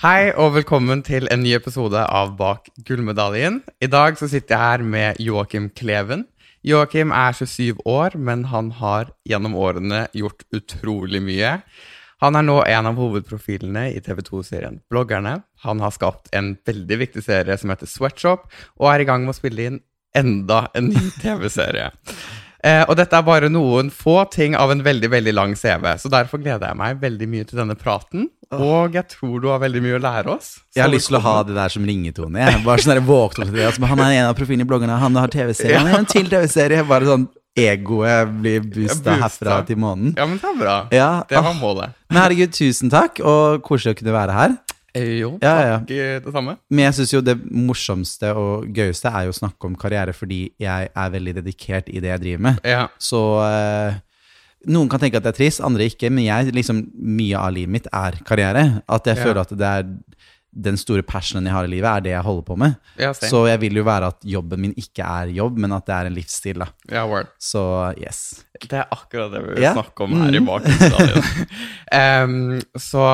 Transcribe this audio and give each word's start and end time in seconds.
Hei 0.00 0.30
og 0.32 0.54
velkommen 0.54 1.02
til 1.04 1.26
en 1.28 1.42
ny 1.44 1.50
episode 1.52 2.00
av 2.00 2.30
Bak 2.38 2.70
gullmedaljen. 2.88 3.58
I 3.84 3.88
dag 3.92 4.16
så 4.16 4.30
sitter 4.32 4.54
jeg 4.54 4.62
her 4.62 4.84
med 4.94 5.18
Joakim 5.20 5.66
Kleven. 5.76 6.22
Joakim 6.64 7.12
er 7.12 7.36
27 7.36 7.82
år, 7.84 8.16
men 8.16 8.46
han 8.48 8.70
har 8.78 9.10
gjennom 9.28 9.58
årene 9.60 10.06
gjort 10.16 10.46
utrolig 10.56 11.20
mye. 11.20 11.52
Han 12.24 12.40
er 12.40 12.48
nå 12.48 12.56
en 12.64 12.88
av 12.88 12.96
hovedprofilene 12.96 13.90
i 13.92 14.00
TV 14.00 14.24
2-serien 14.24 14.80
Bloggerne. 14.88 15.42
Han 15.68 15.84
har 15.84 15.92
skapt 15.92 16.32
en 16.32 16.54
veldig 16.64 17.02
viktig 17.04 17.26
serie 17.28 17.60
som 17.60 17.68
heter 17.68 17.92
Sweatshop, 17.92 18.48
og 18.80 18.94
er 18.94 19.04
i 19.04 19.10
gang 19.12 19.28
med 19.28 19.34
å 19.34 19.40
spille 19.42 19.68
inn 19.68 19.82
enda 20.16 20.70
en 20.72 20.94
ny 20.94 21.10
TV-serie. 21.20 21.90
Eh, 22.64 22.86
og 22.88 22.96
dette 22.96 23.20
er 23.20 23.28
bare 23.28 23.52
noen 23.52 23.92
få 23.92 24.22
ting 24.32 24.56
av 24.56 24.72
en 24.72 24.80
veldig 24.84 25.12
veldig 25.12 25.36
lang 25.36 25.52
CV, 25.56 25.92
så 26.00 26.08
derfor 26.12 26.40
gleder 26.40 26.72
jeg 26.72 26.80
meg 26.80 27.04
veldig 27.04 27.28
mye 27.36 27.52
til 27.52 27.60
denne 27.60 27.76
praten. 27.76 28.30
Og 28.56 28.94
jeg 28.98 29.06
tror 29.12 29.36
du 29.42 29.48
har 29.52 29.60
veldig 29.62 29.82
mye 29.84 29.98
å 29.98 30.02
lære 30.02 30.32
oss. 30.32 30.48
Jeg 30.74 30.82
har 30.82 30.90
lyst 30.90 31.06
til 31.10 31.18
å 31.20 31.22
ha 31.22 31.34
det 31.46 31.54
der 31.54 31.70
som 31.70 31.84
ringetone. 31.86 32.40
Jeg 32.42 32.62
bare 32.64 32.82
sånn 32.82 33.02
våkne 33.06 33.44
opp 33.46 33.52
til 33.52 33.58
det. 33.60 33.66
Altså, 33.68 33.86
han 33.92 34.02
er 34.02 34.16
en 34.16 34.30
av 34.30 34.34
profilene 34.38 34.66
i 34.66 34.70
bloggerne, 34.70 34.96
han 34.98 35.18
har 35.20 35.30
TV-serie, 35.30 35.78
han 35.78 35.86
har 35.92 36.02
en 36.02 36.08
til 36.10 36.26
TV-serie. 36.32 36.82
Bare 36.88 37.06
sånn 37.06 37.28
egoet 37.60 38.32
blir 38.42 38.64
boosta 38.66 39.14
herfra 39.20 39.60
til 39.68 39.78
månen. 39.82 40.14
Ja, 40.18 40.26
men 40.26 40.40
det 40.42 40.50
er 40.50 40.58
bra. 40.58 40.76
Ja, 40.94 41.10
Det 41.28 41.38
var 41.46 41.54
målet. 41.60 41.94
Men 42.10 42.22
herregud, 42.24 42.52
tusen 42.56 42.90
takk, 42.90 43.20
og 43.22 43.62
koselig 43.66 43.94
å 43.94 44.00
kunne 44.02 44.16
være 44.18 44.34
her. 44.34 44.58
Eh, 44.94 45.20
jo, 45.20 45.36
Ja, 45.42 45.54
ja. 45.62 45.78
takk 45.78 45.90
eh, 45.94 46.18
det 46.24 46.32
samme. 46.34 46.56
Men 46.70 46.88
jeg 46.88 46.94
syns 46.98 47.12
jo 47.14 47.20
det 47.22 47.36
morsomste 47.46 48.32
og 48.34 48.66
gøyeste 48.74 49.06
er 49.14 49.28
jo 49.28 49.34
å 49.34 49.38
snakke 49.38 49.68
om 49.70 49.76
karriere, 49.78 50.12
fordi 50.16 50.48
jeg 50.58 50.90
er 50.90 51.10
veldig 51.14 51.34
dedikert 51.38 51.88
i 51.94 52.00
det 52.02 52.10
jeg 52.10 52.22
driver 52.24 52.42
med. 52.48 52.58
Ja. 52.66 52.88
Så 52.98 53.20
eh, 53.46 54.00
noen 54.66 54.88
kan 54.92 55.00
tenke 55.00 55.16
at 55.16 55.24
det 55.24 55.34
er 55.34 55.38
trist, 55.44 55.60
andre 55.64 55.86
ikke. 55.88 56.10
Men 56.12 56.24
jeg, 56.26 56.52
liksom, 56.54 56.84
mye 56.94 57.38
av 57.38 57.52
livet 57.56 57.70
mitt 57.78 57.86
er 57.92 58.18
karriere. 58.28 58.82
At 58.88 59.04
jeg 59.06 59.16
Ja. 59.16 59.22
føler 59.24 59.40
at 59.40 59.48
det 59.56 59.66
er 59.66 59.86
den 60.52 60.74
store 60.76 61.02
passionen 61.06 61.46
jeg 61.46 61.54
har 61.54 61.64
i 61.64 61.70
livet, 61.70 61.86
er 61.86 62.00
det 62.00 62.10
jeg 62.10 62.22
holder 62.26 62.42
på 62.42 62.56
med. 62.58 62.72
Ja. 62.98 63.12
Så 63.14 63.46
jeg 63.46 63.60
vil 63.60 63.76
jo 63.78 63.84
være 63.86 64.08
at 64.10 64.18
jobben 64.26 64.58
min 64.60 64.72
ikke 64.74 65.04
er 65.06 65.30
jobb, 65.30 65.56
men 65.62 65.70
at 65.72 65.86
det 65.86 65.94
er 65.94 66.06
en 66.10 66.14
livsstil. 66.16 66.58
da. 66.58 66.66
ja, 66.90 67.04
word. 67.06 67.28
Så 67.38 67.62
yes. 68.02 68.44
Det 68.60 68.72
er 68.72 68.88
akkurat 68.90 69.30
det 69.32 69.44
vi 69.44 69.54
vil 69.54 69.62
yeah. 69.62 69.74
snakke 69.78 70.00
om 70.02 70.16
her 70.20 70.34
i 70.34 70.40
Mm. 70.40 70.46
bakgrunnen. 70.50 71.46
um, 71.92 72.60
så 72.90 73.04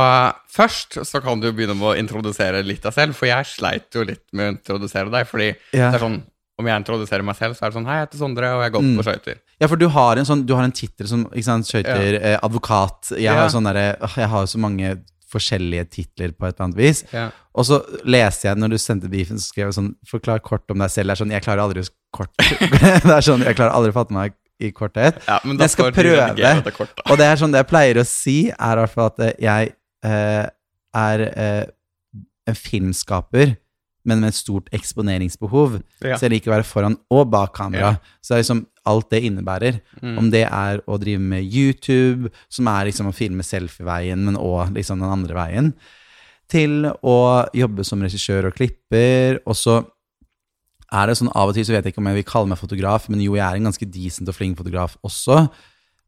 først 0.49 0.99
så 1.07 1.21
kan 1.23 1.39
du 1.41 1.51
begynne 1.53 1.77
med 1.77 1.93
å 1.93 1.97
introdusere 2.01 2.65
litt 2.65 2.83
deg 2.83 2.93
selv, 2.97 3.15
for 3.15 3.29
jeg 3.29 3.45
sleit 3.53 3.93
jo 3.95 4.03
litt 4.09 4.25
med 4.33 4.49
å 4.49 4.55
introdusere 4.57 5.13
deg. 5.13 5.27
fordi 5.29 5.51
yeah. 5.75 5.93
det 5.93 6.01
er 6.01 6.05
sånn, 6.07 6.23
om 6.59 6.67
jeg 6.71 6.81
introduserer 6.81 7.25
meg 7.27 7.37
selv, 7.37 7.57
så 7.57 7.67
er 7.67 7.71
det 7.73 7.77
sånn 7.77 7.87
Hei, 7.89 7.97
jeg 8.01 8.07
heter 8.07 8.19
Sondre, 8.23 8.53
og 8.57 8.63
jeg 8.65 8.73
gått 8.73 8.87
Mm. 8.87 8.97
på 8.97 9.05
skøyter. 9.05 9.37
Ja, 9.61 9.67
for 9.69 9.77
du 9.77 9.89
har 9.89 10.17
en 10.17 10.25
sånn, 10.25 10.47
du 10.47 10.55
har 10.55 10.65
en 10.65 10.73
tittel 10.73 11.07
som 11.09 11.25
ikke 11.27 11.45
sant, 11.45 11.67
skøyter, 11.69 12.17
eh, 12.23 12.39
advokat. 12.43 13.13
Jeg 13.19 13.29
har 13.29 13.45
jo 13.49 13.59
sånn 13.59 13.65
derre 13.69 13.97
åh, 14.01 14.15
Jeg 14.17 14.29
har 14.29 14.41
jo 14.41 14.47
så 14.47 14.59
mange 14.59 14.95
forskjellige 15.33 15.85
titler 15.91 16.33
på 16.33 16.47
et 16.47 16.55
eller 16.55 16.65
annet 16.69 16.77
vis. 16.77 17.05
Ja. 17.13 17.31
Og 17.55 17.65
så 17.67 17.81
leste 18.07 18.47
jeg, 18.49 18.57
når 18.57 18.71
du 18.71 18.79
sendte 18.79 19.09
beefen, 19.11 19.37
så 19.37 19.51
skrev 19.53 19.67
jeg 19.69 19.75
sånn 19.75 19.95
Forklar 20.07 20.41
kort 20.41 20.71
om 20.71 20.79
deg 20.79 20.89
selv. 20.89 21.09
Det 21.09 21.19
er 21.19 21.25
sånn, 21.25 21.31
Jeg 21.33 21.43
klarer 21.43 21.61
aldri 21.67 21.83
å 21.83 21.91
kort 22.15 22.31
Det 22.39 23.11
er 23.11 23.21
sånn, 23.27 23.43
Jeg 23.45 23.57
klarer 23.57 23.73
aldri 23.75 23.91
å 23.91 23.99
fatte 23.99 24.13
meg 24.15 24.33
i 24.59 24.71
korthet. 24.73 25.19
Ja, 25.29 25.39
men 25.45 25.59
jeg 25.59 25.69
skal 25.69 25.93
prøve. 25.93 26.35
Det 26.37 26.73
kort. 26.73 26.89
Og 27.11 27.19
det 27.19 27.27
er 27.27 27.37
sånn 27.37 27.53
det 27.53 27.59
jeg 27.67 27.69
pleier 27.69 27.99
å 28.01 28.07
si, 28.07 28.49
er 28.49 28.79
i 28.79 28.81
hvert 28.81 28.95
fall 28.95 29.11
at 29.13 29.19
eh, 29.21 29.35
jeg 29.45 29.75
eh, 30.05 30.47
er 30.97 31.21
eh, 31.37 31.65
en 32.49 32.55
filmskaper, 32.55 33.57
men 34.07 34.23
med 34.23 34.33
et 34.33 34.39
stort 34.39 34.71
eksponeringsbehov. 34.77 35.81
Ja. 36.01 36.17
Så 36.17 36.27
jeg 36.27 36.37
liker 36.37 36.53
å 36.53 36.57
være 36.57 36.69
foran 36.69 36.97
og 37.13 37.27
bak 37.33 37.55
kamera. 37.59 37.97
Ja. 37.97 38.17
Så 38.23 38.33
det 38.33 38.37
er 38.37 38.45
liksom 38.45 38.63
alt 38.87 39.11
det 39.11 39.23
innebærer. 39.27 39.81
Mm. 40.01 40.15
Om 40.23 40.31
det 40.33 40.45
er 40.47 40.81
å 40.87 40.99
drive 41.03 41.23
med 41.35 41.45
YouTube, 41.45 42.31
som 42.53 42.71
er 42.71 42.89
liksom 42.91 43.11
å 43.11 43.17
filme 43.17 43.47
selfie-veien, 43.47 44.23
men 44.29 44.39
òg 44.39 44.73
liksom 44.77 45.03
den 45.03 45.13
andre 45.19 45.37
veien, 45.37 45.75
til 46.51 46.87
å 47.03 47.19
jobbe 47.57 47.85
som 47.87 48.03
regissør 48.07 48.49
og 48.51 48.57
klipper. 48.59 49.41
Og 49.45 49.59
så 49.59 49.81
er 50.95 51.11
det 51.11 51.19
sånn 51.19 51.33
av 51.35 51.51
og 51.51 51.57
til, 51.57 51.67
så 51.67 51.75
vet 51.75 51.87
jeg 51.87 51.97
ikke 51.97 52.05
om 52.05 52.11
jeg 52.13 52.21
vil 52.21 52.31
kalle 52.31 52.53
meg 52.53 52.63
fotograf, 52.63 53.11
men 53.11 53.23
jo, 53.25 53.35
jeg 53.39 53.47
er 53.47 53.59
en 53.59 53.71
ganske 53.71 53.91
decent 53.91 54.31
og 54.31 54.37
flink 54.39 54.59
fotograf 54.61 54.95
også. 55.07 55.49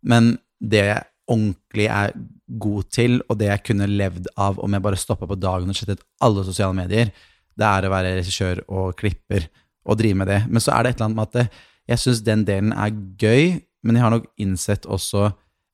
Men 0.07 0.37
det 0.63 0.85
jeg 0.87 1.07
ordentlig 1.29 1.89
er 1.93 2.15
god 2.59 2.87
til, 2.95 3.19
og 3.29 3.37
det 3.41 3.51
jeg 3.51 3.65
kunne 3.67 3.91
levd 3.91 4.31
av 4.41 4.61
om 4.63 4.73
jeg 4.73 4.85
bare 4.85 5.01
stoppa 5.01 5.29
på 5.29 5.37
dagen 5.37 5.69
og 5.69 5.77
slettet 5.77 6.07
alle 6.25 6.45
sosiale 6.47 6.77
medier, 6.77 7.11
det 7.59 7.67
er 7.67 7.87
å 7.87 7.93
være 7.93 8.15
regissør 8.21 8.63
og 8.67 8.95
klipper 8.99 9.49
og 9.89 9.99
drive 9.99 10.21
med 10.21 10.31
det. 10.31 10.43
Men 10.49 10.63
så 10.63 10.75
er 10.75 10.85
det 10.85 10.93
et 10.93 11.01
eller 11.01 11.09
annet 11.09 11.19
med 11.19 11.29
at 11.29 11.61
jeg 11.89 12.03
syns 12.03 12.25
den 12.25 12.45
delen 12.49 12.75
er 12.77 12.97
gøy, 13.21 13.59
men 13.87 13.97
jeg 13.97 14.05
har 14.05 14.15
nok 14.15 14.29
innsett 14.41 14.87
også 14.87 15.31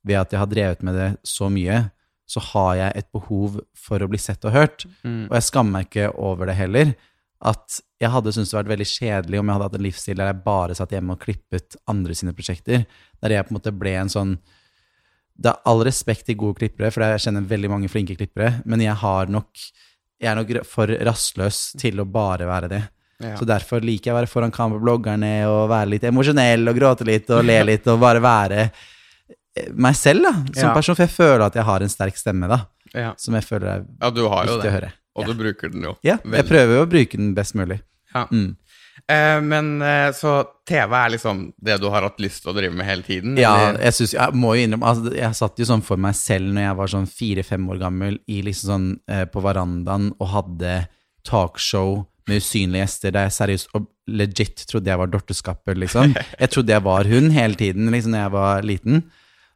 ved 0.07 0.21
at 0.21 0.35
jeg 0.35 0.41
har 0.41 0.51
drevet 0.51 0.85
med 0.87 0.97
det 0.99 1.09
så 1.27 1.49
mye, 1.53 1.81
så 2.29 2.41
har 2.53 2.77
jeg 2.79 3.01
et 3.01 3.09
behov 3.13 3.59
for 3.77 4.01
å 4.01 4.09
bli 4.09 4.21
sett 4.21 4.45
og 4.49 4.55
hørt. 4.55 4.87
Mm. 5.03 5.27
Og 5.29 5.35
jeg 5.37 5.49
skammer 5.49 5.79
meg 5.79 5.89
ikke 5.89 6.13
over 6.21 6.49
det 6.49 6.57
heller. 6.57 6.95
At 7.45 7.81
jeg 8.01 8.13
hadde 8.13 8.33
syntes 8.33 8.53
det 8.53 8.61
vært 8.63 8.73
veldig 8.73 8.89
kjedelig 8.89 9.41
om 9.41 9.49
jeg 9.49 9.57
hadde 9.57 9.69
hatt 9.69 9.79
en 9.79 9.85
livsstil 9.85 10.21
der 10.21 10.31
jeg 10.31 10.45
bare 10.47 10.77
satt 10.79 10.95
hjemme 10.95 11.17
og 11.17 11.25
klippet 11.25 11.77
andre 11.91 12.17
sine 12.17 12.33
prosjekter. 12.37 12.87
Der 13.21 13.35
jeg 13.35 13.45
på 13.49 13.53
en 13.53 13.59
måte 13.59 13.75
ble 13.77 13.97
en 14.01 14.13
sånn 14.13 14.39
Det 15.35 15.51
er 15.51 15.67
all 15.67 15.83
respekt 15.83 16.29
til 16.29 16.39
gode 16.39 16.61
klippere, 16.61 16.93
for 16.95 17.03
jeg 17.03 17.25
kjenner 17.25 17.49
veldig 17.51 17.71
mange 17.73 17.89
flinke 17.91 18.15
klippere, 18.15 18.61
men 18.65 18.79
jeg 18.85 18.95
har 19.01 19.27
nok 19.27 19.51
Jeg 20.25 20.31
er 20.33 20.39
nok 20.41 20.53
for 20.69 20.91
rastløs 21.05 21.59
til 21.81 22.01
å 22.01 22.07
bare 22.09 22.47
være 22.49 22.71
det. 22.73 22.83
Ja. 23.23 23.37
Så 23.39 23.47
derfor 23.47 23.85
liker 23.85 24.11
jeg 24.11 24.15
å 24.15 24.19
være 24.19 24.31
foran 24.33 24.53
kamera 24.55 24.83
bloggerne 24.83 25.31
og 25.47 25.69
være 25.71 25.93
litt 25.95 26.05
emosjonell 26.09 26.67
og 26.73 26.77
gråte 26.81 27.07
litt 27.07 27.29
og 27.31 27.45
le 27.47 27.61
litt 27.69 27.87
og 27.93 28.01
bare 28.03 28.21
være 28.25 28.59
eh, 28.65 29.69
meg 29.79 29.95
selv, 29.97 30.27
da, 30.27 30.33
som 30.57 30.71
Ja. 30.71 30.75
person. 30.75 30.97
For 30.99 31.05
jeg 31.07 31.15
føler 31.15 31.45
at 31.47 31.55
jeg 31.61 31.65
har 31.69 31.85
en 31.85 31.93
sterk 31.93 32.17
stemme, 32.19 32.49
da, 32.51 32.65
Ja. 32.95 33.13
som 33.17 33.35
jeg 33.39 33.45
føler 33.47 33.67
er 33.77 33.85
ja, 34.03 34.11
du 34.11 34.25
har 34.29 34.47
jo 34.51 34.59
det. 34.61 34.71
å 34.71 34.75
høre. 34.75 34.93
Og 35.15 35.27
du 35.31 35.35
bruker 35.39 35.71
den 35.71 35.83
jo. 35.87 35.97
Ja, 36.03 36.17
jeg 36.25 36.45
prøver 36.49 36.75
jo 36.81 36.87
å 36.87 36.91
bruke 36.91 37.17
den 37.21 37.35
best 37.37 37.55
mulig. 37.55 37.81
Ja. 38.15 38.27
Mm. 38.33 38.57
Eh, 39.13 39.41
men 39.45 39.83
eh, 39.83 40.11
så 40.17 40.39
TV 40.69 40.95
er 40.97 41.11
liksom 41.13 41.45
det 41.61 41.77
du 41.83 41.91
har 41.93 42.07
hatt 42.07 42.23
lyst 42.25 42.41
til 42.45 42.55
å 42.55 42.57
drive 42.57 42.73
med 42.77 42.89
hele 42.89 43.05
tiden? 43.05 43.37
Ja, 43.41 43.53
eller? 43.69 43.83
jeg, 43.85 43.97
synes, 43.99 44.15
jeg 44.17 44.41
må 44.41 44.55
jo 44.57 44.65
innrømme 44.65 44.93
altså, 44.95 45.13
Jeg 45.19 45.37
satt 45.37 45.61
jo 45.61 45.67
sånn 45.69 45.85
for 45.85 46.01
meg 46.01 46.17
selv 46.17 46.55
når 46.55 46.65
jeg 46.65 46.79
var 46.79 46.93
sånn 46.95 47.11
fire-fem 47.21 47.67
år 47.75 47.83
gammel 47.83 48.17
i 48.33 48.41
liksom 48.47 48.71
sånn 48.73 48.89
eh, 49.13 49.27
på 49.29 49.45
verandaen 49.45 50.09
og 50.17 50.31
hadde 50.33 50.79
talkshow 51.29 52.07
med 52.29 52.41
usynlige 52.41 52.87
gjester 52.87 53.13
der 53.13 53.29
jeg 53.29 53.37
seriøst 53.37 53.77
og 53.77 53.91
legit 54.09 54.65
trodde 54.69 54.89
jeg 54.89 55.01
var 55.01 55.13
Dorte 55.13 55.37
Skapper, 55.37 55.77
liksom. 55.81 56.13
Jeg 56.41 56.53
trodde 56.53 56.73
jeg 56.73 56.85
var 56.85 57.09
hun 57.09 57.31
hele 57.33 57.57
tiden 57.57 57.89
liksom 57.93 58.13
når 58.13 58.23
jeg 58.23 58.33
var 58.35 58.67
liten. 58.69 59.05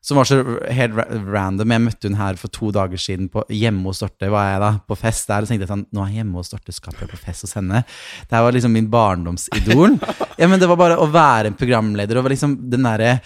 Som 0.04 0.20
var 0.20 0.28
så 0.28 0.38
helt 0.70 0.94
random. 1.26 1.72
Jeg 1.74 1.84
møtte 1.84 2.08
hun 2.08 2.18
her 2.20 2.38
for 2.38 2.52
to 2.54 2.70
dager 2.74 3.00
siden 3.02 3.26
på, 3.32 3.42
hjemme 3.50 3.90
hos 3.90 4.02
Dorte. 4.04 4.30
var 4.30 4.52
jeg 4.52 4.60
da, 4.62 4.70
På 4.86 4.96
fest 4.96 5.26
der. 5.28 5.42
Og 5.42 5.50
tenkte 5.50 5.66
jeg 5.66 5.72
sånn 5.72 5.88
Nå 5.90 6.04
er 6.04 6.12
jeg 6.12 6.22
hjemme 6.22 6.38
hos 6.38 6.52
Dorte 6.54 6.72
jeg 6.72 7.10
på 7.10 7.20
fest 7.20 7.46
hos 7.46 7.56
henne. 7.58 7.82
Det 8.28 8.38
her 8.38 8.46
var 8.46 8.54
liksom 8.54 8.72
min 8.72 8.88
barndomsidol. 8.92 9.98
ja, 10.40 10.46
men 10.46 10.62
det 10.62 10.70
var 10.70 10.80
bare 10.80 11.00
å 11.02 11.10
være 11.10 11.50
en 11.50 11.58
programleder 11.58 12.20
og 12.20 12.30
liksom 12.30 12.56
den 12.70 12.86
derre 12.86 13.18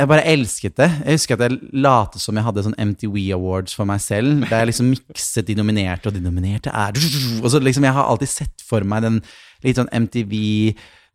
jeg 0.00 0.08
bare 0.08 0.24
elsket 0.24 0.76
det. 0.78 0.86
Jeg 1.04 1.18
husker 1.18 1.36
at 1.36 1.42
jeg 1.44 1.72
lot 1.84 2.14
som 2.22 2.38
jeg 2.38 2.46
hadde 2.46 2.62
sånn 2.64 2.78
MTV 2.78 3.18
Awards 3.36 3.74
for 3.76 3.88
meg 3.88 4.00
selv. 4.00 4.46
Der 4.46 4.62
jeg 4.62 4.70
liksom 4.70 4.92
mikset 4.94 5.48
de 5.50 5.56
nominerte, 5.58 6.08
og 6.08 6.16
de 6.16 6.22
nominerte 6.24 6.72
er 6.72 6.96
Og 7.42 7.50
så 7.52 7.60
liksom, 7.60 7.84
Jeg 7.84 7.96
har 7.96 8.08
alltid 8.08 8.30
sett 8.32 8.64
for 8.64 8.86
meg 8.86 9.04
den 9.04 9.20
litt 9.64 9.76
sånn 9.76 9.90
MTV 9.92 10.32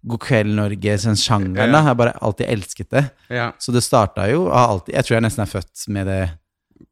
God 0.08 0.20
kveld, 0.22 0.54
Norge, 0.56 0.98
sånn 1.02 1.18
sjangeren. 1.18 1.72
da. 1.72 1.80
Jeg 1.80 1.88
har 1.90 1.96
bare 1.96 2.14
alltid 2.22 2.48
elsket 2.54 2.90
det. 2.94 3.04
Ja. 3.34 3.52
Så 3.60 3.74
det 3.74 3.82
starta 3.84 4.28
jo 4.30 4.48
av 4.52 4.70
alltid 4.76 4.94
Jeg 4.96 5.04
tror 5.08 5.16
jeg 5.18 5.24
nesten 5.26 5.42
er 5.48 5.50
født 5.50 5.88
med 5.90 6.08
det 6.08 6.20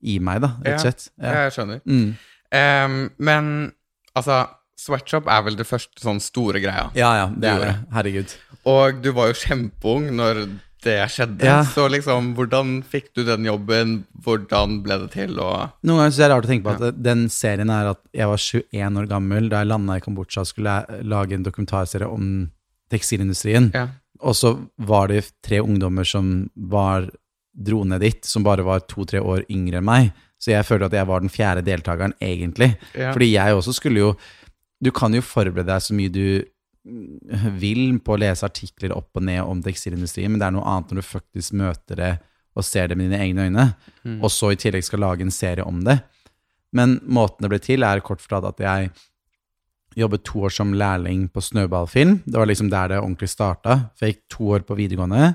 i 0.02 0.18
meg, 0.20 0.42
da, 0.42 0.54
rett 0.64 0.80
og 0.80 0.86
slett. 0.88 1.10
Ja, 1.22 1.28
Ja. 1.34 1.44
jeg 1.44 1.52
skjønner. 1.58 1.82
Mm. 1.86 2.18
Um, 2.54 3.12
men 3.20 3.72
altså, 4.16 4.48
Sweatshop 4.78 5.28
er 5.32 5.42
vel 5.46 5.56
det 5.56 5.66
første 5.70 6.02
sånn 6.04 6.20
store 6.22 6.60
greia. 6.60 6.90
ja 6.96 7.14
ja, 7.22 7.28
det 7.30 7.50
er 7.50 7.60
det. 7.60 7.76
Herregud. 7.94 8.34
Og 8.66 9.02
du 9.02 9.12
var 9.16 9.28
jo 9.32 9.34
kjempeung 9.34 10.10
når 10.18 10.42
det 10.84 10.98
skjedde. 11.14 11.44
Ja. 11.48 11.62
Så 11.64 11.86
liksom, 11.90 12.34
hvordan 12.36 12.82
fikk 12.84 13.14
du 13.16 13.24
den 13.24 13.46
jobben? 13.46 14.06
Hvordan 14.26 14.82
ble 14.84 14.98
det 15.06 15.12
til? 15.14 15.38
Og 15.40 15.70
Noen 15.84 16.02
ganger 16.02 16.12
syns 16.12 16.18
jeg 16.20 16.26
det 16.26 16.32
er 16.32 16.36
rart 16.36 16.46
å 16.46 16.52
tenke 16.52 16.66
på 16.68 16.88
at 16.90 17.04
den 17.04 17.30
serien 17.30 17.70
er 17.72 17.92
at 17.94 18.02
jeg 18.14 18.28
var 18.28 18.38
21 18.38 18.98
år 19.00 19.08
gammel 19.08 19.48
da 19.50 19.62
jeg 19.64 19.68
landa 19.72 19.94
i 19.96 20.04
Kambodsja 20.04 20.42
og 20.44 20.48
skulle 20.50 20.74
la- 20.74 21.00
lage 21.04 21.34
en 21.38 21.44
dokumentarserie 21.46 22.10
om 22.12 22.52
tekstilindustrien. 22.94 23.72
ja. 23.74 23.90
Og 24.24 24.36
så 24.40 24.54
var 24.80 25.10
det 25.12 25.26
tre 25.44 25.60
ungdommer 25.60 26.08
som 26.08 26.48
var, 26.56 27.10
dro 27.54 27.84
ned 27.86 28.02
dit, 28.02 28.24
som 28.26 28.46
bare 28.46 28.64
var 28.66 28.86
to-tre 28.90 29.20
år 29.20 29.44
yngre 29.52 29.82
enn 29.82 29.88
meg. 29.88 30.14
Så 30.42 30.54
jeg 30.54 30.68
følte 30.68 30.90
at 30.90 30.96
jeg 30.98 31.10
var 31.10 31.24
den 31.24 31.32
fjerde 31.32 31.64
deltakeren, 31.66 32.16
egentlig. 32.24 32.74
Ja. 32.96 33.12
Fordi 33.14 33.34
jeg 33.34 33.58
også 33.58 33.76
skulle 33.76 34.08
jo 34.08 34.16
Du 34.84 34.92
kan 34.92 35.14
jo 35.16 35.22
forberede 35.24 35.70
deg 35.70 35.80
så 35.80 35.94
mye 35.96 36.12
du 36.12 36.44
mm, 36.84 37.54
vil 37.56 38.00
på 38.04 38.18
å 38.18 38.20
lese 38.20 38.44
artikler 38.44 38.92
opp 38.92 39.16
og 39.16 39.24
ned 39.24 39.40
om 39.40 39.62
tekstilindustrien, 39.64 40.28
men 40.34 40.42
det 40.42 40.50
er 40.50 40.56
noe 40.58 40.66
annet 40.68 40.92
når 40.92 41.00
du 41.00 41.08
faktisk 41.08 41.54
møter 41.56 41.96
det 42.02 42.10
og 42.52 42.66
ser 42.68 42.90
det 42.92 42.98
med 43.00 43.08
dine 43.08 43.22
egne 43.24 43.46
øyne, 43.48 43.64
og 44.20 44.28
så 44.28 44.52
i 44.52 44.58
tillegg 44.60 44.84
skal 44.84 45.00
lage 45.00 45.24
en 45.24 45.32
serie 45.32 45.64
om 45.64 45.80
det. 45.88 46.02
Men 46.76 46.98
måten 47.08 47.46
det 47.46 47.54
ble 47.54 47.62
til, 47.64 47.86
er 47.88 48.04
kort 48.04 48.20
fortalt 48.22 48.50
at 48.52 48.60
jeg 48.66 48.92
jobbet 50.00 50.24
to 50.28 50.44
år 50.48 50.54
som 50.54 50.74
lærling 50.78 51.28
på 51.34 51.42
Snøballfilm. 51.44 52.20
Det 52.26 52.38
var 52.40 52.50
liksom 52.50 52.70
der 52.72 52.94
det 52.94 53.00
ordentlig 53.02 53.30
starta. 53.32 53.78
For 53.98 54.08
jeg 54.08 54.16
gikk 54.16 54.26
to 54.36 54.50
år 54.56 54.66
på 54.68 54.78
videregående, 54.80 55.34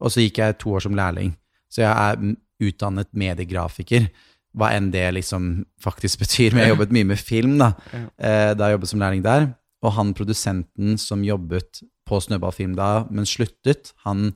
og 0.00 0.12
så 0.12 0.24
gikk 0.24 0.40
jeg 0.40 0.58
to 0.60 0.74
år 0.76 0.84
som 0.86 0.96
lærling. 0.96 1.34
Så 1.70 1.84
jeg 1.84 1.92
er 1.92 2.34
utdannet 2.60 3.10
mediegrafiker, 3.16 4.08
hva 4.56 4.72
enn 4.74 4.90
det 4.94 5.06
liksom 5.14 5.50
faktisk 5.82 6.20
betyr. 6.24 6.54
Men 6.54 6.66
jeg 6.66 6.74
jobbet 6.74 6.94
mye 6.96 7.10
med 7.12 7.22
film 7.22 7.58
da, 7.60 7.72
eh, 7.94 8.52
da 8.56 8.68
jeg 8.68 8.78
jobbet 8.78 8.92
som 8.92 9.02
lærling 9.02 9.24
der. 9.26 9.50
Og 9.80 9.94
han 9.96 10.14
produsenten 10.16 10.98
som 11.00 11.24
jobbet 11.24 11.82
på 12.08 12.18
Snøballfilm 12.20 12.74
da, 12.76 13.06
men 13.08 13.28
sluttet, 13.28 13.94
han 14.04 14.32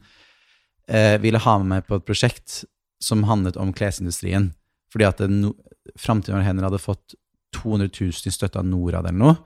eh, 0.88 1.18
ville 1.20 1.42
ha 1.42 1.58
med 1.60 1.72
meg 1.72 1.88
på 1.88 1.98
et 1.98 2.06
prosjekt 2.06 2.62
som 3.02 3.26
handlet 3.28 3.58
om 3.60 3.74
klesindustrien. 3.76 4.52
Fordi 4.94 5.08
at 5.08 5.24
no, 5.28 5.52
Framtiden 6.00 6.38
vår 6.38 6.46
hender 6.46 6.64
hadde 6.64 6.80
fått 6.80 7.12
200 7.54 7.90
000 8.00 8.28
i 8.30 8.34
støtte 8.34 8.60
av 8.60 8.66
Norad 8.68 9.06
eller 9.08 9.18
noe. 9.20 9.36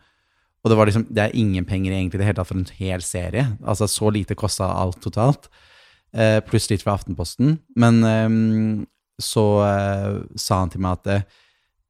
Og 0.65 0.73
det 0.73 0.77
var 0.81 0.89
liksom, 0.91 1.07
det 1.15 1.23
er 1.29 1.37
ingen 1.39 1.65
penger 1.69 1.95
egentlig 1.95 2.19
det 2.21 2.27
hele 2.27 2.41
tatt 2.41 2.49
for 2.51 2.59
en 2.59 2.67
hel 2.81 3.03
serie. 3.07 3.45
Altså 3.63 3.87
Så 3.89 4.11
lite 4.13 4.35
kosta 4.39 4.67
alt 4.75 4.99
totalt. 5.05 5.47
Eh, 6.13 6.41
pluss 6.43 6.67
litt 6.73 6.83
fra 6.83 6.97
Aftenposten. 6.99 7.59
Men 7.79 8.01
eh, 8.05 8.87
så 9.23 9.45
eh, 9.67 10.19
sa 10.39 10.61
han 10.65 10.73
til 10.75 10.83
meg 10.85 10.99
at 10.99 11.13
eh, 11.15 11.23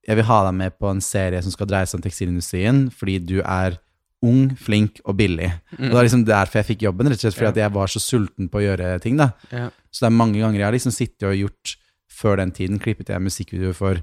jeg 0.09 0.17
vil 0.21 0.29
ha 0.29 0.39
deg 0.47 0.55
med 0.57 0.77
på 0.81 0.89
en 0.91 1.01
serie 1.05 1.41
som 1.45 1.53
skal 1.53 1.69
dreie 1.69 1.89
seg 1.89 1.99
om 1.99 2.05
tekstilindustrien, 2.05 2.87
fordi 2.97 3.19
du 3.29 3.39
er 3.43 3.77
ung, 4.25 4.49
flink 4.59 4.99
og 5.07 5.15
billig. 5.21 5.51
Og 5.79 5.83
det 5.85 5.95
var 5.95 6.07
liksom 6.07 6.25
derfor 6.27 6.59
jeg 6.59 6.69
fikk 6.73 6.87
jobben, 6.89 7.07
rett 7.11 7.21
og 7.21 7.27
slett 7.27 7.37
fordi 7.39 7.61
Ja. 7.61 7.67
jeg 7.69 7.75
var 7.77 7.91
så 7.93 8.01
sulten 8.03 8.49
på 8.51 8.59
å 8.59 8.65
gjøre 8.65 8.89
ting. 9.05 9.17
da. 9.21 9.31
Ja. 9.53 9.69
Så 9.93 10.05
det 10.05 10.09
er 10.09 10.17
mange 10.17 10.41
ganger 10.41 10.59
jeg 10.59 10.67
har 10.67 10.75
liksom 10.75 10.95
sittet 10.97 11.29
og 11.29 11.37
gjort 11.39 11.77
Før 12.19 12.37
den 12.41 12.51
tiden 12.51 12.81
klippet 12.83 13.13
jeg 13.13 13.21
musikkvideoer 13.23 13.77
for 13.79 14.01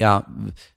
ja, 0.00 0.20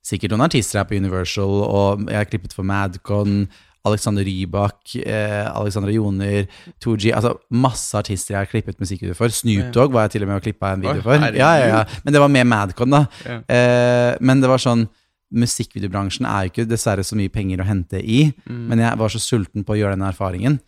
sikkert 0.03 0.31
noen 0.33 0.41
artister 0.47 0.79
her 0.81 0.88
på 0.89 0.97
Universal, 0.97 1.51
og 1.68 2.07
jeg 2.09 2.18
har 2.18 2.25
klippet 2.29 2.53
for 2.57 2.63
Madcon, 2.68 3.47
Alexander 3.85 4.21
Rybak, 4.25 4.95
eh, 5.01 5.47
Alexandra 5.57 5.89
Joner, 5.89 6.45
2G 6.85 7.09
Altså 7.18 7.31
masse 7.50 7.95
artister 7.97 8.35
jeg 8.35 8.44
har 8.44 8.50
klippet 8.51 8.77
musikkvideo 8.79 9.15
for. 9.18 9.33
Snoop 9.33 9.71
Dogg 9.73 9.91
var 9.95 10.06
jeg 10.06 10.12
til 10.12 10.23
og 10.25 10.29
med 10.29 10.35
og 10.38 10.44
klippa 10.45 10.73
en 10.75 10.81
video 10.85 11.01
for. 11.01 11.18
Ja, 11.33 11.50
ja, 11.57 11.68
ja. 11.71 11.83
Men 12.06 12.13
det 12.13 12.21
var 12.21 12.29
med 12.29 12.45
Madcon, 12.45 12.94
da. 12.94 13.06
Eh, 13.50 14.18
men 14.21 14.41
det 14.44 14.50
var 14.51 14.62
sånn 14.62 14.88
Musikkvideobransjen 15.31 16.25
er 16.27 16.44
jo 16.45 16.51
ikke 16.51 16.65
dessverre 16.68 17.06
så 17.07 17.15
mye 17.15 17.31
penger 17.31 17.62
å 17.63 17.65
hente 17.65 18.01
i, 18.03 18.33
Mm. 18.50 18.68
men 18.68 18.79
jeg 18.79 18.97
var 19.00 19.07
så 19.09 19.19
sulten 19.23 19.63
på 19.63 19.73
å 19.73 19.79
gjøre 19.79 19.95
den 19.95 20.03
erfaringen. 20.07 20.59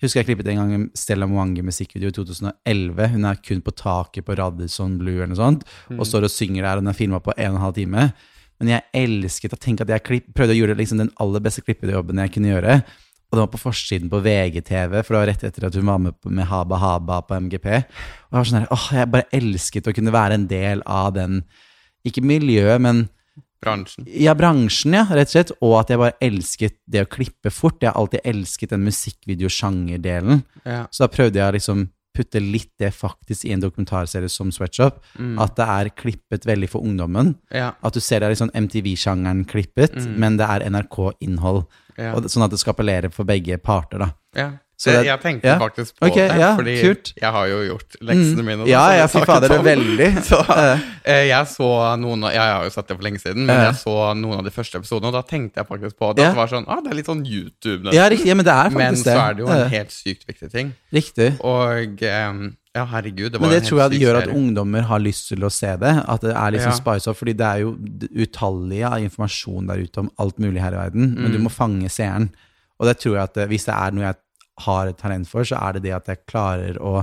Husker 0.00 0.20
jeg 0.22 0.26
klippet 0.30 0.48
en 0.48 0.56
gang 0.62 0.70
en 0.74 0.90
Stella 0.96 1.26
Mwangi 1.28 1.60
musikkvideo 1.66 2.08
i 2.08 2.14
2011. 2.16 3.08
Hun 3.12 3.24
er 3.28 3.40
kun 3.44 3.60
på 3.60 3.74
taket 3.76 4.24
på 4.24 4.36
Radisson 4.38 4.94
Blue 4.98 5.18
eller 5.18 5.34
noe 5.34 5.36
sånt, 5.40 5.64
og 5.92 6.06
står 6.08 6.24
og 6.24 6.32
synger 6.32 6.62
der, 6.64 6.76
og 6.80 6.82
den 6.86 6.88
er 6.94 6.96
filma 6.96 7.20
på 7.20 7.34
en 7.36 7.50
og 7.50 7.58
en 7.58 7.64
halv 7.66 7.74
time. 7.76 8.06
Men 8.60 8.68
jeg 8.74 8.82
elsket 8.94 9.52
å 9.56 9.60
tenke 9.60 9.84
at 9.84 9.92
jeg 9.92 10.04
klipp, 10.04 10.32
prøvde 10.36 10.52
å 10.56 10.58
gjøre 10.60 10.76
liksom 10.76 10.98
den 11.00 11.12
aller 11.20 11.40
beste 11.44 11.62
klippejobben 11.64 12.16
jeg 12.24 12.32
kunne 12.32 12.48
gjøre. 12.54 12.78
Og 13.30 13.36
det 13.36 13.42
var 13.44 13.52
på 13.52 13.60
forsiden 13.62 14.08
på 14.10 14.18
VGTV, 14.24 15.02
for 15.04 15.14
det 15.14 15.20
var 15.20 15.28
rett 15.30 15.44
etter 15.44 15.66
at 15.68 15.74
hun 15.78 15.86
var 15.86 15.98
med 16.02 16.16
på- 16.20 16.30
med 16.32 16.46
Haba 16.46 16.76
Haba 16.76 17.20
på 17.22 17.36
MGP. 17.36 17.66
Og 17.76 18.32
jeg 18.32 18.38
var 18.40 18.44
sånn 18.44 18.60
der, 18.60 18.68
åh, 18.72 18.88
jeg 18.92 19.10
bare 19.10 19.28
elsket 19.32 19.86
å 19.86 19.94
kunne 19.94 20.10
være 20.16 20.34
en 20.34 20.46
del 20.48 20.82
av 20.86 21.12
den, 21.14 21.44
ikke 22.04 22.24
miljøet, 22.24 22.80
men 22.80 23.08
Bransjen. 23.60 24.06
ja, 24.08 24.32
bransjen, 24.34 24.94
ja, 24.96 25.04
rett 25.04 25.28
og 25.28 25.34
slett. 25.34 25.50
Og 25.60 25.74
at 25.80 25.90
jeg 25.92 26.00
bare 26.00 26.16
elsket 26.24 26.76
det 26.88 27.04
å 27.04 27.08
klippe 27.10 27.52
fort. 27.52 27.80
Jeg 27.82 27.92
har 27.92 28.00
alltid 28.00 28.20
elsket 28.24 28.70
den 28.72 28.84
musikkvideosjangerdelen. 28.88 30.44
Ja. 30.64 30.86
Så 30.90 31.04
da 31.04 31.10
prøvde 31.12 31.40
jeg 31.40 31.48
å 31.48 31.56
liksom 31.58 31.88
putte 32.16 32.40
litt 32.42 32.72
det 32.82 32.90
faktisk 32.96 33.44
i 33.46 33.52
en 33.54 33.60
dokumentarserie 33.62 34.28
som 34.32 34.50
Sweatshop. 34.52 34.98
At 35.38 35.54
det 35.60 35.66
er 35.76 35.90
klippet 35.94 36.46
veldig 36.48 36.68
for 36.72 36.82
ungdommen. 36.82 37.36
Ja. 37.54 37.72
At 37.86 37.94
du 37.94 38.00
ser 38.02 38.20
det 38.20 38.26
er 38.30 38.34
liksom 38.34 38.50
sånn 38.50 38.64
MTV-sjangeren 38.66 39.44
klippet, 39.48 39.94
men 40.18 40.36
det 40.40 40.48
er 40.48 40.64
NRK-innhold. 40.70 41.62
Ja. 42.00 42.16
Sånn 42.26 42.46
at 42.46 42.50
det 42.50 42.58
skal 42.62 42.74
appellere 42.74 43.12
for 43.12 43.28
begge 43.28 43.58
parter, 43.62 43.98
da. 44.06 44.10
Så 44.80 44.88
det- 44.96 45.04
jeg 45.10 45.20
tenkte 45.20 45.44
ja. 45.44 45.58
faktisk 45.60 45.92
på 46.00 46.06
okay, 46.08 46.28
det, 46.30 46.38
ja, 46.40 46.54
fordi 46.56 46.74
kult. 46.80 47.08
jeg 47.20 47.30
har 47.34 47.48
jo 47.50 47.56
gjort 47.68 47.96
leksene 48.00 48.42
mine. 48.46 48.62
Mm. 48.64 48.68
Ja, 48.70 48.84
jeg 48.94 49.00
ja, 49.02 49.06
fy 49.12 49.20
fader, 49.28 49.52
veldig. 49.66 50.06
Så, 50.24 50.38
Eh. 51.04 51.26
jeg 51.28 51.46
så 51.52 51.68
noen 52.00 52.24
av, 52.24 52.32
Jeg 52.32 52.40
har 52.40 52.64
jo 52.64 52.70
sett 52.70 52.88
det 52.88 52.96
for 52.96 53.04
lenge 53.04 53.20
siden, 53.20 53.44
men 53.44 53.60
jeg 53.66 53.74
så 53.82 53.96
noen 54.16 54.38
av 54.38 54.44
de 54.48 54.50
første 54.54 54.78
episodene, 54.80 55.10
og 55.12 55.18
da 55.18 55.22
tenkte 55.28 55.60
jeg 55.60 55.68
faktisk 55.68 55.98
på 56.00 56.14
det. 56.16 56.24
Ja. 56.24 56.30
At 56.30 56.34
det 56.34 56.40
var 56.40 56.48
sånn, 56.54 56.64
ah, 56.68 56.80
det 56.80 56.92
er 56.92 56.96
litt 56.96 57.10
sånn 57.12 57.26
YouTube, 57.28 57.82
nesten. 57.84 57.98
Ja, 58.00 58.08
riktig, 58.08 58.26
ja, 58.32 58.34
men 58.40 58.44
det 58.48 58.54
er 58.56 58.70
faktisk 58.70 58.78
men 58.78 58.94
det. 58.94 59.04
så 59.04 59.20
er 59.28 59.34
det 59.34 59.44
jo 59.44 59.48
en 59.52 59.68
helt 59.76 59.92
sykt 59.92 60.24
viktig 60.32 60.50
ting. 60.50 60.72
Riktig. 60.92 61.28
Og 61.44 62.00
Um, 62.00 62.56
ja, 62.74 62.84
herregud, 62.86 63.32
det 63.32 63.40
var 63.40 63.48
Men 63.48 63.50
det 63.60 63.64
tror 63.68 63.80
jeg 63.82 63.90
det 63.90 64.00
gjør 64.00 64.16
at 64.22 64.28
ungdommer 64.32 64.82
har 64.86 65.00
lyst 65.00 65.28
til 65.28 65.44
å 65.44 65.50
se 65.52 65.76
det. 65.76 65.92
At 66.08 66.20
det 66.22 66.30
er 66.36 66.50
liksom 66.56 66.70
Ja. 66.72 66.78
spice 66.80 67.08
off 67.10 67.18
fordi 67.20 67.34
det 67.36 67.46
er 67.46 67.58
jo 67.66 67.76
utallige 68.16 68.86
av 68.88 68.98
informasjon 69.02 69.66
der 69.68 69.82
ute 69.84 70.00
om 70.04 70.10
alt 70.18 70.38
mulig 70.38 70.60
her 70.62 70.72
i 70.72 70.80
verden. 70.88 71.14
Men 71.16 71.32
du 71.32 71.38
Mm. 71.38 71.44
må 71.48 71.50
fange 71.50 71.88
seeren. 71.90 72.30
Og 72.78 72.86
det 72.86 72.98
tror 73.00 73.14
jeg 73.16 73.22
at 73.22 73.36
eh, 73.36 73.46
hvis 73.46 73.64
det 73.66 73.74
er 73.74 73.90
noe 73.90 74.04
jeg 74.06 74.16
har 74.66 74.90
et 74.90 74.98
talent 75.00 75.28
for, 75.28 75.46
så 75.46 75.58
er 75.60 75.76
det 75.78 75.82
det 75.88 75.94
at 75.96 76.10
jeg 76.12 76.24
klarer 76.30 76.78
å 76.80 77.02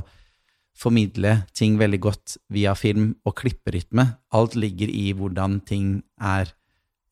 formidle 0.77 1.31
ting 1.57 1.77
veldig 1.79 1.99
godt 2.03 2.35
via 2.53 2.75
film 2.77 3.15
og 3.25 3.35
klipperytme. 3.39 4.05
Alt 4.37 4.55
ligger 4.59 4.91
i 4.93 5.09
hvordan 5.17 5.59
ting 5.65 6.03
er 6.21 6.51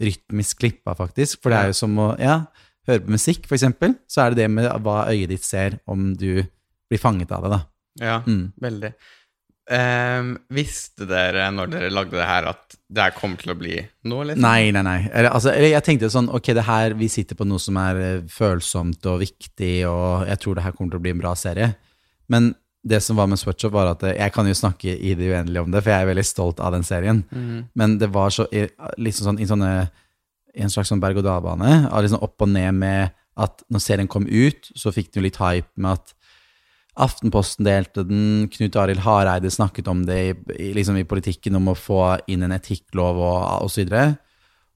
rytmisk 0.02 0.60
klippa, 0.62 0.94
faktisk. 0.98 1.40
For 1.42 1.50
det 1.54 1.60
er 1.62 1.72
jo 1.72 1.78
som 1.80 1.96
å 2.04 2.10
ja, 2.22 2.42
høre 2.90 3.06
på 3.06 3.16
musikk, 3.16 3.48
for 3.50 3.58
eksempel. 3.58 3.96
Så 4.12 4.22
er 4.26 4.34
det 4.36 4.44
det 4.44 4.50
med 4.54 4.70
hva 4.86 5.06
øyet 5.10 5.32
ditt 5.34 5.46
ser, 5.48 5.80
om 5.90 6.12
du 6.20 6.44
blir 6.92 7.02
fanget 7.02 7.32
av 7.34 7.46
det, 7.48 7.54
da. 7.56 7.62
Ja, 8.06 8.18
Mm. 8.28 8.52
veldig. 8.62 8.94
Ehm, 9.66 10.36
visste 10.54 11.08
dere 11.10 11.48
når 11.50 11.72
dere 11.72 11.94
lagde 11.94 12.20
det 12.20 12.28
her, 12.30 12.46
at 12.52 12.76
det 12.86 13.02
her 13.02 13.16
kommer 13.16 13.40
til 13.42 13.54
å 13.56 13.58
bli 13.58 13.80
noe? 14.06 14.28
Liksom? 14.30 14.44
Nei, 14.46 14.70
nei, 14.76 14.84
nei. 14.86 15.00
Eller, 15.10 15.32
altså, 15.34 15.56
jeg 15.58 15.82
tenkte 15.86 16.12
sånn, 16.14 16.30
ok, 16.30 16.52
det 16.54 16.68
her, 16.68 16.94
vi 17.00 17.10
sitter 17.10 17.38
på 17.40 17.48
noe 17.50 17.62
som 17.62 17.80
er 17.82 18.02
eh, 18.04 18.28
følsomt 18.30 19.10
og 19.10 19.24
viktig, 19.24 19.74
og 19.90 20.30
jeg 20.30 20.42
tror 20.44 20.58
det 20.58 20.68
her 20.68 20.78
kommer 20.78 20.94
til 20.94 21.02
å 21.02 21.06
bli 21.08 21.16
en 21.16 21.24
bra 21.24 21.34
serie. 21.40 21.72
Men 22.30 22.54
det 22.86 23.00
som 23.02 23.18
var 23.18 23.26
med 23.32 23.42
Sweatshop, 23.42 23.74
var 23.74 23.90
at 23.96 24.06
eh, 24.06 24.18
jeg 24.20 24.36
kan 24.36 24.46
jo 24.50 24.58
snakke 24.58 24.94
i 24.94 25.16
det 25.18 25.32
uendelige 25.34 25.66
om 25.66 25.74
det, 25.74 25.82
for 25.82 25.96
jeg 25.96 26.06
er 26.06 26.12
veldig 26.14 26.28
stolt 26.30 26.62
av 26.62 26.76
den 26.78 26.86
serien. 26.86 27.24
Men 27.74 27.98
det 28.02 28.12
var 28.14 28.34
så, 28.36 28.46
liksom 29.02 29.32
sånn, 29.32 29.42
i 29.42 29.50
sånne, 29.50 29.72
i 30.56 30.62
en 30.62 30.72
slags 30.72 30.94
sånn 30.94 31.02
berg-og-dal-bane, 31.02 31.88
liksom 32.06 32.22
opp 32.22 32.46
og 32.46 32.54
ned 32.54 32.78
med 32.78 33.18
at 33.42 33.66
når 33.74 33.82
serien 33.84 34.08
kom 34.08 34.30
ut, 34.30 34.70
så 34.78 34.94
fikk 34.96 35.10
den 35.10 35.24
jo 35.24 35.26
litt 35.26 35.42
hype 35.42 35.74
med 35.74 35.98
at 35.98 36.14
Aftenposten 36.96 37.68
delte 37.68 38.06
den, 38.08 38.46
Knut 38.54 38.76
Arild 38.80 39.04
Hareide 39.04 39.52
snakket 39.52 39.90
om 39.92 40.06
det 40.08 40.20
i, 40.22 40.36
i, 40.56 40.70
liksom 40.78 40.96
i 41.00 41.08
politikken, 41.08 41.58
om 41.60 41.74
å 41.74 41.78
få 41.78 42.02
inn 42.32 42.46
en 42.48 42.56
etikklov 42.56 43.20
og, 43.20 43.40
og 43.66 43.72
så 43.72 43.84
videre. 43.84 44.06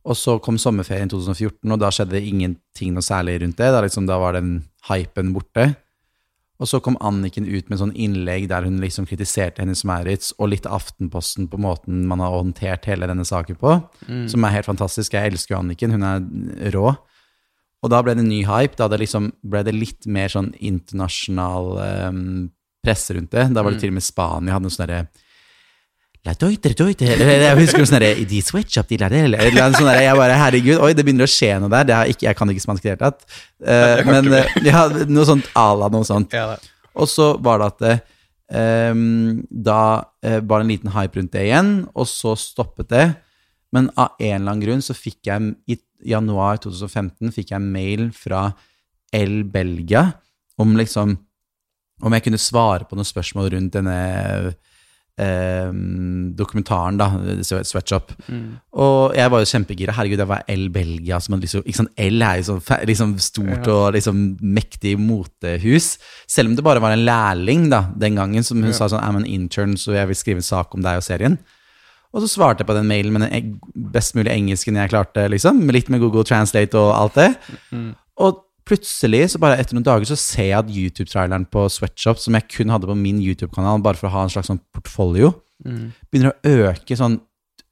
Og 0.09 0.17
så 0.17 0.37
kom 0.43 0.57
sommerferien 0.59 1.11
2014, 1.11 1.63
og 1.69 1.79
da 1.79 1.91
skjedde 1.93 2.21
ingenting 2.23 2.95
noe 2.95 3.05
særlig 3.05 3.39
rundt 3.43 3.59
det. 3.59 3.69
Da, 3.71 3.83
liksom, 3.85 4.07
da 4.09 4.19
var 4.19 4.35
den 4.35 4.57
hypen 4.89 5.31
borte. 5.35 5.69
Og 6.59 6.67
så 6.67 6.81
kom 6.83 6.97
Anniken 6.99 7.47
ut 7.47 7.69
med 7.71 7.79
sånn 7.79 7.93
innlegg 7.95 8.49
der 8.51 8.65
hun 8.67 8.81
liksom 8.83 9.05
kritiserte 9.07 9.63
Hennes 9.63 9.85
Maurits, 9.87 10.33
og 10.37 10.51
litt 10.51 10.67
Aftenposten 10.67 11.47
på 11.51 11.59
måten 11.61 12.03
man 12.09 12.23
har 12.23 12.35
håndtert 12.35 12.87
hele 12.89 13.07
denne 13.07 13.23
saken 13.27 13.59
på, 13.59 13.77
mm. 14.09 14.25
som 14.31 14.43
er 14.43 14.57
helt 14.57 14.67
fantastisk. 14.67 15.15
Jeg 15.15 15.31
elsker 15.31 15.55
jo 15.55 15.61
Anniken, 15.61 15.95
hun 15.95 16.03
er 16.03 16.75
rå. 16.75 16.91
Og 17.79 17.91
da 17.93 18.01
ble 18.03 18.15
det 18.17 18.25
ny 18.27 18.41
hype. 18.47 18.75
Da 18.79 18.89
det 18.91 19.01
liksom, 19.03 19.31
ble 19.41 19.63
det 19.67 19.75
litt 19.75 20.07
mer 20.11 20.31
sånn 20.31 20.51
internasjonal 20.57 21.73
um, 22.09 22.21
presse 22.83 23.15
rundt 23.15 23.31
det. 23.35 23.49
Da 23.55 23.63
var 23.63 23.73
det 23.73 23.79
mm. 23.79 23.83
til 23.85 23.93
og 23.93 23.99
med 23.99 24.05
Spania 24.05 24.55
hadde 24.55 24.67
noe 24.67 24.75
sånn 24.75 24.87
derre 24.87 25.01
La 26.27 26.33
doiter, 26.35 26.73
doiter. 26.75 27.15
Jeg 27.15 27.55
husker 27.61 27.85
sånn 27.87 27.95
derre 27.95 28.25
De 28.27 28.41
switch 28.43 28.75
up, 28.81 28.89
de 28.89 28.97
la 28.99 29.07
det 29.11 29.21
eller 29.23 29.75
sånn 29.77 29.87
Jeg 29.95 30.17
bare 30.19 30.35
Herregud, 30.41 30.81
oi, 30.83 30.91
det 30.97 31.05
begynner 31.07 31.29
å 31.29 31.31
skje 31.31 31.53
noe 31.63 31.71
der. 31.71 32.11
Ikke, 32.11 32.25
jeg 32.27 32.35
kan 32.35 32.51
ikke 32.51 32.63
spansk 32.65 32.83
i 32.83 32.89
det 32.89 32.95
hele 32.97 33.05
tatt. 33.05 33.23
Uh, 33.63 34.03
men 34.09 34.27
uh, 34.35 34.57
ja, 34.67 34.83
noe 35.07 35.27
sånt 35.29 35.47
à 35.55 35.69
la 35.79 35.87
noe 35.93 36.07
sånt. 36.07 36.35
Ja, 36.35 36.57
og 36.99 37.07
så 37.07 37.31
var 37.39 37.63
det 37.63 37.69
at 37.71 38.03
um, 38.91 39.39
da 39.47 39.81
uh, 40.03 40.39
var 40.43 40.59
det 40.59 40.65
en 40.65 40.73
liten 40.73 40.93
hype 40.97 41.21
rundt 41.21 41.31
det 41.37 41.45
igjen, 41.47 41.73
og 41.95 42.09
så 42.11 42.35
stoppet 42.39 42.91
det. 42.91 43.05
Men 43.71 43.87
av 43.95 44.19
en 44.19 44.33
eller 44.41 44.49
annen 44.49 44.65
grunn 44.65 44.83
så 44.83 44.97
fikk 44.97 45.29
jeg 45.29 45.53
i 45.71 45.79
januar 46.05 46.61
2015 46.63 47.33
fikk 47.35 47.53
jeg 47.55 47.63
mail 47.63 48.09
fra 48.15 48.49
El 49.15 49.41
Belgia 49.49 50.05
om 50.59 50.77
liksom 50.79 51.17
om 52.05 52.15
jeg 52.15 52.25
kunne 52.25 52.39
svare 52.39 52.87
på 52.87 52.95
noen 52.95 53.07
spørsmål 53.07 53.49
rundt 53.55 53.75
denne 53.75 53.95
eh, 55.19 55.71
dokumentaren, 56.39 56.99
da, 56.99 57.09
Sweatshop. 57.43 58.13
Mm. 58.29 58.45
Og 58.79 59.17
jeg 59.17 59.33
var 59.33 59.43
jo 59.43 59.49
kjempegira. 59.51 59.95
Herregud, 59.97 60.21
det 60.21 60.29
var 60.29 60.45
El 60.47 60.69
Belgia. 60.73 61.19
Som 61.19 61.39
liksom, 61.41 61.65
ikke 61.65 61.81
sant, 61.81 61.93
El 61.99 62.23
er 62.23 62.39
jo 62.39 62.47
sånn 62.53 62.87
liksom 62.87 63.17
stort 63.23 63.67
ja. 63.67 63.75
og 63.75 63.97
liksom 63.97 64.23
mektig 64.39 64.95
motehus. 65.01 65.97
Selv 66.29 66.51
om 66.51 66.57
det 66.57 66.65
bare 66.65 66.83
var 66.83 66.95
en 66.95 67.03
lærling 67.07 67.67
da, 67.73 67.85
den 67.99 68.19
gangen, 68.19 68.47
som 68.47 68.61
hun 68.61 68.71
ja. 68.71 68.77
sa 68.79 68.91
sånn 68.91 69.03
I'm 69.03 69.19
an 69.19 69.27
intern, 69.27 69.75
så 69.79 69.97
jeg 69.97 70.11
vil 70.11 70.21
skrive 70.21 70.43
en 70.43 70.51
sak 70.53 70.75
om 70.75 70.85
deg 70.85 71.01
og 71.01 71.05
serien. 71.05 71.39
Og 72.09 72.23
så 72.23 72.29
svarte 72.31 72.63
jeg 72.63 72.69
på 72.69 72.75
den 72.77 72.87
mailen 72.89 73.13
med 73.13 73.27
den 73.27 73.55
best 73.93 74.15
mulige 74.17 74.33
engelsken 74.33 74.79
jeg 74.79 74.91
klarte, 74.91 75.27
liksom. 75.29 75.61
Litt 75.69 75.91
med 75.93 76.01
Google 76.01 76.25
Translate 76.25 76.79
og 76.79 76.93
alt 76.97 77.19
det. 77.19 77.29
Mm. 77.69 77.91
Og 78.25 78.43
plutselig, 78.69 79.23
så 79.33 79.41
bare 79.41 79.57
etter 79.61 79.77
noen 79.77 79.85
dager, 79.85 80.09
så 80.09 80.17
ser 80.19 80.51
jeg 80.51 80.59
at 80.59 80.73
YouTube-traileren 80.73 81.47
på 81.53 81.65
Sweatshop, 81.73 82.21
som 82.21 82.37
jeg 82.37 82.49
kun 82.53 82.73
hadde 82.73 82.89
på 82.89 82.97
min 82.97 83.21
YouTube-kanal, 83.21 83.81
bare 83.85 83.97
for 83.97 84.09
å 84.09 84.13
ha 84.13 84.25
en 84.25 84.33
slags 84.33 84.49
sånn 84.51 84.61
portfolio, 84.75 85.31
mm. 85.65 85.85
begynner 86.09 86.33
å 86.33 86.53
øke 86.69 86.97
sånn 86.97 87.17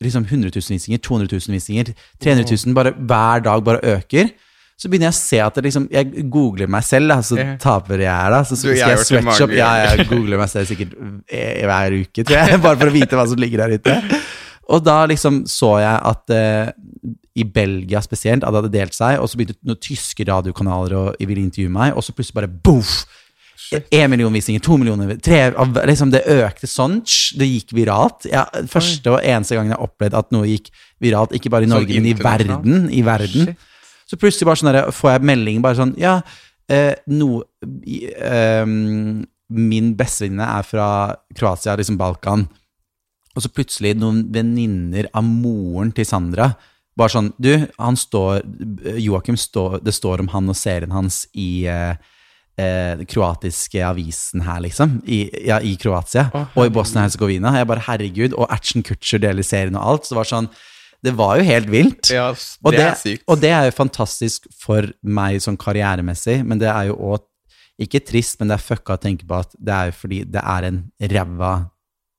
liksom 0.03 0.27
100 0.27 0.51
000 0.53 0.73
visninger, 0.73 1.01
200 1.01 1.29
000 1.33 1.57
visninger, 1.57 1.93
300 2.21 2.49
000, 2.53 2.75
bare 2.77 2.93
hver 2.97 3.45
dag 3.45 3.63
bare 3.65 3.95
øker 3.95 4.29
så 4.77 4.89
begynner 4.91 5.09
jeg 5.09 5.15
å 5.15 5.17
se 5.17 5.37
at 5.41 5.55
det 5.57 5.63
liksom, 5.65 5.85
jeg 5.89 6.25
googler 6.29 6.69
meg 6.69 6.83
selv, 6.85 7.09
da, 7.09 7.17
så 7.25 7.37
taper 7.61 8.03
jeg 8.03 8.13
her, 8.13 8.33
da. 8.35 8.41
Så 8.45 8.59
skal 8.59 8.75
jeg, 8.75 8.91
jeg 8.93 9.05
sweatshop 9.09 9.53
Ja, 9.57 9.71
jeg 9.87 10.05
googler 10.05 10.37
meg 10.37 10.51
selv 10.51 10.69
sikkert 10.69 10.91
hver 11.25 11.95
uke, 11.97 12.21
tror 12.21 12.37
jeg, 12.37 12.59
bare 12.65 12.77
for 12.77 12.91
å 12.91 12.93
vite 12.93 13.17
hva 13.17 13.25
som 13.31 13.41
ligger 13.41 13.63
der 13.65 13.79
ute. 13.79 14.19
Og 14.67 14.83
da 14.83 14.99
liksom 15.09 15.45
så 15.49 15.77
jeg 15.81 15.95
at 16.11 16.35
uh, 16.35 17.15
i 17.37 17.45
Belgia 17.45 18.03
spesielt 18.05 18.43
at 18.43 18.53
det 18.53 18.61
hadde 18.61 18.73
delt 18.75 18.97
seg, 18.97 19.17
og 19.17 19.31
så 19.31 19.39
begynte 19.39 19.57
noen 19.65 19.79
tyske 19.81 20.27
radiokanaler 20.27 20.97
å 20.99 21.05
ville 21.23 21.41
intervjue 21.41 21.73
meg, 21.73 21.95
og 21.97 22.05
så 22.05 22.13
plutselig 22.13 22.37
bare 22.37 22.51
boff! 22.51 22.99
Én 23.91 24.07
million 24.07 24.31
visninger, 24.31 24.61
to 24.63 24.77
millioner 24.79 25.17
tre, 25.19 25.49
liksom 25.89 26.13
Det 26.13 26.21
økte 26.37 26.69
sånn. 26.71 27.01
Det 27.35 27.47
gikk 27.49 27.73
viralt. 27.75 28.23
Ja, 28.31 28.45
første 28.71 29.17
og 29.17 29.25
eneste 29.25 29.57
gangen 29.57 29.73
jeg 29.73 29.83
opplevde 29.83 30.21
at 30.21 30.29
noe 30.31 30.47
gikk 30.47 30.69
viralt, 31.03 31.33
ikke 31.35 31.51
bare 31.51 31.67
i 31.67 31.71
Norge, 31.73 31.97
men 31.97 32.07
i 32.07 32.13
verden. 32.15 32.85
I 32.93 33.01
verden. 33.03 33.49
Shit. 33.49 33.73
Så 34.07 34.19
plutselig 34.19 34.47
bare 34.47 34.61
sånn 34.61 34.71
der, 34.71 34.91
får 34.95 35.15
jeg 35.15 35.27
melding 35.31 35.63
bare 35.65 35.79
sånn 35.79 35.95
Ja, 35.99 36.19
eh, 36.71 36.95
no, 37.11 37.41
eh, 37.63 38.63
Min 38.67 39.91
bestevenninne 39.99 40.47
er 40.59 40.65
fra 40.67 40.87
Kroatia, 41.35 41.77
liksom 41.79 41.99
Balkan. 41.99 42.47
Og 43.35 43.43
så 43.43 43.51
plutselig 43.53 43.93
noen 43.99 44.25
venninner 44.33 45.07
av 45.15 45.23
moren 45.27 45.93
til 45.95 46.07
Sandra 46.07 46.51
bare 46.97 47.13
sånn 47.13 47.31
Du, 47.37 47.51
han 47.77 47.97
står 47.99 48.41
Joakim 48.97 49.37
står 49.39 49.81
Det 49.85 49.93
står 49.95 50.23
om 50.23 50.31
han 50.33 50.49
og 50.49 50.57
serien 50.57 50.93
hans 50.95 51.25
i 51.37 51.67
eh, 51.69 51.93
eh, 52.57 53.03
kroatiske 53.09 53.83
avisen 53.85 54.43
her, 54.45 54.61
liksom. 54.65 54.97
I, 55.05 55.27
ja, 55.47 55.59
i 55.61 55.75
Kroatia. 55.79 56.27
Oh, 56.33 56.47
og 56.57 56.69
i 56.69 56.73
Bosnia-Hercegovina. 56.73 57.53
Jeg 57.59 57.69
bare, 57.69 57.85
herregud. 57.85 58.33
Og 58.33 58.49
Action 58.53 58.85
Kutcher 58.85 59.21
deler 59.21 59.45
serien 59.45 59.77
og 59.77 59.85
alt. 59.91 60.07
Så 60.07 60.15
det 60.15 60.19
var 60.21 60.31
sånn 60.31 60.49
det 61.07 61.15
var 61.17 61.39
jo 61.39 61.47
helt 61.47 61.71
vilt. 61.71 62.11
Ja, 62.11 62.27
det, 62.35 62.43
og 62.61 62.75
det 62.75 62.83
er 62.83 62.99
sykt. 62.99 63.23
Og 63.31 63.39
det 63.41 63.53
er 63.55 63.69
jo 63.69 63.77
fantastisk 63.77 64.45
for 64.59 64.91
meg 65.01 65.39
sånn 65.43 65.59
karrieremessig, 65.59 66.41
men 66.47 66.61
det 66.61 66.69
er 66.73 66.91
jo 66.91 66.99
òg 67.13 67.25
ikke 67.81 68.01
trist, 68.05 68.39
men 68.39 68.49
det 68.49 68.57
er 68.57 68.65
fucka 68.65 68.97
å 68.97 69.01
tenke 69.01 69.27
på 69.29 69.37
at 69.37 69.51
det 69.53 69.73
er 69.73 69.89
jo 69.91 69.97
fordi 69.99 70.21
det 70.33 70.41
er 70.41 70.69
en 70.71 70.79
ræva 71.13 71.55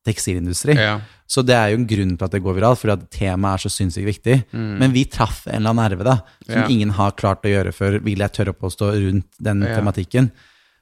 tekstilindustri. 0.09 0.77
Ja. 0.79 0.99
Så 1.29 1.43
det 1.45 1.57
er 1.57 1.73
jo 1.73 1.81
en 1.83 1.89
grunn 1.89 2.15
til 2.17 2.25
at 2.25 2.35
det 2.35 2.41
går 2.45 2.57
viralt, 2.57 2.81
fordi 2.81 2.95
at 2.95 3.09
temaet 3.13 3.59
er 3.59 3.65
så 3.67 3.73
sinnssykt 3.75 4.09
viktig. 4.09 4.37
Mm. 4.55 4.71
Men 4.81 4.95
vi 4.95 5.05
traff 5.11 5.43
en 5.47 5.59
eller 5.59 5.75
annen 5.75 5.85
nerve 5.85 6.07
da, 6.07 6.15
som 6.47 6.63
ja. 6.63 6.69
ingen 6.73 6.95
har 6.97 7.17
klart 7.19 7.45
å 7.45 7.53
gjøre 7.53 7.75
før, 7.77 7.99
vil 8.07 8.25
jeg 8.25 8.35
tørre 8.37 8.55
å 8.55 8.61
påstå, 8.63 8.93
rundt 9.03 9.43
den 9.51 9.67
tematikken. 9.67 10.31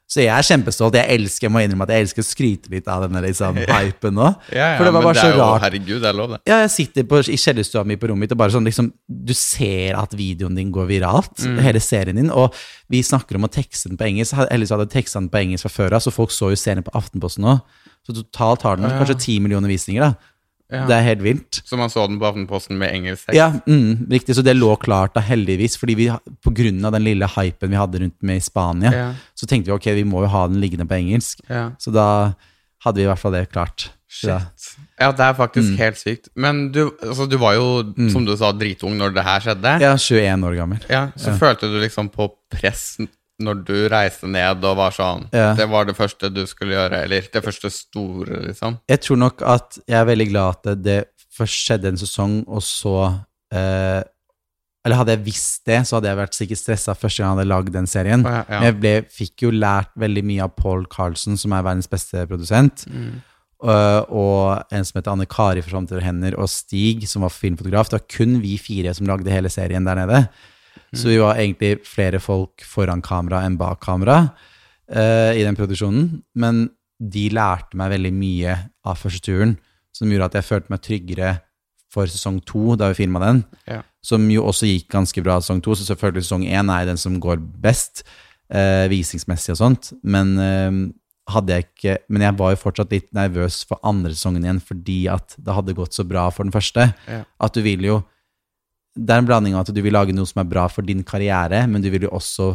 Så 0.06 0.22
jeg 0.22 0.30
er 0.30 0.46
kjempestolt. 0.46 0.94
Jeg 0.94 1.18
elsker 1.18 1.48
jeg 1.48 1.52
må 1.52 1.60
innrømme 1.64 1.86
at 1.88 1.92
jeg 1.96 2.04
elsker 2.04 2.22
å 2.22 2.26
skryte 2.26 2.70
litt 2.70 2.86
av 2.90 3.02
denne 3.02 3.24
liksom, 3.24 3.58
hypen 3.72 4.14
nå. 4.14 4.28
Ja, 4.54 4.68
ja, 4.70 4.76
For 4.78 4.86
det 4.86 4.92
var 4.94 5.06
bare 5.08 5.16
det 5.18 5.24
så 5.24 5.32
jo, 5.32 5.40
rart. 5.40 5.64
Herregud, 5.64 5.98
det 6.04 6.10
er 6.10 6.18
lov, 6.20 6.36
det. 6.36 6.38
Ja, 6.46 6.60
jeg 6.62 6.72
sitter 6.76 7.08
på, 7.10 7.20
i 7.26 7.38
kjellerstua 7.42 7.82
mi 7.88 7.98
på 7.98 8.10
rommet 8.12 8.28
mitt 8.28 8.36
og 8.36 8.40
bare 8.40 8.54
sånn 8.54 8.68
liksom 8.68 8.92
Du 9.06 9.34
ser 9.36 9.98
at 9.98 10.14
videoen 10.16 10.54
din 10.58 10.70
går 10.74 10.86
viralt, 10.92 11.34
mm. 11.42 11.58
hele 11.66 11.82
serien 11.82 12.20
din, 12.22 12.30
og 12.30 12.54
vi 12.92 13.02
snakker 13.02 13.40
om 13.40 13.48
å 13.48 13.50
tekste 13.50 13.90
den 13.90 13.98
på 13.98 14.06
engelsk. 14.06 14.38
Ellers 14.46 14.70
hadde 14.74 14.86
jeg 14.86 14.94
teksta 14.94 15.18
den 15.18 15.32
på 15.32 15.42
engelsk 15.42 15.66
fra 15.66 15.74
før 15.74 15.98
av, 15.98 16.06
så 16.06 16.14
folk 16.14 16.34
så 16.34 16.52
jo 16.54 16.60
serien 16.60 16.86
på 16.86 16.94
Aftenposten 16.94 17.42
nå. 17.46 17.58
Så 18.06 18.14
totalt 18.14 18.62
har 18.62 18.78
den 18.78 18.86
kanskje 18.94 19.18
ti 19.18 19.40
millioner 19.42 19.72
visninger, 19.72 20.06
da. 20.06 20.34
Ja. 20.72 20.82
Det 20.88 20.96
er 20.96 21.04
helt 21.06 21.22
vilt. 21.22 21.60
Så 21.64 21.78
man 21.78 21.90
så 21.92 22.08
den 22.10 22.18
på 22.18 22.26
Aftenposten 22.26 22.78
med 22.80 22.90
engelsk 22.90 23.28
tekst? 23.28 23.38
Ja, 23.38 23.52
mm, 23.66 24.08
riktig. 24.10 24.34
Så 24.34 24.42
det 24.42 24.56
lå 24.56 24.72
klart 24.82 25.14
da, 25.14 25.22
heldigvis. 25.22 25.76
fordi 25.78 25.94
vi, 25.98 26.08
på 26.42 26.52
grunn 26.54 26.84
av 26.84 26.96
den 26.96 27.06
lille 27.06 27.28
hypen 27.36 27.70
vi 27.70 27.78
hadde 27.78 28.02
rundt 28.02 28.16
med 28.26 28.40
i 28.40 28.44
Spania, 28.44 28.92
ja. 28.94 29.08
så 29.38 29.46
tenkte 29.46 29.70
vi 29.70 29.76
ok, 29.76 29.92
vi 30.00 30.06
må 30.08 30.24
jo 30.24 30.32
ha 30.32 30.46
den 30.50 30.58
liggende 30.62 30.88
på 30.90 30.98
engelsk. 30.98 31.44
Ja. 31.46 31.68
Så 31.78 31.94
da 31.94 32.08
hadde 32.84 32.98
vi 32.98 33.06
i 33.06 33.10
hvert 33.10 33.22
fall 33.22 33.38
det 33.38 33.46
klart. 33.52 33.90
Shit. 34.16 34.66
Ja, 34.96 35.10
det 35.12 35.24
er 35.24 35.34
faktisk 35.36 35.74
mm. 35.74 35.78
helt 35.80 35.98
sykt. 36.00 36.28
Men 36.38 36.70
du, 36.72 36.86
altså, 37.02 37.26
du 37.28 37.36
var 37.42 37.56
jo, 37.58 37.66
mm. 37.90 38.08
som 38.14 38.24
du 38.26 38.32
sa, 38.38 38.52
dritung 38.56 38.94
når 38.96 39.14
det 39.16 39.24
her 39.26 39.44
skjedde. 39.44 39.74
Ja, 39.82 39.92
21 39.98 40.46
år 40.46 40.56
gammel. 40.56 40.86
Ja, 40.90 41.08
Så 41.20 41.34
følte 41.36 41.68
du 41.70 41.78
liksom 41.82 42.08
på 42.14 42.30
press 42.52 42.96
når 43.42 43.60
du 43.68 43.74
reiste 43.92 44.28
ned 44.30 44.64
og 44.64 44.78
var 44.78 44.94
sånn 44.96 45.26
ja. 45.34 45.50
Det 45.58 45.66
var 45.68 45.84
det 45.88 45.96
første 45.98 46.30
du 46.32 46.42
skulle 46.48 46.76
gjøre, 46.76 47.02
eller 47.04 47.28
det 47.32 47.42
første 47.44 47.70
store, 47.72 48.40
liksom? 48.48 48.78
Jeg 48.88 49.02
tror 49.04 49.20
nok 49.20 49.44
at 49.44 49.78
jeg 49.84 49.98
er 50.00 50.08
veldig 50.08 50.28
glad 50.30 50.68
at 50.72 50.82
det 50.84 50.98
først 51.36 51.66
skjedde 51.66 51.92
en 51.92 52.00
sesong, 52.00 52.36
og 52.48 52.64
så 52.64 52.96
eh, 53.52 54.00
Eller 54.86 55.00
hadde 55.00 55.16
jeg 55.16 55.24
visst 55.26 55.66
det, 55.68 55.82
så 55.84 55.98
hadde 55.98 56.08
jeg 56.12 56.20
vært 56.22 56.36
sikkert 56.38 56.62
stressa 56.62 56.96
første 56.96 57.22
gang 57.22 57.32
jeg 57.32 57.40
hadde 57.40 57.50
lagd 57.50 57.72
den 57.74 57.88
serien. 57.90 58.22
Ja, 58.24 58.42
ja. 58.46 58.58
Men 58.60 58.68
jeg 58.70 58.76
ble, 58.80 58.92
fikk 59.10 59.46
jo 59.46 59.50
lært 59.52 59.90
veldig 59.98 60.22
mye 60.28 60.44
av 60.46 60.52
Paul 60.56 60.86
Carlsen, 60.92 61.36
som 61.40 61.56
er 61.56 61.64
verdens 61.66 61.90
beste 61.90 62.22
produsent. 62.30 62.86
Mm. 62.86 63.16
Uh, 63.56 64.02
og 64.12 64.74
en 64.76 64.84
som 64.84 64.98
heter 64.98 65.10
Anne 65.10 65.26
Kari 65.26 65.64
for 65.64 65.74
Samtidige 65.74 66.06
hender, 66.06 66.36
og 66.38 66.46
Stig, 66.52 67.02
som 67.10 67.24
var 67.26 67.34
filmfotograf. 67.34 67.90
Det 67.90 67.98
var 67.98 68.06
kun 68.14 68.38
vi 68.44 68.54
fire 68.62 68.92
som 68.94 69.08
lagde 69.10 69.32
hele 69.32 69.50
serien 69.50 69.88
der 69.88 69.98
nede. 70.04 70.22
Så 70.96 71.10
vi 71.10 71.20
var 71.20 71.38
egentlig 71.40 71.80
flere 71.86 72.20
folk 72.22 72.64
foran 72.66 73.04
kamera 73.04 73.42
enn 73.46 73.58
bak 73.60 73.80
kamera 73.84 74.18
uh, 74.26 75.32
i 75.34 75.44
den 75.44 75.58
produksjonen. 75.58 76.22
Men 76.38 76.66
de 76.98 77.26
lærte 77.34 77.76
meg 77.76 77.92
veldig 77.92 78.12
mye 78.16 78.58
av 78.86 79.00
første 79.00 79.26
turen, 79.28 79.56
som 79.96 80.10
gjorde 80.12 80.30
at 80.30 80.38
jeg 80.40 80.48
følte 80.48 80.72
meg 80.72 80.84
tryggere 80.84 81.32
for 81.92 82.10
sesong 82.10 82.40
to, 82.48 82.74
da 82.76 82.90
vi 82.90 83.00
filma 83.02 83.22
den. 83.22 83.42
Ja. 83.68 83.80
Som 84.04 84.28
jo 84.30 84.44
også 84.48 84.68
gikk 84.68 84.90
ganske 84.92 85.22
bra 85.24 85.38
sesong 85.40 85.62
to, 85.64 85.76
så 85.76 85.86
selvfølgelig 85.88 86.26
sesong 86.26 86.46
én 86.48 86.70
er 86.72 86.86
den 86.88 87.00
som 87.00 87.18
går 87.22 87.40
best, 87.62 88.04
uh, 88.52 88.86
visningsmessig 88.92 89.54
og 89.56 89.60
sånt. 89.62 89.92
Men 90.04 90.34
uh, 90.40 90.80
hadde 91.32 91.56
jeg 91.56 91.66
ikke 91.66 91.96
Men 92.12 92.22
jeg 92.22 92.38
var 92.38 92.52
jo 92.52 92.60
fortsatt 92.60 92.92
litt 92.94 93.08
nervøs 93.16 93.64
for 93.66 93.82
andre 93.86 94.12
sesongen 94.14 94.44
igjen 94.46 94.60
fordi 94.62 95.00
at 95.10 95.34
det 95.42 95.56
hadde 95.56 95.74
gått 95.74 95.96
så 95.96 96.04
bra 96.06 96.28
for 96.30 96.46
den 96.46 96.54
første. 96.54 96.92
Ja. 97.10 97.24
At 97.42 97.56
du 97.56 97.64
vil 97.66 97.82
jo 97.86 98.00
det 98.96 99.12
er 99.12 99.20
en 99.20 99.28
blanding 99.28 99.56
av 99.56 99.66
at 99.66 99.74
du 99.76 99.82
vil 99.84 99.94
lage 99.94 100.14
noe 100.16 100.28
som 100.28 100.40
er 100.42 100.48
bra 100.48 100.66
for 100.72 100.86
din 100.86 101.04
karriere, 101.06 101.66
men 101.68 101.84
du 101.84 101.90
vil 101.92 102.08
jo 102.08 102.14
også 102.16 102.54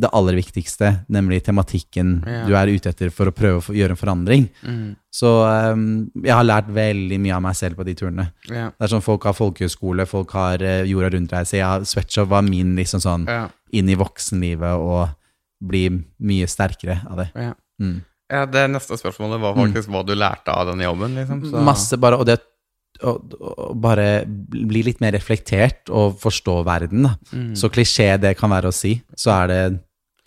det 0.00 0.10
aller 0.10 0.34
viktigste, 0.34 0.88
nemlig 1.14 1.44
tematikken 1.46 2.16
ja. 2.26 2.40
du 2.48 2.54
er 2.58 2.72
ute 2.74 2.90
etter 2.90 3.12
for 3.14 3.30
å 3.30 3.34
prøve 3.34 3.60
å 3.62 3.76
gjøre 3.76 3.94
en 3.94 4.00
forandring. 4.00 4.46
Mm. 4.66 4.96
Så 5.14 5.30
um, 5.46 5.84
jeg 6.18 6.34
har 6.34 6.46
lært 6.46 6.72
veldig 6.74 7.18
mye 7.22 7.36
av 7.36 7.44
meg 7.44 7.54
selv 7.58 7.78
på 7.78 7.86
de 7.86 7.94
turene. 8.00 8.24
Ja. 8.48 8.72
Det 8.74 8.88
er 8.88 8.90
sånn 8.90 9.04
Folk 9.04 9.28
har 9.28 9.36
folkehøyskole, 9.38 10.08
folk 10.10 10.34
har 10.34 10.64
uh, 10.66 10.80
jorda 10.88 11.12
rundt-reise. 11.14 11.60
Ja, 11.60 11.76
Sweatshop 11.86 12.32
var 12.32 12.42
min 12.46 12.74
liksom 12.78 13.04
sånn 13.04 13.28
ja. 13.30 13.44
inn 13.70 13.92
i 13.92 13.98
voksenlivet 14.00 14.82
og 14.82 15.14
bli 15.64 15.86
mye 16.26 16.50
sterkere 16.50 16.98
av 17.06 17.22
det. 17.22 17.28
Ja. 17.38 17.54
Mm. 17.82 18.00
Ja, 18.34 18.42
Det 18.50 18.66
neste 18.72 18.98
spørsmålet 18.98 19.42
var 19.46 19.54
faktisk 19.60 19.94
hva 19.94 20.02
du 20.02 20.16
lærte 20.18 20.50
av 20.50 20.72
denne 20.72 20.88
jobben. 20.88 21.14
liksom. 21.20 21.46
Så. 21.52 21.62
Masse 21.62 22.00
bare, 22.02 22.18
og 22.18 22.26
det 22.26 22.40
å 23.02 23.14
å 23.40 23.74
bare 23.74 24.24
bli 24.26 24.82
litt 24.86 25.00
mer 25.00 25.12
reflektert 25.12 25.90
og 25.90 26.18
forstå 26.22 26.64
verden, 26.64 27.02
da. 27.08 27.14
Så 27.54 27.70
klisjé 27.74 28.18
det 28.20 28.36
kan 28.38 28.50
være 28.50 28.70
å 28.70 28.72
si, 28.74 29.02
så 29.16 29.32
er 29.42 29.46
det 29.48 29.80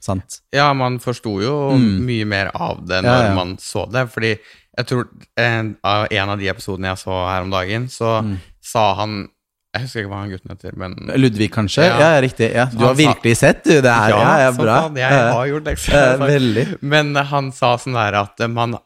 sant. 0.03 0.41
Ja, 0.53 0.74
man 0.74 1.00
forsto 1.00 1.39
jo 1.41 1.71
Mm. 1.74 2.05
mye 2.05 2.25
mer 2.25 2.51
av 2.53 2.86
det 2.86 3.01
når 3.03 3.24
ja. 3.29 3.33
man 3.36 3.57
så 3.57 3.86
det. 3.91 4.09
Fordi 4.12 4.38
jeg 4.77 4.86
tror 4.86 5.07
en 5.38 5.75
av, 5.83 6.07
en 6.12 6.29
av 6.29 6.38
de 6.39 6.47
episodene 6.50 6.88
jeg 6.93 6.97
så 6.97 7.15
her 7.27 7.41
om 7.43 7.50
dagen, 7.50 7.88
så 7.88 8.21
Mm. 8.24 8.38
sa 8.62 8.93
han 8.95 9.29
Jeg 9.75 9.83
husker 9.83 10.00
ikke 10.01 10.09
hva 10.09 10.19
han 10.21 10.29
gutten 10.31 10.50
heter, 10.50 10.71
men 10.77 10.93
Ludvig, 11.21 11.51
kanskje? 11.51 11.83
Ja. 11.86 11.97
Ja, 12.00 12.15
ja 12.15 12.21
riktig. 12.21 12.51
Ja. 12.55 12.65
Du 12.65 12.77
Han 12.77 12.88
har 12.88 12.95
sa- 12.95 13.01
virkelig 13.13 13.38
sett, 13.38 13.63
du. 13.63 13.81
Det 13.81 13.83
her 13.93 14.09
ja, 14.09 14.38
ja, 14.39 14.51
bra. 14.51 14.77
Sånn, 14.88 14.95
Jeg 14.97 15.12
har 15.33 15.45
gjort 15.47 15.63
lekser. 15.65 16.17
veldig. 16.17 16.81
Men 16.81 17.13
han 17.15 17.51
sa 17.51 17.75
sånn 17.77 17.93
der 17.93 18.13
at 18.15 18.39
man, 18.50 18.77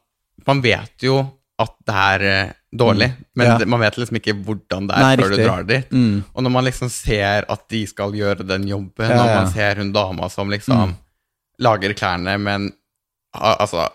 man 0.45 0.61
vet 0.61 0.91
jo 0.99 1.31
at 1.59 1.71
det 1.85 1.95
er 1.95 2.21
eh, 2.23 2.51
dårlig, 2.71 3.11
men 3.35 3.47
Ja. 3.47 3.65
man 3.65 3.79
vet 3.79 3.97
liksom 3.97 4.15
ikke 4.19 4.33
hvordan 4.45 4.87
det 4.87 4.95
er 4.95 5.01
Nei, 5.03 5.15
før 5.17 5.29
du 5.29 5.43
drar 5.43 5.63
dit. 5.67 5.89
Mm. 5.91 6.23
Og 6.33 6.43
når 6.43 6.51
man 6.51 6.63
liksom 6.65 6.89
ser 6.89 7.45
at 7.49 7.65
de 7.69 7.85
skal 7.87 8.11
gjøre 8.15 8.47
den 8.47 8.67
jobben, 8.67 9.09
Ja, 9.09 9.21
og 9.23 9.43
man 9.43 9.51
ser 9.51 9.75
hun 9.75 9.91
dama 9.91 10.29
som 10.29 10.49
liksom 10.49 10.95
lager 11.59 11.93
klærne, 11.93 12.37
men 12.39 12.71
altså 13.35 13.89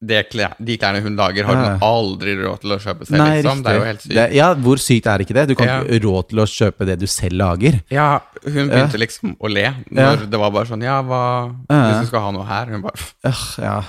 klær, 0.00 0.54
De 0.64 0.76
klærne 0.78 1.02
hun 1.04 1.14
lager, 1.16 1.44
har 1.44 1.54
hun 1.54 1.80
aldri 1.84 2.32
råd 2.40 2.60
til 2.62 2.70
å 2.72 2.78
kjøpe 2.80 3.04
selv, 3.06 3.18
Nei, 3.18 3.42
liksom. 3.42 3.62
Det 3.62 3.70
er 3.70 3.76
jo 3.78 3.84
helt 3.84 4.00
sykt. 4.00 4.14
Det- 4.14 4.32
ja, 4.34 4.54
hvor 4.54 4.76
sykt 4.80 5.06
er 5.06 5.18
ikke 5.20 5.34
det? 5.34 5.48
Du 5.48 5.54
kan 5.54 5.66
Ja. 5.68 5.80
ikke 5.84 6.00
råd 6.04 6.28
til 6.30 6.38
å 6.38 6.46
kjøpe 6.48 6.86
det 6.86 6.98
du 7.00 7.06
selv 7.06 7.32
lager. 7.36 7.80
Ja, 7.90 8.20
hun 8.44 8.68
begynte 8.70 8.98
liksom 8.98 9.36
å 9.38 9.52
le 9.52 9.74
når 9.90 9.96
Ja. 10.00 10.16
det 10.16 10.38
var 10.40 10.50
bare 10.50 10.64
sånn 10.66 10.82
Ja, 10.82 11.02
hva 11.02 11.54
Ja. 11.68 11.92
Hvis 11.92 12.00
du 12.00 12.06
skal 12.06 12.20
ha 12.20 12.30
noe 12.30 12.44
her 12.46 12.66
Hun 12.66 12.80
bare 12.82 12.94
Øh, 13.24 13.58
ja, 13.58 13.82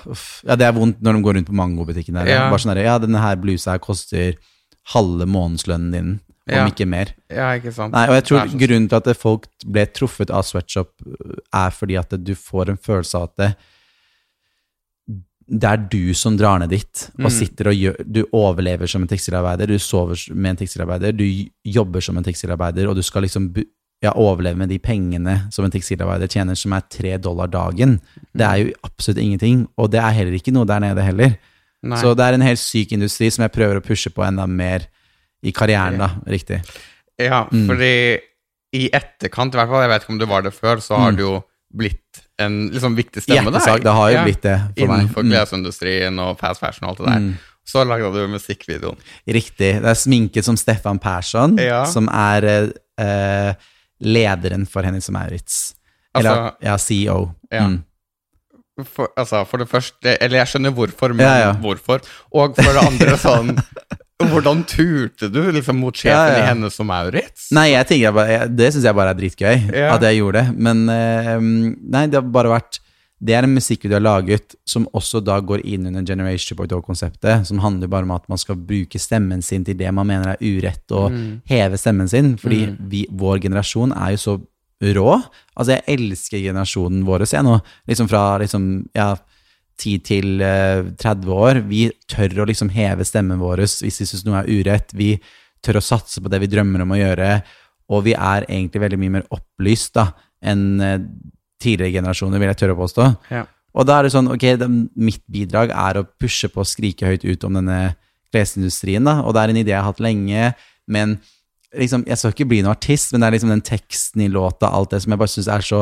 ja, 0.48 0.56
det 0.56 0.68
er 0.68 0.74
vondt 0.74 1.02
når 1.02 1.14
de 1.14 1.22
går 1.24 1.34
rundt 1.36 1.48
på 1.48 1.54
mangobutikken 1.54 2.14
der. 2.14 2.28
Ja. 2.28 2.50
Bare 2.50 2.60
sånn 2.60 2.76
der, 2.76 2.84
ja, 2.84 2.98
denne 3.00 3.20
her 3.22 3.36
blusa 3.38 3.72
her 3.72 3.80
koster 3.80 4.36
halve 4.94 5.26
månedslønnen 5.26 5.92
din, 5.92 6.20
om 6.50 6.56
Ja. 6.56 6.66
ikke 6.68 6.88
mer. 6.88 7.08
Ja, 7.30 7.54
ikke 7.58 7.72
sant. 7.74 7.94
Nei, 7.94 8.08
og 8.08 8.16
jeg 8.16 8.24
tror 8.26 8.60
grunnen 8.60 8.90
til 8.90 8.96
at 8.98 9.16
folk 9.18 9.46
ble 9.66 9.86
truffet 9.86 10.30
av 10.30 10.44
sweatshop, 10.44 10.90
øh, 11.08 11.36
er 11.54 11.70
fordi 11.70 11.98
at 11.98 12.10
du 12.24 12.34
får 12.36 12.70
en 12.70 12.78
følelse 12.78 13.16
av 13.16 13.24
at 13.24 13.36
det, 13.38 13.56
det 15.52 15.68
er 15.68 15.82
du 15.92 16.14
som 16.16 16.38
drar 16.40 16.60
ned 16.62 16.70
dit, 16.72 17.10
og 17.20 17.26
Mm. 17.28 17.32
sitter 17.36 17.68
og 17.68 17.76
gjør 17.76 17.96
Du 18.12 18.22
overlever 18.32 18.88
som 18.88 19.02
en 19.02 19.08
tekstilarbeider, 19.08 19.68
du 19.68 19.78
sover 19.80 20.16
med 20.34 20.52
en 20.52 20.58
tekstilarbeider, 20.66 21.12
du 21.12 21.26
jobber 21.66 22.02
som 22.02 22.18
en 22.18 22.24
tekstilarbeider, 22.24 22.88
og 22.88 22.96
du 22.96 23.02
skal 23.04 23.24
liksom 23.24 23.54
ja, 24.04 24.14
overleve 24.16 24.58
med 24.58 24.70
de 24.70 24.80
pengene 24.80 25.52
som 25.52 25.64
en 25.66 25.70
tekstilarbeider 25.72 26.28
tjener, 26.28 26.56
som 26.56 26.74
er 26.74 26.82
tre 26.90 27.18
dollar 27.22 27.48
dagen. 27.48 28.00
Det 28.34 28.42
er 28.48 28.56
jo 28.64 28.72
absolutt 28.84 29.20
ingenting, 29.22 29.68
og 29.78 29.92
det 29.92 30.00
er 30.02 30.10
heller 30.12 30.34
ikke 30.40 30.52
noe 30.56 30.66
der 30.66 30.80
nede 30.80 31.04
heller. 31.06 31.36
Nei. 31.84 31.98
Så 32.02 32.16
det 32.16 32.24
er 32.26 32.34
en 32.34 32.42
helt 32.42 32.60
syk 32.60 32.94
industri 32.94 33.30
som 33.30 33.44
jeg 33.44 33.52
prøver 33.52 33.78
å 33.80 33.86
pushe 33.86 34.10
på 34.10 34.26
enda 34.26 34.48
mer 34.48 34.88
i 35.44 35.52
karrieren, 35.52 35.98
da. 36.00 36.10
Riktig. 36.26 36.64
Ja, 37.20 37.44
Mm. 37.52 37.68
fordi 37.68 38.20
i 38.74 38.90
etterkant, 38.90 39.54
i 39.54 39.58
hvert 39.58 39.68
fall, 39.70 39.82
jeg 39.82 39.90
vet 39.90 40.02
ikke 40.04 40.10
om 40.10 40.18
du 40.20 40.26
var 40.26 40.42
det 40.42 40.54
før, 40.54 40.78
så 40.82 40.98
har 40.98 41.12
Mm. 41.12 41.18
du 41.18 41.24
jo 41.24 41.44
blitt 41.76 42.22
en 42.46 42.58
liksom 42.74 42.96
viktig 42.98 43.24
stemme 43.24 43.52
Hjertesak. 43.52 43.84
Det 43.86 43.94
har 43.98 44.12
jo 44.12 44.24
blitt 44.28 44.42
det 44.46 44.58
for 44.60 44.88
meg. 44.88 45.00
Innenfor 45.00 45.24
Mm. 45.26 45.32
klesindustrien 45.32 46.20
og 46.20 46.38
fast 46.40 46.60
fashion 46.64 46.88
og 46.88 46.94
alt 46.94 46.98
det 47.02 47.08
der. 47.08 47.20
Mm. 47.20 47.38
Så 47.72 47.84
lagde 47.88 48.10
du 48.14 48.28
musikkvideoen. 48.28 48.98
Riktig. 49.28 49.72
Det 49.82 49.86
er 49.86 50.00
sminket 50.00 50.44
som 50.44 50.58
Stefan 50.58 51.00
Persson, 51.00 51.58
Ja. 51.62 51.84
som 51.86 52.10
er 52.10 52.72
eh, 52.98 53.54
lederen 54.02 54.66
for 54.68 54.82
Hennes 54.84 55.08
og 55.10 55.14
Maurits. 55.14 55.76
Eller, 56.16 56.30
Altså- 56.52 56.58
ja, 56.66 56.78
CEO. 56.78 57.32
Ja. 57.52 57.68
Mm. 57.68 57.84
For, 58.86 59.10
altså, 59.18 59.44
for 59.46 59.58
det 59.62 59.68
første 59.70 60.18
Eller 60.22 60.38
jeg 60.40 60.48
skjønner 60.48 60.72
hvorfor, 60.74 61.14
men 61.14 61.26
ja. 61.28 61.52
hvorfor. 61.54 62.02
Og 62.34 62.56
for 62.56 62.74
det 62.74 62.84
andre 62.88 63.18
sånn 63.18 63.52
Hvordan 64.30 64.64
turte 64.70 65.30
du 65.32 65.42
liksom 65.52 65.78
mot 65.82 65.96
sjefen 65.96 66.14
Ja, 66.36 66.38
i 66.44 66.46
Hennes 66.50 66.78
og 66.80 66.86
Maurits? 66.86 67.50
Nei, 67.52 67.72
jeg 67.74 67.88
tenker 67.88 68.12
bare, 68.14 68.30
jeg, 68.30 68.56
det 68.56 68.70
syns 68.74 68.84
jeg 68.86 68.96
bare 68.96 69.10
er 69.16 69.20
dritgøy, 69.20 69.56
at 69.96 70.02
jeg 70.06 70.18
gjorde 70.22 70.42
det. 70.46 70.56
Men 70.58 70.84
eh, 70.90 71.38
nei, 71.42 72.06
det 72.08 72.20
har 72.22 72.28
bare 72.32 72.50
vært 72.58 72.80
Det 73.22 73.36
er 73.38 73.46
en 73.46 73.54
musikkvideo 73.54 73.94
jeg 73.94 74.02
har 74.02 74.08
laget 74.08 74.56
som 74.66 74.88
også 74.98 75.20
da 75.22 75.36
går 75.46 75.62
inn 75.70 75.86
under 75.86 76.02
Generation 76.02 76.58
2.0-konseptet, 76.58 77.46
som 77.46 77.60
handler 77.62 77.88
bare 77.88 78.04
om 78.08 78.12
at 78.16 78.24
man 78.28 78.38
skal 78.42 78.56
bruke 78.58 78.98
stemmen 78.98 79.44
sin 79.46 79.64
til 79.64 79.78
det 79.78 79.92
man 79.94 80.08
mener 80.10 80.34
er 80.34 80.42
urett, 80.42 80.86
og 80.92 81.12
Mm. 81.12 81.42
heve 81.46 81.78
stemmen 81.78 82.10
sin. 82.10 82.36
Fordi 82.38 82.76
vi, 82.90 83.06
vår 83.12 83.40
generasjon 83.44 83.94
er 83.94 84.16
jo 84.16 84.18
så 84.18 84.34
rå. 84.96 85.22
Altså, 85.56 85.76
jeg 85.78 85.84
elsker 86.00 86.42
generasjonen 86.42 87.04
vår, 87.06 87.28
jeg 87.30 87.44
nå. 87.46 87.60
Liksom 87.88 88.10
fra 88.10 88.38
liksom, 88.42 88.88
ja, 88.98 89.12
10 89.82 90.04
til 90.06 90.44
eh, 90.46 90.84
30 91.02 91.34
år. 91.34 91.62
Vi 91.70 91.88
tør 92.10 92.44
å 92.44 92.48
liksom 92.50 92.72
heve 92.74 93.06
stemmen 93.08 93.42
vår 93.42 93.64
hvis 93.66 93.82
vi 93.84 93.92
syns 93.98 94.26
noe 94.28 94.44
er 94.44 94.52
urett. 94.52 94.94
Vi 94.98 95.16
tør 95.66 95.80
å 95.80 95.86
satse 95.86 96.22
på 96.22 96.32
det 96.32 96.42
vi 96.44 96.50
drømmer 96.52 96.86
om 96.86 96.94
å 96.94 97.00
gjøre. 97.00 97.32
Og 97.92 98.06
vi 98.08 98.16
er 98.16 98.48
egentlig 98.48 98.84
veldig 98.86 99.00
mye 99.02 99.16
mer 99.18 99.26
opplyst 99.34 99.96
da, 99.98 100.12
enn 100.42 100.68
eh, 100.86 101.02
tidligere 101.62 102.00
generasjoner, 102.00 102.42
vil 102.42 102.52
jeg 102.54 102.62
tørre 102.62 102.78
å 102.78 102.82
påstå. 102.82 103.10
Ja. 103.34 103.44
Og 103.78 103.88
da 103.88 103.98
er 103.98 104.08
det 104.08 104.14
sånn, 104.16 104.30
ok, 104.32 104.46
mitt 105.00 105.24
bidrag 105.32 105.72
er 105.72 106.00
å 106.00 106.08
pushe 106.20 106.50
på 106.52 106.64
og 106.64 106.70
skrike 106.70 107.08
høyt 107.08 107.26
ut 107.28 107.46
om 107.48 107.60
denne 107.60 107.94
klesindustrien, 108.32 109.06
da, 109.06 109.20
og 109.26 109.36
det 109.36 109.44
er 109.44 109.52
en 109.52 109.60
idé 109.60 109.74
jeg 109.74 109.80
har 109.80 109.92
hatt 109.92 110.02
lenge, 110.04 110.50
men 110.92 111.18
liksom, 111.78 112.04
jeg 112.08 112.20
skal 112.20 112.34
ikke 112.34 112.48
bli 112.52 112.62
noen 112.64 112.74
artist, 112.74 113.12
men 113.12 113.22
det 113.22 113.28
er 113.28 113.36
liksom 113.38 113.52
den 113.54 113.64
teksten 113.68 114.24
i 114.26 114.32
låta, 114.32 114.72
alt 114.72 114.96
det 114.96 115.02
som 115.04 115.14
jeg 115.14 115.22
bare 115.22 115.34
synes 115.36 115.50
er 115.52 115.68
så, 115.68 115.82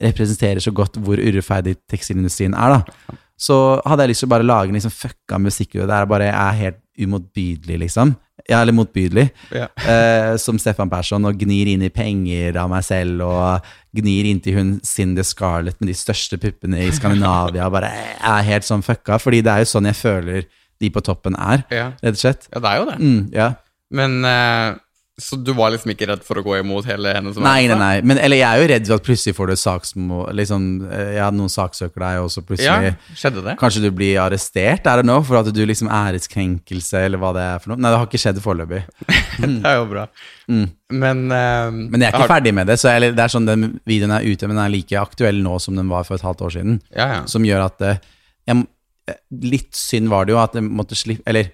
representerer 0.00 0.62
så 0.64 0.72
godt 0.74 0.96
hvor 1.04 1.20
urettferdig 1.20 1.76
tekstilindustrien 1.90 2.54
er, 2.56 2.78
da. 2.78 3.18
Så 3.40 3.56
hadde 3.88 4.04
jeg 4.04 4.12
lyst 4.12 4.20
til 4.24 4.28
å 4.28 4.34
bare 4.34 4.44
lage 4.46 4.68
en 4.68 4.76
liksom 4.76 4.92
fucka 4.92 5.38
musikkvideo 5.40 5.86
der 5.88 6.02
jeg 6.04 6.10
bare 6.12 6.26
er 6.28 6.58
helt 6.58 6.80
umotbydelig, 7.00 7.78
liksom. 7.86 8.12
Ja, 8.48 8.58
eller 8.62 8.74
motbydelig. 8.76 9.26
Ja. 9.54 9.66
Eh, 9.88 10.34
som 10.40 10.58
Stefan 10.60 10.90
Persson, 10.92 11.24
og 11.28 11.38
gnir 11.40 11.70
inn 11.72 11.84
i 11.86 11.90
penger 11.92 12.56
av 12.60 12.68
meg 12.72 12.84
selv, 12.84 13.22
og 13.24 13.66
gnir 13.96 14.28
inntil 14.30 14.56
hun 14.58 14.72
Cindy 14.84 15.24
Scarlett 15.24 15.78
med 15.80 15.88
de 15.92 15.96
største 15.96 16.36
puppene 16.40 16.80
i 16.84 16.90
Skandinavia, 16.96 17.70
bare 17.72 17.90
er 18.20 18.46
helt 18.50 18.66
sånn 18.68 18.84
fucka, 18.84 19.18
fordi 19.22 19.40
det 19.46 19.52
er 19.54 19.64
jo 19.64 19.70
sånn 19.72 19.88
jeg 19.88 19.98
føler 20.00 20.44
de 20.80 20.90
på 20.92 21.02
toppen 21.04 21.36
er, 21.36 21.64
Ja. 21.72 21.88
rett 22.02 22.16
og 22.16 22.22
slett. 22.24 22.48
ja, 22.52 22.60
det 22.60 22.68
er 22.70 22.78
jo 22.80 22.86
det. 22.90 22.98
Mm, 23.00 23.32
ja. 23.36 23.48
Men 23.92 24.24
eh, 24.24 24.74
Så 25.20 25.36
du 25.44 25.52
var 25.56 25.70
liksom 25.74 25.92
ikke 25.92 26.06
redd 26.08 26.22
for 26.24 26.40
å 26.40 26.42
gå 26.46 26.56
imot 26.62 26.86
hele 26.88 27.12
henne? 27.14 27.32
som 27.36 27.44
Nei, 27.44 27.66
nei, 27.68 27.76
nei. 27.78 28.00
Men, 28.02 28.18
eller 28.24 28.40
jeg 28.40 28.48
er 28.48 28.62
jo 28.62 28.68
redd 28.72 28.86
for 28.88 28.96
at 29.00 29.04
plutselig 29.06 29.34
får 29.36 29.52
du 29.52 29.56
saksmål 29.60 30.32
liksom, 30.40 30.66
jeg 30.90 31.20
hadde 31.20 31.36
noen 31.38 31.52
saksøker 31.52 32.04
deg, 32.06 32.20
og 32.24 32.30
så 32.32 32.42
plutselig 32.46 32.90
Ja, 32.90 32.94
skjedde 33.20 33.44
det? 33.44 33.54
Kanskje 33.60 33.82
du 33.84 33.90
blir 33.94 34.18
arrestert, 34.24 34.88
er 34.88 35.02
det 35.02 35.06
nå, 35.10 35.18
for 35.28 35.40
at 35.42 35.52
du 35.54 35.60
liksom 35.68 35.90
æreskrenkelse, 35.92 37.04
eller 37.06 37.20
hva 37.20 37.32
det 37.36 37.44
er 37.46 37.62
for 37.62 37.72
noe? 37.74 37.80
Nei, 37.84 37.92
det 37.92 38.00
har 38.00 38.08
ikke 38.08 38.22
skjedd 38.24 38.40
foreløpig. 38.44 38.82
Det 39.40 39.70
er 39.70 39.76
jo 39.80 39.86
bra. 39.92 40.06
Men 40.50 41.22
eh, 41.32 41.68
Mm. 41.70 41.84
Men 41.92 42.00
jeg 42.02 42.08
er 42.08 42.14
ikke 42.16 42.24
har- 42.26 42.32
ferdig 42.32 42.50
med 42.56 42.66
det, 42.66 42.74
så 42.80 42.90
jeg, 42.90 43.12
det 43.14 43.22
er 43.22 43.30
sånn 43.30 43.46
den 43.46 43.66
videoen 43.86 44.10
er 44.16 44.24
ute, 44.26 44.48
men 44.48 44.56
den 44.56 44.64
er 44.64 44.72
like 44.72 44.96
aktuell 44.98 45.38
nå 45.44 45.58
som 45.62 45.76
den 45.78 45.88
var 45.92 46.02
for 46.08 46.16
et 46.18 46.24
halvt 46.26 46.40
år 46.48 46.54
siden. 46.56 46.80
Ja, 46.96 47.06
ja. 47.12 47.20
Som 47.30 47.44
gjør 47.46 47.66
at 47.68 47.76
det, 47.78 47.92
jeg, 48.50 48.64
Litt 49.42 49.74
synd 49.74 50.10
var 50.10 50.26
det 50.26 50.34
jo 50.34 50.38
at 50.42 50.54
jeg 50.54 50.62
måtte 50.66 50.94
slippe 50.98 51.22
Eller 51.30 51.48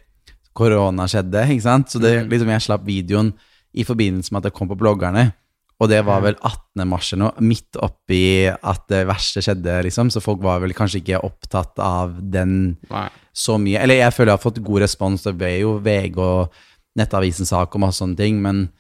korona 0.57 1.05
skjedde, 1.09 1.43
ikke 1.53 1.65
sant? 1.65 1.93
Så 1.93 2.01
det, 2.01 2.15
liksom 2.31 2.49
jeg 2.53 2.65
slapp 2.65 2.85
videoen 2.89 3.31
i 3.77 3.85
forbindelse 3.87 4.33
med 4.33 4.41
at 4.43 4.49
det 4.51 4.57
kom 4.57 4.71
på 4.71 4.79
bloggerne. 4.81 5.29
Og 5.77 5.91
det 5.93 5.99
var 6.07 6.23
vel 6.25 6.39
18. 6.41 6.87
mars 6.89 7.11
eller 7.12 7.27
noe, 7.27 7.45
midt 7.45 7.77
oppi 7.85 8.49
at 8.49 8.87
det 8.89 9.03
verste 9.11 9.43
skjedde, 9.45 9.75
liksom. 9.85 10.09
Så 10.12 10.23
folk 10.25 10.41
var 10.45 10.62
vel 10.62 10.73
kanskje 10.77 11.03
ikke 11.03 11.21
opptatt 11.27 11.77
av 11.85 12.15
den 12.33 12.79
Nei. 12.89 13.09
så 13.37 13.59
mye. 13.61 13.83
Eller 13.85 14.01
jeg 14.01 14.15
føler 14.17 14.33
jeg 14.33 14.39
har 14.39 14.47
fått 14.47 14.62
god 14.65 14.87
respons. 14.87 15.27
Det 15.27 15.35
ble 15.37 15.53
jo 15.61 15.77
VG 15.85 16.17
og 16.25 16.62
Nettavisens 16.97 17.53
sak 17.53 17.75
og 17.77 17.83
masse 17.83 18.01
sånne 18.01 18.17
ting, 18.17 18.39
men 18.41 18.71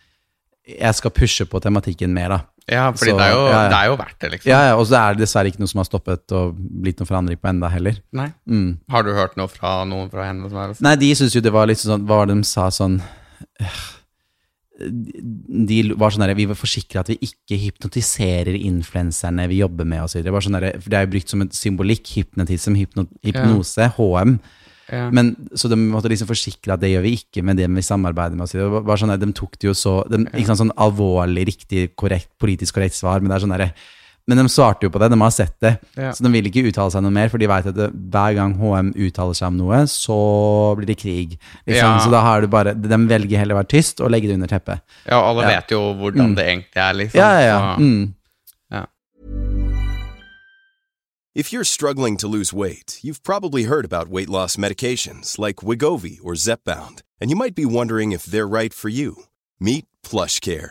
jeg 0.66 0.96
skal 0.96 1.12
pushe 1.12 1.44
på 1.44 1.60
tematikken 1.60 2.14
mer, 2.16 2.32
da. 2.32 2.38
Ja, 2.66 2.86
Så, 2.96 3.04
det, 3.04 3.12
er 3.22 3.30
jo, 3.30 3.42
ja, 3.46 3.50
ja. 3.52 3.66
det 3.70 3.76
er 3.78 3.90
jo 3.92 3.98
verdt 4.00 4.16
det, 4.18 4.30
liksom. 4.32 4.50
Ja, 4.50 4.60
ja, 4.70 4.78
og 4.80 4.86
så 4.88 4.96
er 4.98 5.14
det 5.14 5.22
dessverre 5.22 5.52
ikke 5.52 5.60
noe 5.62 5.70
som 5.70 5.82
har 5.82 5.86
stoppet 5.86 6.32
og 6.34 6.56
blitt 6.56 6.98
noen 6.98 7.10
forandring 7.12 7.38
på 7.38 7.50
enda 7.52 7.68
heller. 7.70 8.00
Nei. 8.16 8.30
Mm. 8.48 8.72
Har 8.90 9.04
du 9.06 9.12
hørt 9.14 9.36
noe 9.38 9.52
fra 9.52 9.76
noen 9.86 10.08
fra 10.10 10.26
henne 10.26 10.48
som 10.50 10.58
er 10.64 10.72
Nei, 10.88 10.96
de 11.04 11.12
syns 11.20 11.36
jo 11.36 11.44
det 11.44 11.52
var 11.54 11.68
litt 11.70 11.78
sånn 11.84 12.08
Hva 12.08 12.22
var 12.24 12.32
det 12.32 12.40
de 12.40 12.48
sa 12.48 12.66
sånn 12.74 12.96
øh, 12.98 13.78
De 14.76 15.78
var 15.96 16.12
sånn 16.12 16.26
der 16.26 16.34
Vi 16.36 16.44
vil 16.50 16.58
forsikre 16.58 17.00
at 17.00 17.08
vi 17.08 17.16
ikke 17.24 17.56
hypnotiserer 17.62 18.58
influenserne 18.58 19.46
vi 19.48 19.62
jobber 19.62 19.88
med, 19.88 20.04
og 20.04 20.12
så 20.12 20.20
videre. 20.20 20.42
Sånn 20.44 20.58
der, 20.58 20.76
det 20.76 20.98
er 20.98 21.06
jo 21.06 21.12
brukt 21.14 21.32
som 21.32 21.44
et 21.46 21.56
symbolikk. 21.56 22.12
Hypnotism, 22.18 22.76
hypno, 22.76 23.06
hypnose, 23.24 23.88
HM. 23.96 24.36
ja. 24.92 25.06
Men, 25.16 25.32
så 25.56 25.70
de 25.72 25.78
måtte 25.80 26.12
liksom 26.12 26.28
forsikre 26.28 26.76
at 26.76 26.82
det 26.84 26.92
gjør 26.92 27.06
vi 27.06 27.16
ikke 27.22 27.44
med 27.46 27.58
det 27.60 27.70
vi 27.72 27.86
samarbeider 27.88 28.36
med. 28.36 28.44
Og 28.44 28.52
så 28.52 28.58
videre. 28.58 28.82
Det 28.82 28.90
var 28.92 29.02
sånn 29.02 29.14
der, 29.14 29.22
de 29.24 29.32
tok 29.40 29.56
det 29.56 29.70
jo 29.70 29.76
så 29.76 29.98
de, 30.12 30.24
Ikke 30.28 30.50
sant, 30.50 30.64
sånn 30.66 30.76
alvorlig, 30.76 31.48
riktig, 31.54 31.88
korrekt, 31.96 32.34
politisk 32.42 32.76
korrekt 32.76 32.98
svar, 32.98 33.22
men 33.22 33.32
det 33.32 33.38
er 33.38 33.46
sånn 33.46 33.56
derre 33.56 33.72
men 34.28 34.38
de 34.38 34.48
svarte 34.50 34.82
jo 34.82 34.90
på 34.90 34.98
det, 34.98 35.08
de 35.12 35.20
har 35.20 35.30
sett 35.30 35.54
det. 35.62 35.78
Ja. 35.94 36.10
Så 36.12 36.22
de 36.26 36.32
vil 36.34 36.48
ikke 36.50 36.64
uttale 36.66 36.90
seg 36.90 37.02
noe 37.02 37.14
mer, 37.14 37.28
for 37.28 37.38
de 37.38 37.46
vet 37.46 37.66
at 37.70 37.74
det, 37.76 37.90
hver 38.10 38.34
gang 38.34 38.54
HM 38.58 38.92
uttaler 39.06 39.34
seg 39.38 39.46
om 39.52 39.56
noe, 39.60 39.84
så 39.86 40.74
blir 40.76 40.86
det 40.86 40.98
krig. 40.98 41.38
Liksom. 41.66 41.76
Ja. 41.76 41.98
Så 42.02 42.10
da 42.10 42.20
har 42.20 42.40
du 42.42 42.48
bare 42.48 42.74
De 42.74 42.88
velger 43.06 43.38
heller 43.38 43.54
å 43.54 43.60
være 43.62 43.70
tyst 43.76 44.00
og 44.02 44.10
legge 44.10 44.26
det 44.28 44.34
under 44.34 44.48
teppet. 44.50 44.80
ja, 45.06 45.20
alle 45.22 45.42
Ja. 45.42 45.48
vet 45.60 45.70
jo 45.70 45.94
hvordan 45.94 46.32
Mm. 46.32 46.34
det 46.36 46.44
egentlig 46.46 46.76
er, 46.76 46.92
liksom. 46.94 47.18
Ja, 47.18 47.30
ja, 47.40 47.46
ja. 47.46 47.76
Mm. 47.78 48.12
If 51.38 51.52
you're 51.52 51.64
struggling 51.64 52.16
to 52.16 52.28
lose 52.28 52.54
weight, 52.54 52.98
you've 53.02 53.22
probably 53.22 53.64
heard 53.64 53.84
about 53.84 54.08
weight 54.08 54.30
loss 54.30 54.56
medications 54.56 55.38
like 55.38 55.56
Wigovi 55.56 56.18
or 56.24 56.32
Zepbound, 56.34 57.02
and 57.20 57.28
you 57.28 57.36
might 57.36 57.54
be 57.54 57.66
wondering 57.66 58.12
if 58.12 58.24
they're 58.24 58.46
right 58.48 58.72
for 58.72 58.88
you. 58.88 59.24
Meet 59.60 59.84
PlushCare, 60.02 60.70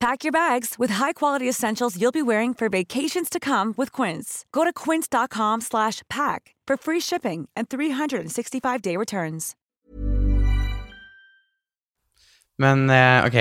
Pack 0.00 0.24
your 0.24 0.32
bags 0.32 0.78
with 0.78 0.92
high-quality 0.92 1.48
essentials 1.48 2.00
you'll 2.00 2.10
be 2.12 2.22
wearing 2.22 2.54
for 2.54 2.70
vacations 2.70 3.28
to 3.28 3.38
come 3.38 3.74
with 3.76 3.92
Quince. 3.92 4.46
Go 4.50 4.64
to 4.64 4.72
quince.com 4.72 5.60
slash 5.60 6.00
pack 6.08 6.54
for 6.66 6.78
free 6.78 7.00
shipping 7.00 7.48
and 7.54 7.68
365-day 7.68 8.96
returns. 8.96 9.54
Men 12.58 12.90
eh, 12.90 13.26
ok, 13.26 13.36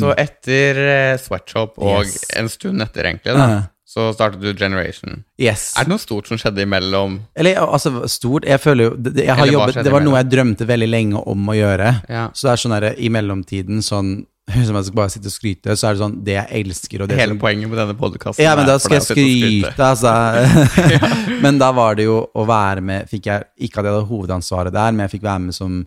så 0.00 0.10
etter 0.18 0.78
eh, 0.88 1.18
Sweatshop 1.18 1.78
og 1.78 2.02
Yes. 2.04 2.24
en 2.38 2.48
stund 2.48 2.82
etter, 2.82 3.06
egentlig, 3.06 3.34
da, 3.34 3.46
uh. 3.46 3.62
så 3.86 4.12
startet 4.14 4.42
du 4.42 4.50
Generation. 4.54 5.24
Yes. 5.38 5.72
Er 5.78 5.86
det 5.86 5.94
noe 5.94 6.02
stort 6.02 6.26
som 6.30 6.38
skjedde 6.38 6.62
imellom? 6.66 7.20
Eller 7.34 7.58
altså, 7.62 8.08
stort 8.10 8.46
Jeg 8.46 8.62
føler 8.62 8.84
jo 8.84 9.14
jeg 9.14 9.34
har 9.34 9.46
jobbet, 9.50 9.78
det 9.82 9.94
var 9.94 10.02
noe 10.06 10.18
jeg 10.18 10.30
drømte 10.34 10.66
veldig 10.66 10.90
lenge 10.90 11.22
om 11.22 11.50
å 11.50 11.58
gjøre. 11.58 11.94
Ja. 12.10 12.28
Så 12.34 12.46
det 12.46 12.52
er 12.52 12.62
sånn 12.62 12.76
der, 12.78 12.90
i 12.98 13.10
mellomtiden 13.10 13.82
sånn 13.82 14.14
Som 14.50 14.74
jeg 14.74 14.88
skal 14.88 14.98
bare 14.98 15.12
sitte 15.12 15.30
og 15.30 15.34
skryte, 15.34 15.74
så 15.78 15.86
er 15.86 15.94
det 15.94 16.02
sånn 16.02 16.16
Det 16.26 16.34
jeg 16.34 16.62
elsker, 16.64 17.04
og 17.04 17.10
det 17.10 17.18
Hele 17.20 17.36
som 17.36 17.42
poenget 17.42 17.70
med 17.70 17.78
denne 17.78 17.96
podkasten 17.98 18.42
Ja, 18.42 18.56
men 18.58 18.66
da 18.68 18.78
skal 18.82 18.98
jeg 18.98 19.06
skryte, 19.06 19.86
altså. 19.86 20.14
men 21.44 21.60
da 21.60 21.70
var 21.76 21.98
det 21.98 22.08
jo 22.08 22.22
å 22.34 22.46
være 22.48 22.84
med 22.84 23.10
fikk 23.10 23.30
jeg, 23.30 23.48
Ikke 23.68 23.80
at 23.80 23.88
jeg 23.88 23.94
hadde 23.94 24.10
hovedansvaret 24.10 24.74
der, 24.74 24.94
men 24.94 25.06
jeg 25.06 25.14
fikk 25.18 25.26
være 25.28 25.44
med 25.46 25.56
som 25.56 25.80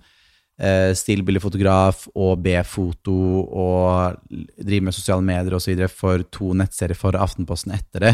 eh, 0.62 0.92
stillbildefotograf 0.96 2.08
og 2.14 2.44
B-foto 2.46 3.18
og 3.44 4.20
drive 4.30 4.88
med 4.88 4.96
sosiale 4.96 5.26
medier 5.26 5.58
osv. 5.58 5.86
for 5.92 6.24
to 6.32 6.54
nettserier 6.58 7.00
for 7.00 7.18
Aftenposten 7.20 7.76
etter 7.76 8.08
det, 8.08 8.14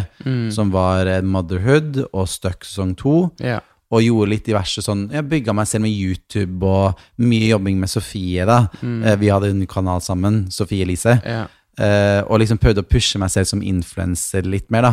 som 0.56 0.74
var 0.74 1.10
eh, 1.10 1.26
Motherhood 1.26 2.06
og 2.10 2.30
Stuck 2.32 2.66
sesong 2.66 2.96
to. 3.00 3.18
Ja. 3.44 3.60
Og 3.92 4.04
gjorde 4.06 4.30
litt 4.30 4.46
diverse 4.46 4.82
sånn 4.86 5.08
Jeg 5.12 5.26
bygga 5.30 5.54
meg 5.58 5.66
selv 5.68 5.82
med 5.88 5.92
YouTube 5.96 6.62
og 6.68 7.00
mye 7.18 7.48
jobbing 7.50 7.80
med 7.82 7.90
Sofie, 7.90 8.46
da. 8.46 8.68
Mm. 8.84 9.20
vi 9.20 9.30
hadde 9.34 9.50
en 9.50 9.66
kanal 9.68 10.02
sammen, 10.06 10.44
Sofie 10.52 10.84
Elise. 10.86 11.16
Ja. 11.26 11.48
Eh, 11.80 12.22
og 12.28 12.40
liksom 12.42 12.60
prøvde 12.60 12.84
å 12.84 12.88
pushe 12.90 13.18
meg 13.18 13.32
selv 13.32 13.48
som 13.48 13.62
influenser 13.64 14.44
litt 14.46 14.70
mer, 14.70 14.82
da. 14.82 14.92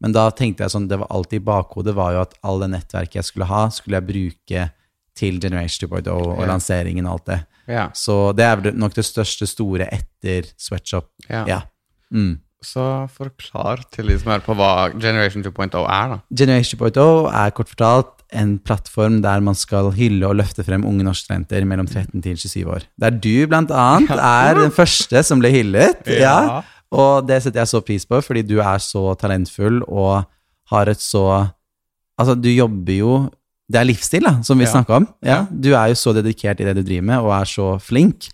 Men 0.00 0.12
da 0.14 0.30
tenkte 0.30 0.62
jeg 0.64 0.70
sånn, 0.72 0.86
det 0.88 0.98
var 1.02 1.08
alltid 1.10 1.42
i 1.42 1.44
bakhodet, 1.44 1.94
var 1.94 2.12
jo 2.14 2.20
at 2.22 2.36
all 2.46 2.60
det 2.62 2.70
nettverket 2.70 3.18
jeg 3.18 3.24
skulle 3.24 3.48
ha, 3.50 3.64
skulle 3.68 3.98
jeg 4.00 4.06
bruke 4.08 4.68
til 5.20 5.40
Generation 5.42 5.88
2.0 5.90 6.08
og 6.14 6.38
Ja. 6.40 6.46
lanseringen 6.46 7.04
og 7.06 7.12
alt 7.18 7.26
det. 7.26 7.40
ja. 7.68 7.88
Så 7.92 8.32
det 8.34 8.44
er 8.46 8.72
nok 8.72 8.94
det 8.94 9.04
største 9.04 9.46
store 9.46 9.88
etter 9.92 10.46
Sweatshop. 10.56 11.10
Ja. 11.28 11.44
Ja. 11.46 11.60
Mm. 12.14 12.38
Så 12.62 13.08
forklar 13.10 13.82
til 13.90 14.06
de 14.06 14.18
som 14.18 14.30
hører 14.32 14.44
på 14.44 14.54
hva 14.54 14.92
Generation 14.98 15.42
2.0 15.42 15.76
er, 15.84 16.08
da. 16.14 16.18
Generation 16.32 16.78
2.0 16.80 17.34
er 17.34 17.50
kort 17.50 17.68
fortalt 17.68 18.19
en 18.32 18.58
plattform 18.58 19.20
der 19.22 19.40
man 19.40 19.54
skal 19.58 19.90
hylle 19.96 20.26
og 20.28 20.36
løfte 20.38 20.62
frem 20.66 20.84
unge 20.86 21.02
norsktalenter 21.06 21.64
mellom 21.66 21.86
13 21.90 22.22
til 22.22 22.36
27 22.38 22.66
år. 22.70 22.84
Der 23.00 23.10
du 23.10 23.46
blant 23.50 23.70
annet 23.70 24.10
er 24.16 24.54
den 24.60 24.70
første 24.74 25.22
som 25.26 25.40
ble 25.42 25.50
hyllet. 25.50 26.06
Ja. 26.06 26.36
Ja. 26.46 26.60
Og 26.90 27.26
det 27.28 27.42
setter 27.42 27.60
jeg 27.62 27.68
så 27.70 27.80
pris 27.86 28.04
på, 28.06 28.18
fordi 28.22 28.42
du 28.42 28.56
er 28.60 28.78
så 28.82 29.14
talentfull 29.18 29.82
og 29.88 30.24
har 30.70 30.88
et 30.90 31.00
så 31.00 31.24
Altså, 32.20 32.34
du 32.36 32.50
jobber 32.50 32.92
jo 32.98 33.12
Det 33.70 33.78
er 33.80 33.84
livsstil, 33.86 34.24
da, 34.26 34.32
som 34.42 34.58
vi 34.58 34.64
Ja. 34.66 34.70
snakka 34.74 34.96
om. 34.96 35.06
Ja. 35.22 35.28
Ja. 35.30 35.46
Du 35.50 35.70
er 35.72 35.86
jo 35.88 35.94
så 35.94 36.12
dedikert 36.12 36.60
i 36.60 36.64
det 36.66 36.74
du 36.76 36.82
driver 36.82 37.02
med, 37.06 37.18
og 37.18 37.30
er 37.40 37.44
så 37.46 37.78
flink. 37.80 38.26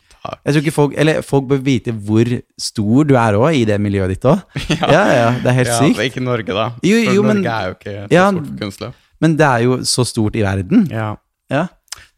Jeg 0.44 0.54
tror 0.54 0.62
ikke 0.62 0.72
folk 0.74 0.94
Eller 0.98 1.20
folk 1.22 1.44
bør 1.46 1.60
vite 1.62 1.92
hvor 1.92 2.24
stor 2.58 3.04
du 3.04 3.14
er 3.14 3.36
òg, 3.38 3.54
i 3.54 3.64
det 3.64 3.76
miljøet 3.80 4.08
ditt 4.16 4.24
òg. 4.24 4.40
Ja. 4.80 4.88
ja, 4.90 5.04
ja, 5.12 5.28
det 5.38 5.46
er 5.46 5.58
helt 5.60 5.68
Ja, 5.68 5.78
sykt. 5.78 6.00
Ikke 6.02 6.20
Norge, 6.24 6.46
da. 6.56 6.70
Jo, 6.82 6.96
For 7.04 7.14
jo, 7.14 7.22
Norge 7.22 7.34
men- 7.34 7.46
er 7.46 7.66
jo 7.68 7.74
ikke 7.76 7.92
så 8.08 8.12
Ja, 8.12 8.30
stort 8.32 8.46
for 8.46 8.56
kunstløp. 8.64 8.94
Men 9.20 9.36
det 9.36 9.46
er 9.46 9.64
jo 9.64 9.78
så 9.88 10.04
stort 10.06 10.36
i 10.36 10.42
verden. 10.44 10.86
Ja. 10.92 11.16
Ja. 11.50 11.66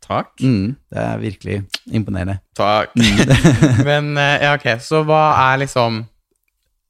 Takk. 0.08 0.40
Mm, 0.40 0.72
det 0.90 0.98
er 1.04 1.18
virkelig 1.20 1.56
imponerende. 1.92 2.38
Takk. 2.56 2.94
men 3.88 4.16
eh, 4.16 4.38
ja, 4.46 4.54
ok, 4.56 4.64
så 4.80 5.02
hva 5.04 5.20
er 5.52 5.58
liksom 5.66 6.06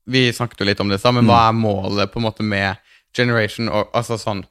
Vi 0.09 0.23
snakket 0.33 0.63
jo 0.63 0.69
litt 0.71 0.81
om 0.81 0.89
det, 0.89 1.01
men 1.13 1.27
hva 1.27 1.41
Mm. 1.41 1.49
er 1.49 1.59
målet 1.59 2.13
på 2.13 2.21
en 2.21 2.25
måte 2.29 2.43
med 2.47 2.77
Generation? 3.17 3.69
Og, 3.69 3.91
altså 3.93 4.17
sånn 4.21 4.45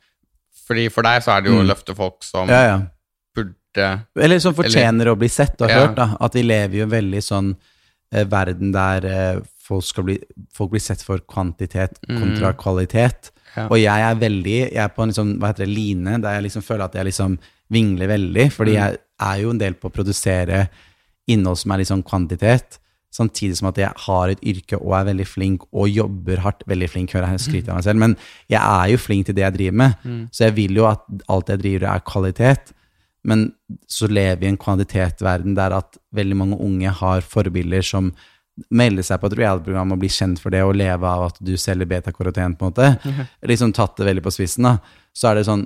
Fordi 0.68 0.90
For 0.92 1.02
deg 1.08 1.24
så 1.24 1.38
er 1.38 1.42
det 1.46 1.50
jo 1.54 1.62
å 1.62 1.66
løfte 1.66 1.96
folk 1.96 2.22
som 2.28 2.48
Mm. 2.48 2.52
Ja, 2.54 2.62
ja. 2.68 2.78
burde 3.36 3.88
Eller 4.20 4.40
som 4.44 4.54
fortjener 4.54 5.08
å 5.14 5.16
bli 5.18 5.30
sett 5.30 5.62
og 5.62 5.70
Ja. 5.70 5.86
hørt. 5.88 5.96
da. 5.96 6.18
At 6.20 6.34
vi 6.36 6.44
lever 6.44 6.78
jo 6.84 6.88
veldig 6.92 7.24
sånn 7.24 7.56
eh, 8.12 8.26
verden 8.26 8.72
der 8.74 9.06
eh, 9.06 9.40
folk, 9.64 9.84
skal 9.84 10.04
bli, 10.04 10.20
folk 10.54 10.72
blir 10.72 10.82
sett 10.84 11.02
for 11.04 11.20
kvantitet 11.20 11.98
kontra 12.08 12.54
kvalitet. 12.54 13.32
Ja. 13.56 13.68
Og 13.68 13.80
jeg 13.80 14.04
er 14.06 14.18
veldig 14.20 14.58
Jeg 14.58 14.82
er 14.84 14.92
på 14.94 15.02
en 15.02 15.12
liksom, 15.12 15.38
hva 15.42 15.52
heter 15.52 15.66
det, 15.66 15.74
line 15.74 16.18
der 16.22 16.38
jeg 16.38 16.48
liksom 16.48 16.66
føler 16.66 16.86
at 16.86 16.98
jeg 16.98 17.10
liksom 17.10 17.38
vingler 17.74 18.12
veldig. 18.12 18.50
Fordi 18.54 18.76
jeg 18.78 19.00
er 19.28 19.40
jo 19.42 19.54
en 19.54 19.62
del 19.62 19.78
på 19.80 19.90
å 19.90 19.96
produsere 19.96 20.68
innhold 21.28 21.60
som 21.60 21.74
er 21.74 21.84
sånn 21.88 22.06
kvantitet. 22.08 22.80
Samtidig 23.18 23.58
som 23.58 23.70
at 23.72 23.80
jeg 23.82 24.04
har 24.06 24.30
et 24.30 24.42
yrke 24.46 24.78
og 24.78 24.94
er 24.98 25.08
veldig 25.10 25.26
flink 25.28 25.68
og 25.72 25.90
jobber 25.90 26.44
hardt. 26.44 26.66
Veldig 26.70 26.90
flink, 26.92 27.16
hører 27.16 27.34
jeg 27.34 27.46
skryter 27.48 27.74
av 27.74 27.80
meg 27.80 27.88
selv. 27.88 28.02
Men 28.04 28.18
jeg 28.52 28.62
er 28.62 28.94
jo 28.94 29.02
flink 29.02 29.28
til 29.28 29.38
det 29.38 29.46
jeg 29.46 29.58
driver 29.58 29.78
med. 29.84 30.10
Så 30.32 30.48
jeg 30.48 30.58
vil 30.60 30.82
jo 30.82 30.90
at 30.90 31.06
alt 31.28 31.54
jeg 31.54 31.64
driver 31.64 31.88
er 31.94 32.08
kvalitet. 32.08 32.74
Men 33.28 33.50
så 33.92 34.08
lever 34.08 34.40
vi 34.40 34.48
i 34.48 34.54
en 34.54 34.62
kvantitetsverden 34.62 35.56
der 35.58 35.76
at 35.76 35.98
veldig 36.16 36.38
mange 36.40 36.60
unge 36.64 36.94
har 37.02 37.26
forbilder 37.26 37.84
som 37.84 38.14
melder 38.74 39.06
seg 39.06 39.20
på 39.22 39.30
et 39.30 39.36
reality-program 39.38 39.94
og 39.94 40.00
bli 40.02 40.10
kjent 40.12 40.40
for 40.42 40.54
det 40.54 40.64
og 40.66 40.78
leve 40.78 41.10
av 41.10 41.28
at 41.28 41.42
du 41.44 41.54
selger 41.60 41.90
beta-karoten, 41.90 42.56
på 42.58 42.68
en 42.68 42.72
måte. 42.74 43.28
Liksom 43.48 43.74
tatt 43.76 43.98
det 44.00 44.08
veldig 44.10 44.24
på 44.26 44.34
spissen, 44.34 44.68
da. 44.68 45.04
Så 45.18 45.30
er 45.30 45.38
det 45.38 45.48
sånn 45.48 45.66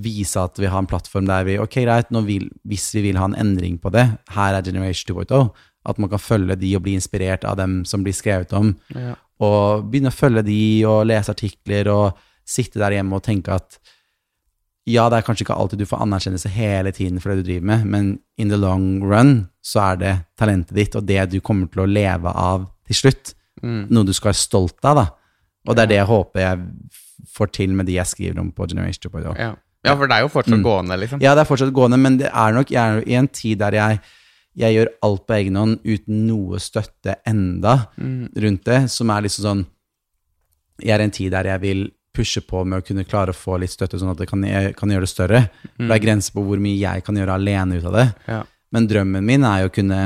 vise 0.00 0.40
at 0.40 0.56
vi 0.60 0.68
har 0.68 0.80
en 0.80 0.88
plattform 0.88 1.26
der 1.28 1.44
vi 1.44 1.58
Ok, 1.60 1.80
greit, 1.84 2.12
vil, 2.24 2.46
hvis 2.68 2.86
vi 2.96 3.04
vil 3.08 3.18
ha 3.20 3.28
en 3.28 3.36
endring 3.36 3.76
på 3.80 3.92
det, 3.92 4.06
her 4.32 4.56
er 4.56 4.64
Generation 4.64 5.16
2.0. 5.16 5.50
At 5.88 6.00
man 6.00 6.12
kan 6.12 6.20
følge 6.20 6.56
de 6.60 6.74
og 6.76 6.84
bli 6.84 6.96
inspirert 6.98 7.44
av 7.48 7.58
dem 7.60 7.82
som 7.88 8.04
blir 8.04 8.16
skrevet 8.16 8.52
om. 8.56 8.74
Ja. 8.96 9.14
Og 9.44 9.88
begynne 9.88 10.12
å 10.12 10.16
følge 10.16 10.44
de 10.48 10.60
og 10.88 11.06
lese 11.08 11.32
artikler 11.32 11.88
og 11.92 12.18
sitte 12.48 12.80
der 12.80 12.96
hjemme 12.96 13.16
og 13.16 13.24
tenke 13.24 13.56
at 13.56 13.78
ja, 14.88 15.06
det 15.10 15.18
er 15.18 15.26
kanskje 15.26 15.44
ikke 15.44 15.56
alltid 15.60 15.82
du 15.82 15.88
får 15.88 16.02
anerkjennelse 16.04 16.50
hele 16.54 16.92
tiden 16.96 17.20
for 17.20 17.32
det 17.32 17.42
du 17.42 17.50
driver 17.50 17.68
med, 17.70 17.86
men 17.92 18.10
in 18.40 18.52
the 18.52 18.58
long 18.58 19.02
run 19.04 19.48
så 19.64 19.82
er 19.92 20.00
det 20.00 20.14
talentet 20.40 20.76
ditt 20.76 20.96
og 20.98 21.06
det 21.08 21.28
du 21.34 21.38
kommer 21.44 21.68
til 21.72 21.84
å 21.84 21.88
leve 21.90 22.32
av 22.32 22.66
til 22.88 23.00
slutt. 23.02 23.34
Noe 23.62 24.06
du 24.06 24.14
skal 24.16 24.30
være 24.30 24.40
stolt 24.40 24.86
av, 24.86 25.00
da. 25.02 25.06
Og 25.68 25.76
det 25.76 25.84
er 25.84 25.90
det 25.90 25.98
jeg 25.98 26.08
håper 26.08 26.44
jeg 26.44 26.60
får 27.34 27.50
til 27.58 27.74
med 27.76 27.88
de 27.88 27.98
jeg 27.98 28.08
skriver 28.08 28.40
om 28.40 28.52
på 28.54 28.68
Generation 28.70 29.10
2. 29.10 29.24
Ja. 29.36 29.50
ja, 29.84 29.94
for 29.94 30.08
det 30.08 30.16
er 30.16 30.24
jo 30.24 30.30
fortsatt 30.32 30.62
gående, 30.64 30.96
liksom. 31.02 31.22
Ja, 31.24 31.34
det 31.36 31.44
er 31.44 31.50
fortsatt 31.50 31.74
gående, 31.76 31.98
men 32.00 32.20
det 32.22 32.30
er 32.30 32.54
nok 32.56 32.72
jeg 32.72 32.80
er 32.80 33.04
i 33.04 33.18
en 33.18 33.28
tid 33.28 33.60
der 33.64 33.76
jeg 33.78 34.00
jeg 34.58 34.74
gjør 34.74 34.88
alt 35.06 35.26
på 35.28 35.34
egen 35.36 35.56
hånd 35.58 35.84
uten 35.86 36.22
noe 36.26 36.58
støtte 36.58 37.20
enda 37.28 37.74
rundt 38.42 38.64
det, 38.66 38.78
som 38.90 39.10
er 39.14 39.26
liksom 39.26 39.44
sånn 39.44 39.66
Jeg 40.82 40.94
er 40.94 41.02
i 41.02 41.06
en 41.08 41.14
tid 41.14 41.32
der 41.34 41.46
jeg 41.46 41.60
vil 41.62 41.80
pushe 42.18 42.42
på 42.44 42.64
med 42.66 42.82
å 42.82 42.86
kunne 42.86 43.06
klare 43.08 43.32
å 43.32 43.38
få 43.38 43.56
litt 43.62 43.72
støtte, 43.72 44.00
sånn 44.00 44.12
at 44.12 44.22
jeg 44.22 44.30
kan, 44.30 44.44
jeg 44.46 44.76
kan 44.78 44.90
gjøre 44.92 45.06
det 45.06 45.14
større. 45.14 45.42
Mm. 45.78 45.86
Det 45.86 45.92
er 45.94 46.04
grenser 46.04 46.34
på 46.36 46.44
hvor 46.46 46.62
mye 46.62 46.78
jeg 46.78 47.04
kan 47.06 47.18
gjøre 47.18 47.36
alene 47.38 47.78
ut 47.78 47.86
av 47.88 47.98
det. 47.98 48.08
Ja. 48.28 48.40
Men 48.74 48.88
drømmen 48.90 49.24
min 49.24 49.46
er 49.48 49.62
jo 49.62 49.70
å 49.70 49.76
kunne 49.78 50.00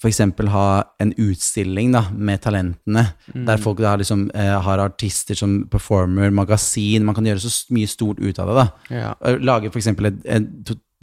f.eks. 0.00 0.20
ha 0.50 0.68
en 0.98 1.12
utstilling 1.22 1.92
da, 1.94 2.04
med 2.10 2.42
talentene, 2.42 3.04
der 3.46 3.60
folk 3.62 3.80
da 3.82 3.94
liksom, 4.00 4.26
eh, 4.34 4.54
har 4.66 4.82
artister 4.82 5.38
som 5.38 5.62
performer, 5.70 6.32
magasin 6.34 7.04
Man 7.06 7.14
kan 7.14 7.26
gjøre 7.28 7.44
så 7.44 7.52
mye 7.74 7.90
stort 7.90 8.18
ut 8.18 8.38
av 8.42 8.50
det. 8.50 8.56
da. 8.58 8.66
Ja. 8.90 9.36
Lage 9.38 9.70
f.eks. 9.70 9.86
i 9.86 10.40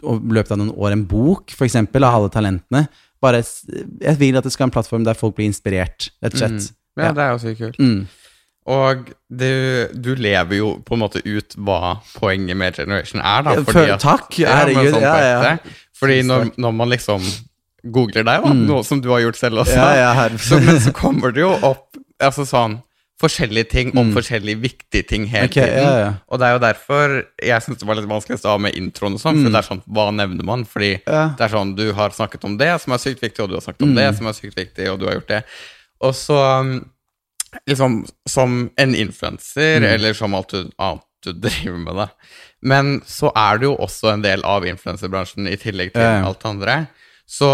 løpet 0.01 0.51
av 0.51 0.59
noen 0.59 0.73
år 0.75 0.97
en 0.97 1.05
bok 1.07 1.53
for 1.55 1.67
eksempel, 1.67 2.03
av 2.03 2.19
alle 2.19 2.33
talentene. 2.33 2.87
Bare, 3.21 3.43
jeg 3.43 4.17
vil 4.17 4.37
at 4.37 4.45
det 4.47 4.51
skal 4.51 4.65
være 4.65 4.71
en 4.71 4.77
plattform 4.79 5.03
der 5.05 5.17
folk 5.17 5.37
blir 5.37 5.47
inspirert, 5.47 6.09
rett 6.23 6.35
og 6.35 6.41
slett. 6.41 6.71
ja, 6.97 7.11
det 7.13 7.23
er 7.23 7.35
jo 7.35 7.41
sykt 7.43 7.61
kult. 7.61 7.79
Mm. 7.79 8.07
Og 8.69 9.07
du, 9.27 9.87
du 9.97 10.11
lever 10.15 10.59
jo 10.59 10.73
på 10.85 10.93
en 10.93 11.01
måte 11.01 11.21
ut 11.25 11.55
hva 11.57 11.95
poenget 12.13 12.57
med 12.57 12.75
Generation 12.77 13.21
er, 13.23 13.41
da. 13.47 13.55
Fordi 13.65 13.87
at- 13.95 14.03
takk, 14.03 14.37
Ja, 14.39 14.59
herregud, 14.61 14.91
sånn 14.93 15.01
ja, 15.01 15.15
ja. 15.17 15.55
Fordi 15.97 16.21
når, 16.25 16.51
når 16.61 16.75
man 16.77 16.89
liksom 16.89 17.25
googler 17.81 18.23
deg, 18.23 18.43
da, 18.45 18.53
noe 18.53 18.83
som 18.85 19.01
du 19.01 19.09
har 19.09 19.23
gjort 19.23 19.39
selv 19.39 19.63
også, 19.63 19.73
Ja, 19.75 20.13
ja, 20.13 20.29
så, 20.37 20.59
men 20.61 20.77
så 20.81 20.93
kommer 20.93 21.33
det 21.33 21.41
jo 21.41 21.51
opp 21.57 21.97
altså 22.21 22.45
sånn 22.45 22.79
forskjellige 23.21 23.69
ting 23.69 23.91
om 23.97 24.09
forskjellige 24.15 24.57
viktige 24.61 25.05
ting 25.05 25.27
hele 25.29 25.45
okay, 25.49 25.65
tiden. 25.67 25.83
ja, 25.85 25.97
ja. 25.99 26.13
Og 26.29 26.39
det 26.41 26.47
er 26.47 26.55
jo 26.55 26.61
derfor 26.63 27.13
jeg 27.41 27.61
syns 27.65 27.77
det 27.81 27.85
var 27.85 27.99
litt 27.99 28.09
vanskelig 28.09 28.39
å 28.39 28.41
stå 28.41 28.55
med 28.61 28.77
introen 28.77 29.17
og 29.17 29.21
sånn, 29.21 29.41
for 29.43 29.53
det 29.53 29.59
er 29.59 29.67
sånn, 29.67 29.83
hva 29.85 30.07
nevner 30.15 30.47
man? 30.47 30.65
Fordi 30.65 30.91
Mm. 31.01 31.03
Ja. 31.05 31.25
Mm. 31.27 31.35
det 31.37 31.45
er 31.45 31.53
sånn, 31.57 31.75
du 31.77 31.93
har 31.93 32.09
snakket 32.09 32.43
om 32.45 32.57
det 32.57 32.81
som 32.81 32.93
er 32.93 32.97
sykt 32.97 33.21
viktig, 33.21 33.43
og 33.43 33.49
du 33.49 33.55
har 33.55 33.61
snakket 33.61 33.83
om 33.85 33.93
det 33.95 34.07
som 34.17 34.27
er 34.27 34.33
sykt 34.33 34.57
viktig, 34.57 34.89
og 34.91 34.99
du 34.99 35.05
har 35.05 35.13
gjort 35.19 35.27
det. 35.27 35.43
Og 36.01 36.13
så 36.17 36.59
um, 36.61 36.90
liksom 37.67 38.05
som 38.29 38.69
en 38.77 38.95
influenser, 38.95 39.79
Mm. 39.81 39.89
eller 39.93 40.13
som 40.13 40.33
alt 40.37 40.49
du, 40.49 40.69
annet 40.77 41.03
du 41.23 41.33
driver 41.45 41.77
med, 41.77 41.95
da. 41.95 42.07
Men 42.61 43.01
så 43.05 43.31
er 43.35 43.57
du 43.61 43.65
jo 43.69 43.75
også 43.77 44.13
en 44.13 44.21
del 44.25 44.43
av 44.47 44.65
influenserbransjen 44.65 45.47
i 45.49 45.57
tillegg 45.57 45.93
til 45.93 46.01
Ja, 46.01 46.23
alt 46.25 46.39
det 46.41 46.49
andre. 46.49 46.75
Så 47.29 47.49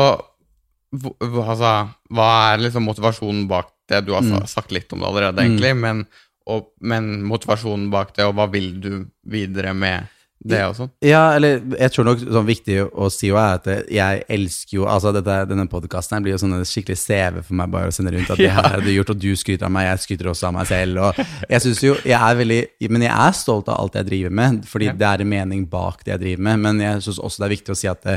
altså, 0.93 1.71
hva 2.13 2.27
er 2.53 2.61
liksom 2.63 2.85
motivasjonen 2.87 3.47
bak 3.49 3.69
det? 3.89 4.05
Du 4.05 4.13
har 4.13 4.21
Mm. 4.21 4.45
sagt 4.47 4.71
litt 4.71 4.91
om 4.93 4.99
det 4.99 5.07
allerede, 5.07 5.41
egentlig, 5.43 5.75
men, 5.75 6.05
og, 6.47 6.69
men 6.81 7.23
motivasjonen 7.23 7.89
bak 7.91 8.13
det, 8.15 8.25
og 8.25 8.35
hva 8.35 8.47
vil 8.51 8.79
du 8.81 9.05
videre 9.27 9.73
med 9.75 10.07
det 10.37 10.59
og 10.67 10.75
sånn? 10.77 10.89
Ja, 11.01 11.21
eller 11.33 11.63
jeg 11.79 11.93
tror 11.93 12.05
nok 12.05 12.21
sånn 12.21 12.45
viktig 12.47 12.75
å 12.85 13.07
si 13.13 13.31
jo 13.31 13.39
er 13.41 13.57
at 13.57 13.67
jeg 13.89 14.21
elsker 14.37 14.75
jo 14.77 14.85
Altså 14.87 15.09
dette, 15.15 15.37
denne 15.49 15.65
podkasten 15.71 16.21
blir 16.23 16.35
jo 16.35 16.41
sånn 16.43 16.53
en 16.59 16.67
skikkelig 16.67 16.99
CV 17.01 17.39
for 17.41 17.57
meg 17.57 17.71
bare 17.73 17.89
å 17.89 17.95
sende 17.95 18.13
rundt 18.13 18.29
at 18.33 18.39
det 18.43 18.51
her 18.53 18.69
har 18.75 18.83
du 18.85 18.91
gjort, 18.93 19.15
og 19.15 19.21
du 19.23 19.31
skryter 19.39 19.67
av 19.67 19.73
meg, 19.73 19.89
jeg 19.89 20.03
skryter 20.05 20.31
også 20.31 20.49
av 20.51 20.57
meg 20.59 20.69
selv. 20.69 21.01
Og 21.07 21.21
jeg 21.49 21.63
synes 21.65 21.83
jo 21.83 21.95
Jeg 22.07 22.17
er 22.19 22.41
veldig 22.41 22.89
Men 22.93 23.07
jeg 23.07 23.13
er 23.13 23.39
stolt 23.39 23.71
av 23.73 23.81
alt 23.81 23.97
jeg 23.97 24.09
driver 24.11 24.35
med, 24.41 24.59
fordi 24.69 24.91
det 24.93 25.07
er 25.09 25.23
en 25.23 25.33
mening 25.33 25.65
bak 25.69 26.05
det 26.05 26.13
jeg 26.15 26.23
driver 26.25 26.45
med. 26.49 26.65
Men 26.67 26.83
jeg 26.85 27.07
syns 27.07 27.23
også 27.23 27.43
det 27.43 27.49
er 27.49 27.55
viktig 27.57 27.73
å 27.73 27.79
si 27.79 27.89
at 27.91 28.11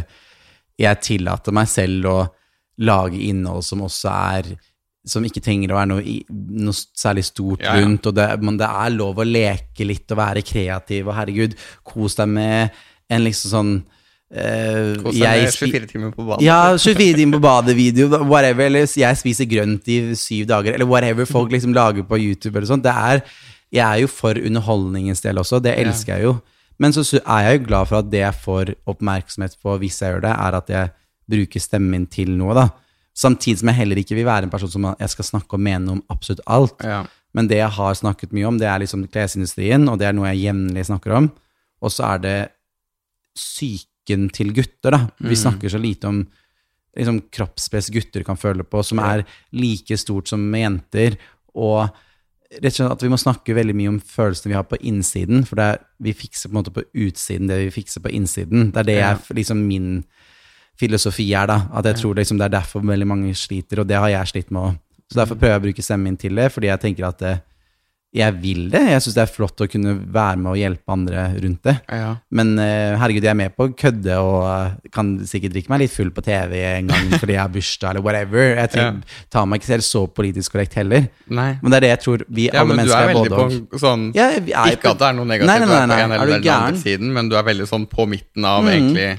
jeg 0.81 1.05
tillater 1.05 1.57
meg 1.57 1.69
selv 1.69 2.09
å 2.11 2.19
lage 2.81 3.19
innhold 3.21 3.65
som 3.67 3.83
også 3.85 4.13
er 4.13 4.55
som 5.07 5.25
ikke 5.25 5.41
trenger 5.41 5.73
å 5.73 5.79
være 5.79 5.89
noe, 5.95 6.17
noe 6.61 6.77
særlig 6.77 7.25
stort 7.25 7.63
Ja, 7.65 7.77
ja. 7.79 7.85
rundt. 7.85 8.07
Og 8.11 8.15
det, 8.19 8.27
men 8.45 8.59
det 8.61 8.69
er 8.69 8.91
lov 8.93 9.19
å 9.23 9.25
leke 9.27 9.87
litt 9.89 10.11
og 10.13 10.19
være 10.21 10.43
kreativ. 10.45 11.09
Og 11.09 11.17
herregud, 11.17 11.57
kos 11.89 12.19
deg 12.19 12.29
med 12.29 12.83
en 13.11 13.25
liksom 13.27 13.55
sånn 13.57 13.73
Uh, 14.31 14.95
Kos 15.03 15.17
deg 15.19 15.41
med 15.43 15.51
24 15.57 15.87
timer 15.91 16.11
på 16.15 16.23
badet. 16.23 16.45
ja, 16.47 16.77
24 16.79 17.17
timer 17.19 17.41
på 17.41 17.43
badet-video, 17.43 18.07
whatever, 18.31 18.69
eller 18.69 18.85
jeg 18.87 19.19
spiser 19.19 19.49
grønt 19.51 19.89
i 19.91 19.97
syv 20.15 20.45
dager, 20.47 20.77
eller 20.77 20.87
whatever 20.87 21.27
folk 21.27 21.51
liksom 21.51 21.73
lager 21.75 22.05
på 22.07 22.15
YouTube 22.23 22.55
eller 22.55 22.69
sånt. 22.71 22.85
Det 22.85 22.93
er, 22.95 23.25
jeg 23.75 23.83
er 23.83 24.05
jo 24.05 24.07
for 24.07 24.39
underholdningens 24.39 25.25
del 25.25 25.43
også, 25.43 25.59
det 25.65 25.73
elsker 25.83 26.15
jeg 26.15 26.29
jo. 26.29 26.37
Men 26.79 26.95
så 26.95 27.03
er 27.19 27.49
jeg 27.49 27.59
jo 27.59 27.65
glad 27.73 27.91
for 27.91 27.99
at 28.05 28.13
det 28.13 28.23
jeg 28.23 28.39
får 28.45 28.71
oppmerksomhet 28.95 29.59
på 29.67 29.75
hvis 29.83 29.99
jeg 29.99 30.15
gjør 30.15 30.23
det, 30.29 30.37
er 30.47 30.59
at 30.61 30.71
jeg 30.77 30.93
bruker 31.35 31.67
stemmen 31.67 31.91
min 31.91 32.07
til 32.07 32.31
noe, 32.39 32.55
da. 32.55 32.69
Samtidig 33.21 33.61
som 33.61 33.71
jeg 33.71 33.81
heller 33.83 34.01
ikke 34.01 34.17
vil 34.17 34.29
være 34.29 34.49
en 34.49 34.53
person 34.53 34.71
som 34.73 34.87
jeg 34.95 35.13
skal 35.13 35.29
snakke 35.29 35.59
og 35.59 35.65
mene 35.65 35.97
om 35.97 36.03
absolutt 36.13 36.41
alt. 36.49 36.87
Ja. 36.87 37.03
Men 37.37 37.51
det 37.51 37.61
jeg 37.61 37.75
har 37.77 37.99
snakket 37.99 38.33
mye 38.35 38.49
om, 38.49 38.59
det 38.59 38.69
er 38.71 38.81
liksom 38.83 39.05
klesindustrien, 39.13 39.85
og 39.91 40.01
det 40.01 40.09
er 40.09 40.17
noe 40.17 40.33
jeg 40.33 40.47
jevnlig 40.49 40.87
snakker 40.89 41.15
om. 41.19 41.31
Og 41.81 41.93
så 41.95 42.07
er 42.15 42.23
det 42.25 42.39
psyken 43.37 44.31
til 44.35 44.55
gutter, 44.57 44.97
da. 44.97 45.03
Vi 45.23 45.39
snakker 45.39 45.71
så 45.71 45.79
lite 45.81 46.11
om 46.11 46.23
liksom, 46.97 47.21
kroppspress 47.31 47.91
gutter 47.95 48.25
kan 48.27 48.41
føle 48.41 48.67
på, 48.67 48.83
som 48.87 49.03
er 49.05 49.25
like 49.55 49.99
stort 50.01 50.31
som 50.33 50.43
med 50.51 50.65
jenter. 50.65 51.19
Og 51.55 51.85
rett 52.51 52.73
og 52.73 52.79
slett 52.81 52.97
at 52.97 53.05
vi 53.05 53.13
må 53.13 53.21
snakke 53.21 53.55
veldig 53.55 53.77
mye 53.79 53.93
om 53.93 54.01
følelsene 54.03 54.51
vi 54.51 54.59
har 54.59 54.67
på 54.67 54.81
innsiden, 54.81 55.45
for 55.47 55.61
det 55.61 55.69
er, 55.75 55.85
vi 56.03 56.17
fikser 56.17 56.51
på 56.51 56.57
en 56.57 56.61
måte 56.63 56.75
på 56.75 56.87
utsiden 57.05 57.51
det 57.51 57.61
vi 57.67 57.75
fikser 57.79 58.03
på 58.03 58.13
innsiden. 58.17 58.73
Det 58.75 58.83
er 58.83 58.91
det 58.91 58.99
jeg, 58.99 59.21
liksom 59.43 59.63
min 59.69 59.93
filosofi 60.81 61.29
er, 61.37 61.51
da. 61.51 61.59
At 61.77 61.91
jeg 61.93 62.01
tror 62.01 62.17
liksom 62.21 62.41
det 62.41 62.49
er 62.49 62.57
derfor 62.59 62.85
veldig 62.87 63.09
mange 63.09 63.35
sliter, 63.39 63.83
og 63.85 63.91
det 63.91 64.01
har 64.01 64.09
jeg 64.17 64.33
slitt 64.35 64.51
med 64.55 64.71
òg. 64.71 64.81
Så 65.11 65.19
derfor 65.19 65.39
prøver 65.39 65.57
jeg 65.57 65.61
å 65.61 65.69
bruke 65.69 65.83
stemmen 65.85 66.13
min 66.13 66.21
til 66.21 66.37
det, 66.39 66.51
fordi 66.55 66.69
jeg 66.71 66.81
tenker 66.85 67.09
at 67.09 67.23
det, 67.23 67.39
jeg 68.11 68.35
vil 68.43 68.65
det. 68.73 68.81
Jeg 68.91 69.03
syns 69.05 69.15
det 69.15 69.23
er 69.23 69.31
flott 69.31 69.63
å 69.63 69.67
kunne 69.71 69.93
være 70.11 70.39
med 70.43 70.51
og 70.51 70.57
hjelpe 70.59 70.91
andre 70.95 71.25
rundt 71.45 71.67
det. 71.69 71.75
Ja. 71.95 72.09
Men 72.35 72.49
uh, 72.59 72.97
herregud, 72.99 73.23
jeg 73.23 73.31
er 73.31 73.39
med 73.39 73.55
på 73.55 73.69
å 73.69 73.73
kødde 73.79 74.17
og 74.19 74.39
uh, 74.51 74.73
kan 74.95 75.13
sikkert 75.31 75.55
drikke 75.55 75.71
meg 75.71 75.85
litt 75.85 75.95
full 75.95 76.11
på 76.17 76.25
TV 76.27 76.57
en 76.73 76.91
gang 76.91 77.13
fordi 77.21 77.37
jeg 77.37 77.43
har 77.43 77.53
bursdag, 77.55 77.93
eller 77.93 78.07
whatever. 78.07 78.49
Jeg 78.59 78.83
ja. 78.83 78.89
tar 79.31 79.47
meg 79.47 79.63
ikke 79.63 79.71
selv 79.71 79.87
så 79.87 80.03
politisk 80.11 80.57
korrekt 80.57 80.75
heller. 80.81 81.07
Nei. 81.31 81.53
Men 81.63 81.71
det 81.71 81.79
er 81.79 81.87
det 81.87 81.93
jeg 81.93 82.03
tror 82.07 82.27
vi 82.27 82.49
Ja, 82.49 82.65
alle 82.65 82.75
men 82.75 82.83
du 82.83 82.83
mennesker 82.83 82.99
er 82.99 83.15
er 83.15 83.21
både 83.21 83.35
på 83.37 83.47
og. 83.47 83.81
sånn 83.87 84.07
Ja, 84.19 84.29
er 84.35 84.43
Ikke 84.43 84.89
på- 84.89 84.95
at 84.97 85.03
det 85.05 85.11
er 85.13 85.19
noe 85.21 85.31
negativt 85.31 85.53
Nei, 85.53 85.59
nei, 85.63 85.67
nei, 85.71 85.81
på 85.81 85.91
nei. 85.95 86.03
en 86.03 86.11
Er 86.11 86.25
eller 86.27 86.43
den 86.43 86.55
andre 86.57 86.83
siden, 86.83 87.15
men 87.15 87.31
du 87.31 87.39
er 87.39 87.47
veldig 87.47 87.71
sånn 87.71 87.87
på 87.95 88.11
midten 88.11 88.47
av 88.47 88.67
egentlig 88.71 89.11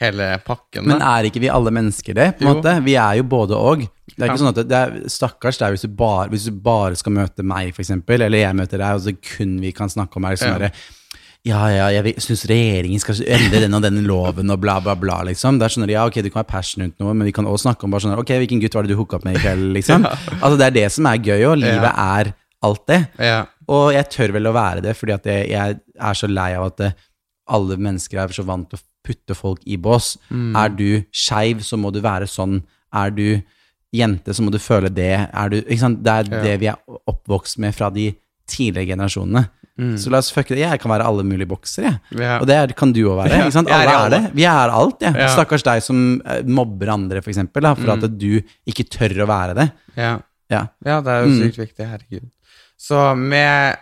hele 0.00 0.28
pakken. 0.46 0.86
Men 0.88 1.02
er 1.04 1.28
ikke 1.28 1.42
vi 1.42 1.50
alle 1.52 1.70
mennesker 1.76 2.14
det? 2.16 2.28
på 2.38 2.44
en 2.44 2.48
Jo. 2.48 2.54
måte? 2.56 2.74
Vi 2.84 2.94
er 2.96 3.18
jo 3.20 3.24
både 3.28 3.56
og. 3.58 3.80
Det 4.10 4.16
er 4.18 4.28
ikke 4.30 4.38
Ja. 4.38 4.44
sånn 4.44 4.48
at 4.54 4.54
det, 4.60 4.68
det 4.68 4.78
er, 4.78 5.08
Stakkars 5.12 5.58
deg 5.60 5.74
hvis 5.76 5.82
du 5.86 5.88
bare, 5.88 6.28
hvis 6.32 6.46
du 6.48 6.52
bare 6.52 6.96
skal 6.96 7.12
møte 7.12 7.44
meg, 7.44 7.74
eksempel, 7.76 8.22
eller 8.26 8.38
jeg 8.42 8.56
møter 8.56 8.78
deg, 8.80 8.94
og 8.96 9.00
så 9.04 9.12
kun 9.36 9.60
vi 9.60 9.72
kan 9.72 9.88
snakke 9.88 10.16
om 10.16 10.24
er 10.24 10.36
sånn 10.40 10.60
Ja. 10.60 10.70
ja, 11.44 11.88
ja, 11.90 12.02
jeg 12.02 12.16
syns 12.20 12.44
regjeringen 12.50 13.00
skal 13.00 13.14
endre 13.24 13.60
den 13.60 13.72
og 13.74 13.82
den 13.82 14.02
loven 14.04 14.50
og 14.50 14.60
bla, 14.60 14.78
bla, 14.80 14.94
bla, 14.94 15.22
liksom. 15.24 15.58
Det 15.58 15.64
er 15.68 15.72
sånn 15.76 15.84
at, 15.84 15.90
ja, 15.94 16.04
ok, 16.06 16.20
du 16.22 16.28
kan 16.30 16.42
være 16.44 16.52
passion 16.52 16.82
rundt 16.84 16.98
noe, 17.00 17.14
men 17.14 17.24
vi 17.28 17.32
kan 17.32 17.46
også 17.48 17.68
snakke 17.68 17.84
om 17.84 17.90
bare 17.94 18.00
sånn, 18.04 18.18
ok, 18.18 18.34
hvilken 18.42 18.60
gutt 18.60 18.74
var 18.74 18.82
det 18.84 18.90
du 18.92 18.96
hooka 18.98 19.16
opp 19.16 19.24
med 19.24 19.36
i 19.36 19.40
kveld, 19.40 19.72
liksom. 19.78 20.04
Altså, 20.40 20.56
det 20.58 20.66
er 20.66 20.76
det 20.80 20.92
som 20.92 21.06
er 21.06 21.16
gøy, 21.18 21.44
og 21.52 21.56
livet 21.62 21.92
er 21.96 22.34
alt 22.62 22.86
det. 22.88 23.06
Ja. 23.18 23.46
Og 23.68 23.92
jeg 23.94 24.10
tør 24.10 24.32
vel 24.36 24.50
å 24.50 24.52
være 24.52 24.82
det, 24.82 24.96
fordi 24.98 25.12
at 25.16 25.24
jeg, 25.24 25.48
jeg 25.48 25.80
er 26.00 26.14
så 26.18 26.28
lei 26.28 26.50
av 26.58 26.66
at 26.72 26.76
det, 26.76 26.90
alle 27.48 27.76
mennesker 27.80 28.18
er 28.20 28.28
så 28.36 28.44
vant 28.46 28.68
til 28.70 28.78
å 28.78 28.82
putte 29.10 29.36
folk 29.38 29.60
i 29.66 29.76
bås. 29.76 30.14
Er 30.30 30.70
du 30.78 31.02
skeiv, 31.12 31.60
så 31.66 31.76
må 31.80 31.90
du 31.92 32.00
være 32.04 32.30
sånn. 32.30 32.60
Er 32.94 33.10
du 33.14 33.26
jente, 33.94 34.30
så 34.34 34.42
må 34.46 34.52
du 34.54 34.58
føle 34.62 34.90
det. 34.94 35.12
Er 35.34 35.50
du, 35.50 35.56
ikke 35.62 35.82
sant? 35.82 36.02
Det 36.06 36.12
er 36.12 36.28
Ja. 36.30 36.42
det 36.46 36.58
vi 36.62 36.68
er 36.70 36.78
oppvokst 37.10 37.58
med 37.58 37.74
fra 37.74 37.90
de 37.90 38.12
tidligere 38.50 38.94
generasjonene. 38.94 39.48
Så 39.96 40.10
la 40.12 40.18
oss 40.20 40.28
fucke 40.30 40.52
det. 40.52 40.58
Jeg 40.60 40.80
kan 40.82 40.90
være 40.92 41.06
alle 41.08 41.22
mulige 41.24 41.48
boksere, 41.48 41.88
jeg. 41.88 42.18
Ja. 42.20 42.34
Og 42.42 42.46
det 42.46 42.54
er, 42.54 42.72
kan 42.76 42.90
du 42.92 42.98
òg 43.08 43.16
være. 43.22 43.38
Ikke 43.46 43.52
sant? 43.54 43.70
Alle 43.72 43.94
er 43.96 44.10
det. 44.12 44.34
Vi 44.36 44.44
er 44.44 44.68
alt, 44.76 45.00
ja. 45.00 45.12
Ja. 45.16 45.28
Stakkars 45.32 45.62
deg 45.64 45.80
som 45.82 46.20
eh, 46.20 46.42
mobber 46.44 46.90
andre, 46.92 47.22
for 47.24 47.30
eksempel, 47.32 47.62
da, 47.64 47.72
for 47.78 47.94
at 47.94 48.04
du 48.20 48.42
ikke 48.68 48.84
tør 48.92 49.22
å 49.24 49.28
være 49.30 49.54
det. 49.56 49.68
Ja. 49.96 50.18
Ja. 50.52 50.66
ja, 50.84 51.00
det 51.00 51.08
er 51.14 51.24
jo 51.24 51.30
Mm. 51.32 51.38
sykt 51.46 51.56
viktig, 51.62 51.86
herregud. 51.88 52.28
Så 52.76 53.16
med 53.16 53.78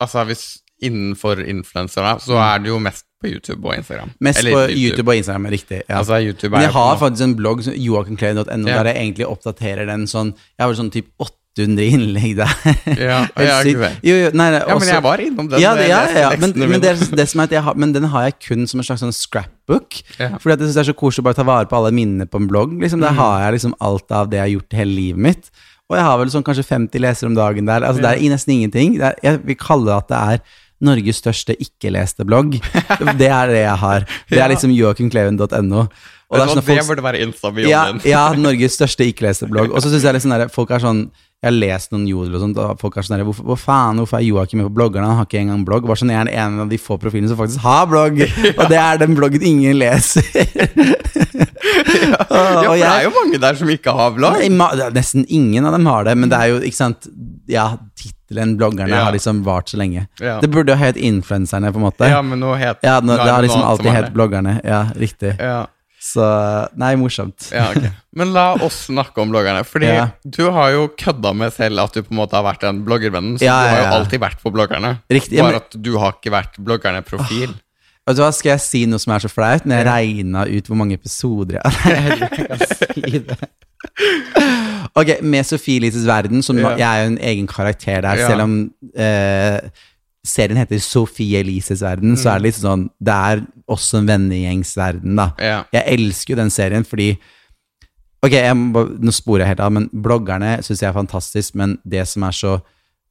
Altså, 0.00 0.24
hvis 0.26 0.61
innenfor 0.82 1.42
influensere, 1.48 2.16
så 2.24 2.36
er 2.42 2.62
det 2.64 2.72
jo 2.72 2.78
mest 2.82 3.04
på 3.22 3.30
YouTube 3.30 3.62
og 3.68 3.76
Instagram. 3.78 4.10
Mm. 4.10 4.16
Mest 4.26 4.40
Eller 4.42 4.56
på 4.56 4.62
YouTube 4.74 5.08
og 5.12 5.16
Instagram, 5.20 5.46
riktig. 5.52 5.82
Ja. 5.88 5.98
Altså, 6.00 6.18
YouTube 6.26 6.58
jeg 6.58 6.72
har 6.74 6.96
på 6.96 7.04
faktisk 7.04 7.28
en 7.28 7.36
blogg, 7.38 7.62
joakinklein.no, 7.66 8.66
Ja. 8.68 8.82
der 8.82 8.90
jeg 8.92 8.96
egentlig 9.04 9.26
oppdaterer 9.30 9.86
den 9.86 10.06
sånn 10.10 10.34
Jeg 10.34 10.64
har 10.64 10.68
vel 10.72 10.76
sånn 10.80 10.90
typ 10.90 11.06
800 11.22 11.84
innlegg 11.92 12.36
der. 12.40 12.52
Ja. 12.98 13.20
Jo, 14.02 14.14
jo, 14.16 14.30
nei, 14.34 14.48
nei, 14.54 14.60
Ja, 14.66 14.76
men 14.78 14.88
jeg 14.88 15.02
var 15.04 15.20
innom 15.22 15.48
den. 15.52 15.60
ja, 15.60 15.74
det, 15.76 15.88
ja, 15.90 16.00
ja, 16.16 16.30
men, 16.40 16.54
men, 16.56 16.80
det, 16.80 16.94
det 17.50 17.60
har, 17.62 17.74
men 17.76 17.92
den 17.92 18.04
har 18.10 18.24
jeg 18.30 18.38
kun 18.48 18.66
som 18.66 18.80
en 18.80 18.86
slags 18.88 19.04
sånn 19.04 19.12
scrapbook. 19.14 20.00
Fordi 20.16 20.54
at 20.56 20.62
jeg 20.62 20.70
syns 20.70 20.78
det 20.80 20.84
er 20.86 20.90
så 20.92 20.96
koselig 20.96 21.22
å 21.22 21.28
bare 21.28 21.38
ta 21.38 21.44
vare 21.46 21.68
på 21.70 21.76
alle 21.78 21.92
minnene 21.94 22.26
på 22.26 22.40
en 22.40 22.48
blogg. 22.50 22.72
Liksom, 22.80 22.98
Mm. 23.02 23.06
Der 23.08 23.18
har 23.20 23.44
jeg 23.44 23.52
liksom 23.58 23.74
alt 23.80 24.10
av 24.12 24.30
det 24.32 24.38
jeg 24.40 24.46
har 24.46 24.54
gjort 24.56 24.72
hele 24.80 24.94
livet 24.96 25.22
mitt. 25.28 25.50
Og 25.90 25.96
jeg 25.98 26.04
har 26.06 26.18
vel 26.22 26.30
sånn 26.32 26.44
kanskje 26.46 26.64
50 26.64 27.02
lesere 27.04 27.28
om 27.28 27.34
dagen 27.36 27.66
der. 27.68 27.84
Altså, 27.84 28.00
Det 28.00 28.12
er 28.16 28.30
nesten 28.32 28.54
ingenting. 28.56 28.96
Er, 29.02 29.14
jeg 29.22 29.42
vil 29.44 29.56
kalle 29.60 29.84
det 29.90 29.96
at 29.98 30.08
det 30.08 30.20
er 30.32 30.40
Norges 30.82 31.20
største 31.22 31.56
ikke-leste 31.62 32.26
blogg. 32.28 32.58
Det 33.20 33.28
er 33.28 33.52
det 33.52 33.62
jeg 33.62 33.78
har. 33.84 34.08
Det 34.30 34.40
er 34.42 34.52
liksom 34.52 34.74
joakimkleven.no. 34.74 35.86
Det 36.32 36.46
sånn 36.48 36.64
det 36.64 36.84
burde 36.88 37.04
være 37.04 37.20
Insta-bioen 37.26 37.68
ja, 37.68 37.82
ja, 38.08 38.22
Norges 38.38 38.78
største 38.78 39.04
ikke-leste 39.04 39.50
blogg. 39.50 39.68
Og 39.68 39.84
så 39.84 39.90
synes 39.92 40.06
jeg 40.08 40.16
liksom 40.16 40.32
der, 40.32 40.48
folk 40.52 40.72
er 40.72 40.80
sånn 40.80 41.02
Jeg 41.42 41.50
har 41.50 41.56
lest 41.58 41.90
noen 41.90 42.04
jodel 42.06 42.36
og 42.38 42.42
sånt, 42.44 42.58
og 42.62 42.78
folk 42.78 42.96
er 43.00 43.02
sånn 43.02 43.16
der, 43.16 43.24
hvorfor, 43.26 43.42
hvor 43.50 43.58
faen, 43.58 43.98
hvorfor 43.98 44.20
er 44.20 44.22
Joakim 44.22 44.60
med 44.60 44.68
på 44.68 44.76
bloggerne? 44.76 45.08
Han 45.10 45.18
har 45.18 45.26
ikke 45.26 45.40
engang 45.40 45.64
blogg. 45.66 45.88
Bare 45.90 45.98
sånn, 45.98 46.12
Jeg 46.14 46.20
er 46.28 46.44
en 46.44 46.60
av 46.62 46.68
de 46.70 46.78
få 46.78 46.94
profilene 47.02 47.32
som 47.32 47.40
faktisk 47.40 47.64
har 47.64 47.88
blogg, 47.90 48.20
og 48.60 48.62
det 48.70 48.78
er 48.78 49.00
den 49.02 49.16
bloggen 49.18 49.42
ingen 49.42 49.74
leser. 49.80 50.22
Ja, 51.62 52.24
for 52.26 52.66
og 52.72 52.76
det 52.78 52.86
er 52.86 53.04
jo 53.04 53.10
mange 53.14 53.38
der 53.40 53.56
som 53.58 53.68
ikke 53.70 53.92
har 53.94 54.10
blogg. 54.16 54.40
Nei, 54.50 54.68
Nesten 54.94 55.22
ingen 55.30 55.66
av 55.68 55.74
dem 55.76 55.86
har 55.86 56.06
det, 56.08 56.14
men 56.18 56.30
det 56.32 56.38
er 56.38 56.50
jo, 56.50 56.56
ikke 56.66 56.78
sant 56.78 57.06
Ja, 57.50 57.66
tittelen 57.98 58.56
'bloggerne' 58.58 58.90
Ja. 58.90 59.04
har 59.06 59.14
liksom 59.14 59.42
vart 59.46 59.70
så 59.70 59.78
lenge. 59.78 60.06
Ja. 60.20 60.38
Det 60.42 60.50
burde 60.50 60.74
jo 60.74 60.78
hett 60.80 60.96
'influenserne', 60.96 61.70
på 61.72 61.78
en 61.78 61.86
måte. 61.86 62.08
Ja, 62.10 62.22
men 62.22 62.40
nå 62.42 62.54
het 62.58 62.82
Ja, 62.82 62.98
nå, 63.00 63.14
det 63.16 63.30
har 63.30 63.42
liksom 63.42 63.62
alltid 63.62 63.92
hett 63.94 64.12
'bloggerne'. 64.14 64.60
Ja, 64.64 64.82
riktig. 64.96 65.36
Ja. 65.38 65.66
Så 66.02 66.24
Nei, 66.82 66.92
morsomt. 66.98 67.48
Ja, 67.54 67.68
okay. 67.70 67.92
Men 68.18 68.32
la 68.34 68.48
oss 68.66 68.80
snakke 68.88 69.22
om 69.22 69.30
bloggerne. 69.30 69.62
Fordi 69.64 69.86
Ja. 69.86 70.08
du 70.26 70.42
har 70.50 70.72
jo 70.74 70.88
kødda 70.98 71.30
med 71.38 71.52
selv 71.54 71.78
at 71.84 71.94
du 71.94 72.02
på 72.02 72.10
en 72.10 72.18
måte 72.18 72.34
har 72.34 72.42
vært 72.48 72.64
en 72.68 72.80
bloggervenn. 72.84 73.36
Så 73.38 73.46
Ja, 73.46 73.60
du 73.62 73.68
har 73.70 73.78
jo 73.84 73.92
alltid 74.00 74.20
vært 74.24 74.40
på 74.42 74.50
bloggerne. 74.52 74.96
Riktig, 75.10 75.38
Bare 75.38 75.52
men- 75.52 75.60
at 75.62 75.76
du 75.82 75.92
har 76.02 76.16
ikke 76.18 76.32
vært 76.34 76.58
bloggerne-profil. 76.58 77.54
Vet 78.02 78.16
du 78.18 78.22
hva, 78.24 78.32
Skal 78.34 78.56
jeg 78.56 78.60
si 78.64 78.80
noe 78.90 78.98
som 78.98 79.12
er 79.14 79.22
så 79.22 79.30
flaut? 79.30 79.62
Når 79.64 79.78
jeg 79.78 79.86
regna 79.86 80.42
ut 80.50 80.66
hvor 80.66 80.76
mange 80.80 80.94
episoder 80.98 81.60
jeg 81.62 82.18
ikke 82.26 82.48
jeg 82.50 82.68
si 82.82 83.18
det. 83.22 83.38
Ok, 84.94 85.14
Med 85.22 85.46
Sofie 85.46 85.78
Elises 85.80 86.04
verden, 86.06 86.42
som 86.44 86.58
jeg 86.58 86.80
er 86.82 87.04
jo 87.04 87.12
en 87.12 87.18
egen 87.30 87.46
karakter 87.46 88.02
der, 88.04 88.20
selv 88.26 88.42
om 88.44 88.56
eh, 88.94 89.60
serien 90.26 90.60
heter 90.60 90.78
Sofie 90.82 91.40
Elises 91.42 91.82
verden, 91.82 92.14
så 92.16 92.30
er 92.30 92.40
det 92.40 92.50
litt 92.50 92.58
sånn 92.60 92.84
Det 93.02 93.14
er 93.14 93.40
også 93.70 93.98
en 93.98 94.10
vennegjengsverden, 94.10 95.16
da. 95.18 95.32
Ja. 95.42 95.62
Jeg 95.74 95.98
elsker 95.98 96.34
jo 96.34 96.42
den 96.42 96.52
serien 96.54 96.86
fordi 96.86 97.16
Ok, 98.22 98.36
må, 98.54 98.84
nå 99.02 99.10
sporer 99.10 99.42
jeg 99.42 99.56
helt 99.56 99.62
av, 99.66 99.72
men 99.74 99.88
bloggerne 99.90 100.52
syns 100.62 100.78
jeg 100.78 100.92
er 100.92 100.94
fantastisk. 100.94 101.56
Men 101.58 101.72
det 101.82 102.04
som 102.06 102.22
er 102.22 102.36
så 102.38 102.52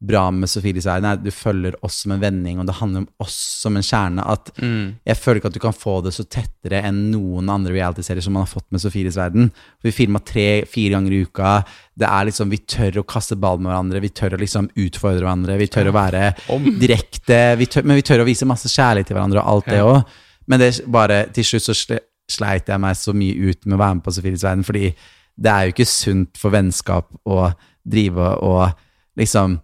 bra 0.02 0.24
med 0.34 0.50
Sofie 0.50 0.74
Elises 0.74 0.90
verden, 0.90 1.06
er 1.12 1.20
du 1.22 1.30
følger 1.30 1.76
oss 1.86 2.00
som 2.02 2.16
en 2.16 2.22
vending, 2.22 2.58
og 2.60 2.66
det 2.66 2.74
handler 2.80 3.04
om 3.04 3.10
oss 3.22 3.36
som 3.62 3.76
en 3.78 3.86
kjerne. 3.86 4.24
At 4.26 4.50
jeg 4.58 5.18
føler 5.20 5.38
ikke 5.38 5.52
at 5.52 5.58
du 5.58 5.62
kan 5.62 5.78
få 5.78 6.00
det 6.02 6.14
så 6.16 6.26
tettere 6.26 6.82
enn 6.88 7.04
noen 7.12 7.52
andre 7.54 7.76
realityserier 7.76 8.26
som 8.26 8.34
man 8.34 8.48
har 8.48 8.50
fått 8.50 8.66
med 8.74 8.82
Sofie 8.82 9.06
Elises 9.06 9.20
verden. 9.22 9.52
Vi 9.86 9.94
filma 9.94 10.24
tre-fire 10.26 10.96
ganger 10.96 11.14
i 11.14 11.22
uka. 11.28 11.54
Det 11.94 12.10
er 12.10 12.28
liksom, 12.32 12.50
Vi 12.50 12.64
tør 12.66 13.02
å 13.04 13.06
kaste 13.06 13.38
ball 13.38 13.62
med 13.62 13.70
hverandre, 13.70 14.02
vi 14.02 14.10
tør 14.10 14.34
å 14.34 14.42
liksom 14.42 14.72
utfordre 14.74 15.22
hverandre, 15.22 15.60
vi 15.62 15.70
tør 15.70 15.92
å 15.92 15.96
være 16.00 16.34
direkte, 16.82 17.42
vi 17.62 17.70
tør, 17.70 17.86
men 17.86 18.02
vi 18.02 18.08
tør 18.10 18.26
å 18.26 18.28
vise 18.28 18.50
masse 18.50 18.72
kjærlighet 18.74 19.12
til 19.12 19.20
hverandre 19.20 19.44
og 19.44 19.54
alt 19.54 19.70
det 19.70 19.82
òg. 19.86 20.20
Men 20.50 20.60
det 20.60 20.74
bare, 20.90 21.28
til 21.36 21.46
slutt 21.46 21.70
så 21.70 21.78
sle, 21.78 22.02
sleit 22.32 22.70
jeg 22.72 22.82
meg 22.82 22.98
så 22.98 23.14
mye 23.14 23.52
ut 23.52 23.68
med 23.68 23.78
å 23.78 23.84
være 23.84 24.00
med 24.00 24.06
på 24.06 24.14
Sofies 24.16 24.46
verden, 24.48 24.66
fordi 24.66 24.96
det 25.42 25.52
er 25.52 25.68
jo 25.68 25.76
ikke 25.76 25.90
sunt 25.90 26.40
for 26.40 26.54
vennskap 26.54 27.12
å 27.26 27.52
drive 27.86 28.34
og 28.46 28.74
liksom 29.20 29.60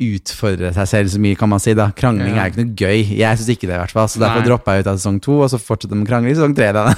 utfordre 0.00 0.72
seg 0.74 0.88
selv 0.88 1.10
så 1.12 1.18
mye, 1.22 1.36
kan 1.38 1.48
man 1.52 1.60
si. 1.62 1.74
da. 1.74 1.90
Krangling 1.94 2.34
Ja. 2.34 2.44
er 2.44 2.50
ikke 2.50 2.64
noe 2.64 2.74
gøy. 2.74 3.16
Jeg 3.18 3.38
syns 3.38 3.48
ikke 3.52 3.68
det, 3.68 3.74
i 3.76 3.78
hvert 3.82 3.90
fall. 3.92 4.08
Så 4.08 4.18
derfor 4.18 4.40
Nei. 4.40 4.46
droppa 4.48 4.74
jeg 4.74 4.84
ut 4.84 4.86
av 4.92 4.96
sesong 4.98 5.20
to, 5.22 5.40
og 5.44 5.50
så 5.52 5.60
fortsetter 5.60 5.90
de 5.94 6.00
med 6.00 6.08
krangling 6.08 6.32
i 6.32 6.34
sesong 6.38 6.54
tre. 6.56 6.72
Da. 6.72 6.94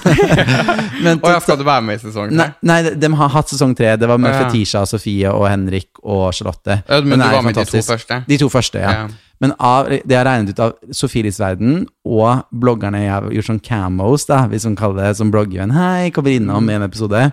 Men 1.05 1.19
Og 1.23 1.29
ja, 1.31 1.41
skal 1.43 1.59
du 1.59 1.65
være 1.67 1.83
med 1.85 1.99
i 1.99 2.03
sesong 2.07 2.31
Nei, 2.33 2.47
tre? 2.47 2.55
nei, 2.71 2.79
de, 2.87 2.95
de 3.03 3.11
har 3.19 3.29
hatt 3.35 3.49
sesong 3.53 3.75
tre. 3.77 3.97
Det 4.01 4.09
var 4.09 4.19
med 4.23 4.33
Ja. 4.33 4.45
Fetisha, 4.49 4.85
Sofie 4.87 5.31
og 5.33 5.49
Henrik 5.51 5.91
og 6.03 6.33
Charlotte. 6.33 6.83
Ja, 6.89 7.01
men 7.03 7.19
du 7.19 7.25
var 7.29 7.43
med 7.43 7.55
de 7.59 7.65
to 7.69 7.83
første? 7.83 8.23
De 8.29 8.39
to 8.41 8.49
første, 8.49 8.81
ja. 8.81 8.91
Ja. 9.05 9.09
Men 9.43 9.53
av, 9.59 9.89
det 9.91 10.01
jeg 10.09 10.17
har 10.17 10.25
regnet 10.31 10.55
ut 10.55 10.61
av 10.63 10.73
Sofies 10.95 11.41
verden 11.43 11.87
og 12.07 12.45
bloggerne 12.55 13.01
jeg 13.03 13.11
har 13.11 13.27
gjort 13.35 13.49
sånn 13.51 13.61
camos, 13.67 14.25
da, 14.31 14.45
hvis 14.49 14.65
man 14.65 14.77
kaller 14.79 15.03
det 15.11 15.17
som 15.19 15.33
blogger 15.35 15.65
en 15.67 15.75
hei, 15.75 16.11
kommer 16.15 16.31
innom 16.39 16.71
i 16.71 16.77
en 16.79 16.87
episode, 16.87 17.33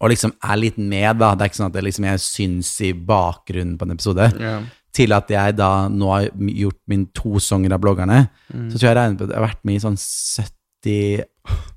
og 0.00 0.10
liksom 0.12 0.32
er 0.42 0.56
litt 0.60 0.78
med, 0.78 1.18
da. 1.20 1.34
Det 1.34 1.44
er 1.46 1.52
ikke 1.52 1.60
sånn 1.62 1.70
at 1.72 1.78
jeg, 1.78 1.86
liksom 1.88 2.08
jeg 2.08 2.22
syns 2.24 2.72
i 2.84 2.92
bakgrunnen 2.92 3.76
på 3.78 3.86
en 3.88 3.94
episode. 3.94 4.30
Yeah. 4.40 4.64
Til 4.94 5.14
at 5.16 5.30
jeg 5.32 5.56
da 5.58 5.70
nå 5.90 6.10
har 6.12 6.28
gjort 6.54 6.80
min 6.90 7.06
to 7.16 7.38
sanger 7.42 7.74
av 7.74 7.80
bloggerne, 7.82 8.24
så 8.70 8.78
tror 8.78 8.88
jeg 8.90 8.98
regner 8.98 9.18
på 9.18 9.26
at 9.26 9.32
jeg 9.34 9.40
har 9.40 9.48
vært 9.48 9.64
med 9.66 9.78
i 9.78 9.82
sånn 9.82 9.96
70 9.98 11.24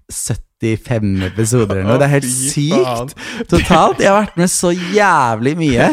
75 0.08 1.24
episoder 1.28 1.80
eller 1.82 1.88
noe. 1.92 1.98
Det 2.02 2.08
er 2.08 2.14
helt 2.16 2.30
sykt 2.30 3.12
totalt. 3.52 4.00
Jeg 4.02 4.10
har 4.10 4.22
vært 4.24 4.38
med 4.40 4.50
så 4.52 4.72
jævlig 4.74 5.54
mye. 5.60 5.90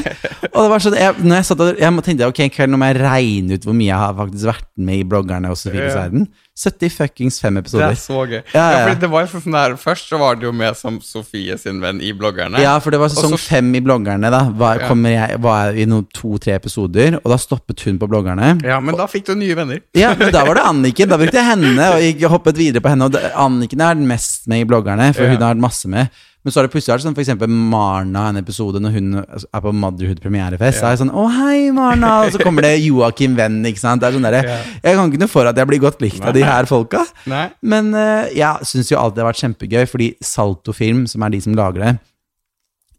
Og 0.53 0.59
det 0.63 0.69
var 0.73 0.85
sånn, 0.85 0.97
jeg, 1.01 1.17
når 1.25 1.37
jeg 1.41 1.49
satt 1.51 1.65
og 1.65 1.81
jeg 1.83 2.05
tenkte, 2.07 2.29
ok, 2.31 2.41
nå 2.71 2.81
må 2.81 2.89
jeg 2.93 3.01
regne 3.03 3.59
ut 3.59 3.67
hvor 3.69 3.77
mye 3.77 3.91
jeg 3.91 4.01
har 4.05 4.17
faktisk 4.21 4.49
vært 4.53 4.69
med 4.89 5.03
i 5.03 5.07
bloggerne 5.11 5.51
og 5.53 5.59
Sofies 5.61 5.91
Ja. 5.93 6.05
verden. 6.05 6.29
70 6.55 6.89
fuckings 6.95 7.41
fem 7.43 7.57
Det 7.57 7.65
episoder. 7.65 7.91
er 7.91 7.99
så 7.99 8.21
gøy. 8.31 8.43
Ja, 8.55 8.65
Ja, 8.71 8.89
ja. 8.89 8.95
det 8.95 9.09
var 9.11 9.25
jo 9.25 9.41
sånn 9.41 9.53
der, 9.57 9.73
Først 9.77 10.07
så 10.09 10.19
var 10.21 10.37
det 10.39 10.47
jo 10.47 10.53
med 10.55 10.77
som 10.79 11.01
Sofie 11.03 11.57
sin 11.59 11.81
venn 11.83 11.99
i 12.01 12.13
bloggerne. 12.15 12.61
Ja, 12.63 12.77
for 12.79 12.95
det 12.95 13.01
var 13.03 13.09
sesong 13.11 13.35
Også, 13.35 13.49
fem 13.57 13.73
i 13.75 13.81
bloggerne. 13.83 14.31
Da 14.31 14.45
var, 14.55 14.79
jeg, 14.79 15.41
var 15.43 15.73
jeg 15.73 15.83
i 15.83 15.87
noen 15.91 16.07
to-tre 16.15 16.55
episoder, 16.55 17.19
og 17.25 17.33
da 17.35 17.37
stoppet 17.43 17.83
hun 17.89 17.99
på 17.99 18.07
bloggerne. 18.07 18.53
Ja, 18.63 18.79
men 18.79 18.95
da 18.97 19.09
fikk 19.11 19.27
du 19.27 19.35
nye 19.35 19.57
venner. 19.59 19.81
Ja, 19.99 20.15
men 20.15 20.31
Da 20.33 20.45
var 20.47 20.55
det 20.55 20.63
Anniken. 20.71 21.09
Da 21.11 21.19
brukte 21.19 21.41
jeg 21.43 21.51
henne 21.51 21.91
og 21.97 22.01
jeg 22.07 22.31
hoppet 22.31 22.57
videre 22.57 22.81
på 22.85 22.95
henne. 22.95 23.11
Og 23.11 23.19
Anniken 23.35 23.81
er 23.83 23.99
den 23.99 24.07
mest 24.07 24.47
med 24.47 24.63
i 24.63 24.69
bloggerne, 24.71 25.11
for 25.13 25.27
hun 25.27 25.37
har 25.43 25.55
vært 25.57 25.65
masse 25.67 25.91
med. 25.91 26.09
Men 26.45 26.53
så 26.53 26.61
har 26.61 26.67
det 26.67 26.75
plutselig 26.75 27.01
sånn 27.01 27.15
for 27.17 27.25
eksempel 27.25 27.49
Marna 27.49 28.27
en 28.29 28.37
episode 28.37 28.81
når 28.85 28.93
hun 28.99 29.07
er 29.17 29.63
på 29.65 29.71
Motherhood 29.73 30.19
premierefest. 30.21 30.83
Så 30.83 30.91
er 30.91 30.99
sånn 31.01 31.13
'Å, 31.15 31.25
hei, 31.33 31.71
Marna!' 31.73 32.27
Og 32.27 32.35
så 32.35 32.41
kommer 32.43 32.67
det 32.67 32.85
Joakim 32.85 33.35
Venn, 33.35 33.63
ikke 33.65 33.81
sant. 33.81 34.03
Det 34.03 34.11
er 34.11 34.19
sånn 34.19 34.29
der, 34.29 34.45
Ja. 34.45 34.59
Jeg 34.85 34.97
kan 34.99 35.11
ikke 35.11 35.23
noe 35.25 35.33
for 35.33 35.49
at 35.49 35.57
jeg 35.57 35.67
blir 35.67 35.81
godt 35.81 36.03
likt 36.05 36.21
av 36.21 36.35
de 36.35 36.43
her 36.45 36.67
folka. 36.67 37.07
Nei. 37.27 37.51
Men 37.63 37.95
uh, 37.95 38.29
jeg 38.29 38.61
syns 38.61 38.93
jo 38.93 38.99
alltid 39.01 39.17
det 39.17 39.25
har 39.25 39.33
vært 39.33 39.45
kjempegøy, 39.45 39.89
fordi 39.89 40.15
Salto 40.21 40.73
Film, 40.73 41.07
som 41.07 41.23
er 41.23 41.31
de 41.31 41.41
som 41.41 41.55
lager 41.55 41.81
det 41.81 41.99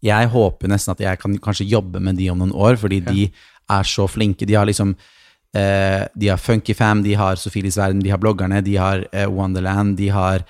Jeg 0.02 0.28
håper 0.28 0.68
nesten 0.68 0.90
at 0.90 0.98
jeg 0.98 1.18
kan 1.18 1.38
kanskje 1.38 1.70
jobbe 1.70 2.00
med 2.00 2.16
de 2.16 2.28
om 2.30 2.38
noen 2.38 2.52
år, 2.52 2.76
fordi 2.76 2.98
de 3.00 3.30
er 3.70 3.82
så 3.82 4.08
flinke. 4.10 4.44
De 4.44 4.54
har 4.54 4.66
liksom 4.66 4.96
uh, 5.54 6.02
De 6.18 6.28
har 6.28 6.36
Funkyfam, 6.36 7.04
de 7.04 7.14
har 7.14 7.36
Sofies 7.36 7.78
verden, 7.78 8.02
de 8.02 8.10
har 8.10 8.18
bloggerne, 8.18 8.60
de 8.64 8.74
har 8.74 9.06
uh, 9.14 9.30
Wonderland, 9.30 9.96
de 9.96 10.08
har 10.08 10.42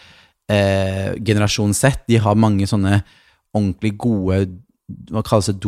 eh, 0.49 1.15
Generasjon 1.25 1.73
Z. 1.75 2.05
De 2.09 2.17
har 2.23 2.35
mange 2.39 2.67
sånne 2.67 3.03
ordentlig 3.55 3.97
gode 3.99 4.47
Hva 5.11 5.23
kalles 5.27 5.47
det? 5.51 5.59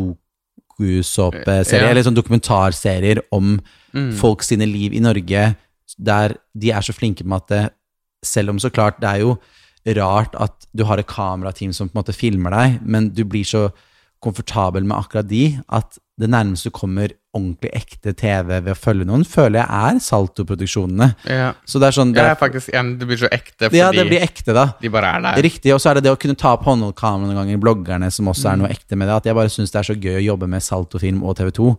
Dokusåpeserier, 0.79 1.83
Ja. 1.83 1.91
eller 1.91 2.03
sånn 2.03 2.15
dokumentarserier 2.15 3.19
om 3.33 3.61
Mm. 3.95 4.13
folk 4.15 4.43
sine 4.43 4.65
liv 4.67 4.93
i 4.95 5.01
Norge, 5.01 5.57
der 5.99 6.37
de 6.57 6.71
er 6.71 6.81
så 6.81 6.93
flinke 6.95 7.25
med 7.25 7.37
at 7.43 7.47
det, 7.49 7.71
selv 8.25 8.51
om 8.51 8.59
så 8.59 8.71
klart 8.71 9.01
det 9.01 9.09
er 9.09 9.19
jo 9.21 9.39
rart 9.97 10.35
at 10.39 10.67
du 10.77 10.85
har 10.85 10.99
et 10.99 11.07
kamerateam 11.07 11.73
som 11.75 11.89
på 11.89 11.97
en 11.97 12.03
måte 12.05 12.15
filmer 12.15 12.51
deg, 12.51 12.81
men 12.87 13.09
du 13.09 13.25
blir 13.25 13.43
så 13.45 13.73
komfortabel 14.23 14.85
med 14.85 14.97
akkurat 14.99 15.27
de 15.29 15.61
at 15.69 15.99
det 16.19 16.29
nærmeste 16.31 16.65
du 16.65 16.71
kommer 16.71 17.09
ordentlig 17.39 17.71
ekte 17.79 18.13
TV 18.19 18.51
ved 18.59 18.73
å 18.75 18.77
følge 18.79 19.07
noen, 19.09 19.25
føler 19.29 19.63
jeg 19.63 19.69
er 19.95 20.01
Salto-produksjonene. 20.05 21.09
Ja. 21.31 21.53
Så 21.69 21.81
det 21.81 21.89
er 21.91 21.97
sånn 21.99 22.13
det 22.17 22.25
ja, 22.27 22.35
faktisk 22.39 22.73
ja, 22.75 22.83
Det 22.83 23.09
blir 23.09 23.21
så 23.21 23.31
ekte 23.33 23.69
fordi 23.71 23.81
Ja, 23.81 23.91
det 23.95 24.05
blir 24.11 24.25
ekte, 24.25 24.55
da. 24.57 24.67
de 24.83 24.91
bare 24.93 25.15
er 25.17 25.25
der. 25.29 25.43
Riktig, 25.49 25.73
og 25.75 25.81
så 25.83 25.93
er 25.93 25.99
det 26.01 26.07
det 26.09 26.15
å 26.15 26.19
kunne 26.21 26.37
ta 26.39 26.53
opp 26.57 26.67
håndholdkameraet 26.69 27.31
noen 27.31 27.41
ganger, 27.43 27.63
bloggerne 27.63 28.11
som 28.15 28.29
også 28.31 28.53
er 28.53 28.61
noe 28.63 28.73
ekte 28.75 28.99
med 28.99 29.09
det, 29.09 29.17
at 29.23 29.31
jeg 29.31 29.39
bare 29.39 29.53
syns 29.55 29.73
det 29.75 29.81
er 29.83 29.89
så 29.93 29.97
gøy 29.97 30.19
å 30.21 30.27
jobbe 30.33 30.51
med 30.51 30.65
Salto-film 30.67 31.23
og 31.25 31.39
TV 31.41 31.55
2, 31.63 31.71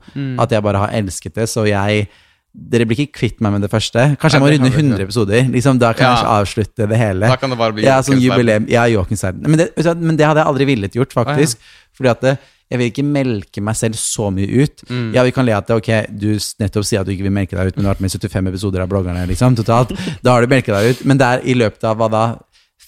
at 0.45 0.57
jeg 0.57 0.65
bare 0.65 0.83
har 0.87 0.97
elsket 1.01 1.37
det, 1.37 1.47
så 1.51 1.67
jeg 1.69 2.09
dere 2.49 2.85
blir 2.89 2.97
ikke 3.03 3.19
kvitt 3.19 3.41
meg 3.45 3.53
med 3.53 3.61
det 3.61 3.69
første. 3.71 4.03
Kanskje 4.19 4.39
jeg 4.39 4.41
må 4.41 4.49
runde 4.49 4.69
100 4.73 5.03
episoder. 5.05 5.43
Liksom, 5.53 5.77
da 5.79 5.91
kan 5.93 6.07
Ja. 6.07 6.15
jeg 6.15 6.23
ikke 6.23 6.37
avslutte 6.41 6.87
det 6.89 6.97
hele. 6.97 7.27
Da 7.29 7.35
kan 7.37 7.49
det 7.53 7.59
bare 7.59 7.75
bli 7.77 7.83
ja, 7.85 7.99
sånn 8.01 8.19
jubileum. 8.19 8.65
Ja. 8.67 8.87
Men 8.89 9.57
det, 9.61 9.69
men 10.01 10.17
det 10.17 10.25
hadde 10.25 10.41
jeg 10.41 10.49
aldri 10.49 10.65
villet 10.65 10.97
gjort, 10.97 11.13
faktisk. 11.13 11.61
Fordi 11.95 12.09
at 12.09 12.21
det, 12.25 12.37
jeg 12.69 12.77
vil 12.79 12.91
ikke 12.91 13.05
melke 13.07 13.61
meg 13.65 13.75
selv 13.79 13.97
så 13.97 14.27
mye 14.33 14.45
ut. 14.63 14.83
Mm. 14.89 15.07
Ja, 15.15 15.23
vi 15.25 15.31
kan 15.33 15.45
le 15.47 15.55
at 15.57 15.67
det, 15.69 15.77
ok, 15.79 15.89
du 16.21 16.27
nettopp 16.61 16.85
sier 16.85 17.01
at 17.01 17.07
du 17.09 17.13
ikke 17.15 17.25
vil 17.25 17.33
melke 17.33 17.57
deg 17.57 17.71
ut, 17.71 17.75
men 17.79 17.83
du 17.83 17.89
har 17.89 17.95
vært 17.95 18.03
med 18.05 18.13
i 18.13 18.19
75 18.19 18.51
episoder 18.51 18.83
av 18.85 18.91
bloggerne, 18.91 19.25
liksom, 19.31 19.57
totalt. 19.57 19.95
Da 20.23 20.35
har 20.35 20.45
du 20.45 20.51
melket 20.51 20.75
deg 20.75 20.93
ut. 20.93 21.01
Men 21.09 21.17
det 21.17 21.25
er 21.33 21.43
i 21.49 21.55
løpet 21.57 21.83
av 21.89 21.97
hva 21.97 22.09
da, 22.13 22.23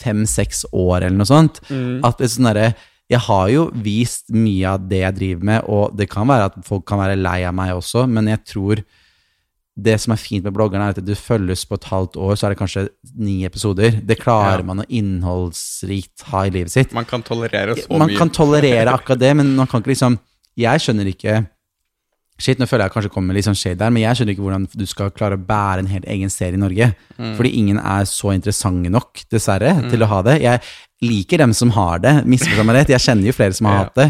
fem-seks 0.01 0.65
år 0.71 1.01
eller 1.05 1.17
noe 1.17 1.29
sånt, 1.29 1.59
Mm. 1.69 1.99
at 2.05 2.17
det 2.21 2.29
sånn 2.33 2.47
derre 2.51 2.71
jeg 3.11 3.19
har 3.25 3.49
jo 3.51 3.65
vist 3.83 4.29
mye 4.31 4.69
av 4.71 4.85
det 4.87 5.01
jeg 5.01 5.15
driver 5.17 5.43
med, 5.49 5.65
og 5.67 5.97
det 5.99 6.07
kan 6.09 6.29
være 6.29 6.45
at 6.47 6.53
folk 6.63 6.85
kan 6.87 7.01
være 7.01 7.17
lei 7.19 7.41
av 7.43 7.53
meg 7.57 7.73
også, 7.75 8.05
men 8.07 8.29
jeg 8.31 8.39
tror 8.47 8.79
det 9.81 9.95
som 10.03 10.13
er 10.13 10.19
fint 10.21 10.43
med 10.45 10.53
bloggerne, 10.53 10.87
er 10.89 10.95
at 10.95 11.05
du 11.05 11.13
følges 11.17 11.63
på 11.67 11.77
et 11.79 11.87
halvt 11.91 12.17
år, 12.21 12.35
så 12.37 12.47
er 12.47 12.53
det 12.53 12.59
kanskje 12.61 12.83
ni 13.17 13.39
episoder. 13.47 13.99
Det 14.05 14.19
klarer 14.21 14.59
Ja. 14.61 14.67
man 14.67 14.79
å 14.83 14.85
innholdsrikt 14.89 16.23
ha 16.31 16.45
i 16.45 16.51
livet 16.53 16.71
sitt. 16.73 16.93
Man 16.93 17.05
kan 17.05 17.23
tolerere 17.23 17.75
så 17.77 17.97
Man 17.97 18.09
mye. 18.09 18.17
kan 18.17 18.29
tolerere 18.29 18.93
akkurat 18.97 19.19
det, 19.19 19.33
men 19.37 19.55
man 19.55 19.67
kan 19.67 19.81
ikke 19.81 19.93
liksom 19.95 20.19
Jeg 20.57 20.79
skjønner 20.83 21.07
ikke 21.07 21.47
Shit, 22.41 22.57
nå 22.57 22.65
føler 22.65 22.87
jeg 22.87 22.93
kanskje 22.95 23.11
kommer 23.13 23.27
med 23.29 23.35
litt 23.37 23.45
sånn 23.45 23.57
shade 23.59 23.77
der, 23.77 23.91
men 23.93 24.01
jeg 24.01 24.17
skjønner 24.17 24.33
ikke 24.33 24.41
hvordan 24.47 24.63
du 24.73 24.85
skal 24.89 25.11
klare 25.13 25.37
å 25.37 25.43
bære 25.45 25.83
en 25.83 25.89
helt 25.91 26.07
egen 26.09 26.31
serie 26.33 26.57
i 26.57 26.57
Norge. 26.57 26.87
Mm. 27.19 27.35
Fordi 27.37 27.51
ingen 27.59 27.77
er 27.77 28.07
så 28.09 28.31
interessante 28.33 28.89
nok, 28.89 29.21
dessverre, 29.29 29.75
til 29.91 30.01
å 30.01 30.07
ha 30.09 30.21
det. 30.25 30.39
Jeg 30.41 30.59
liker 31.05 31.37
dem 31.43 31.53
som 31.53 31.69
har 31.75 31.99
det, 32.01 32.15
misforstå 32.25 32.65
meg 32.65 32.79
rett. 32.79 32.89
Jeg 32.95 33.03
kjenner 33.05 33.29
jo 33.29 33.35
flere 33.37 33.53
som 33.53 33.67
har 33.69 33.75
Ja. 33.77 33.83
hatt 33.83 33.93
det. 34.01 34.07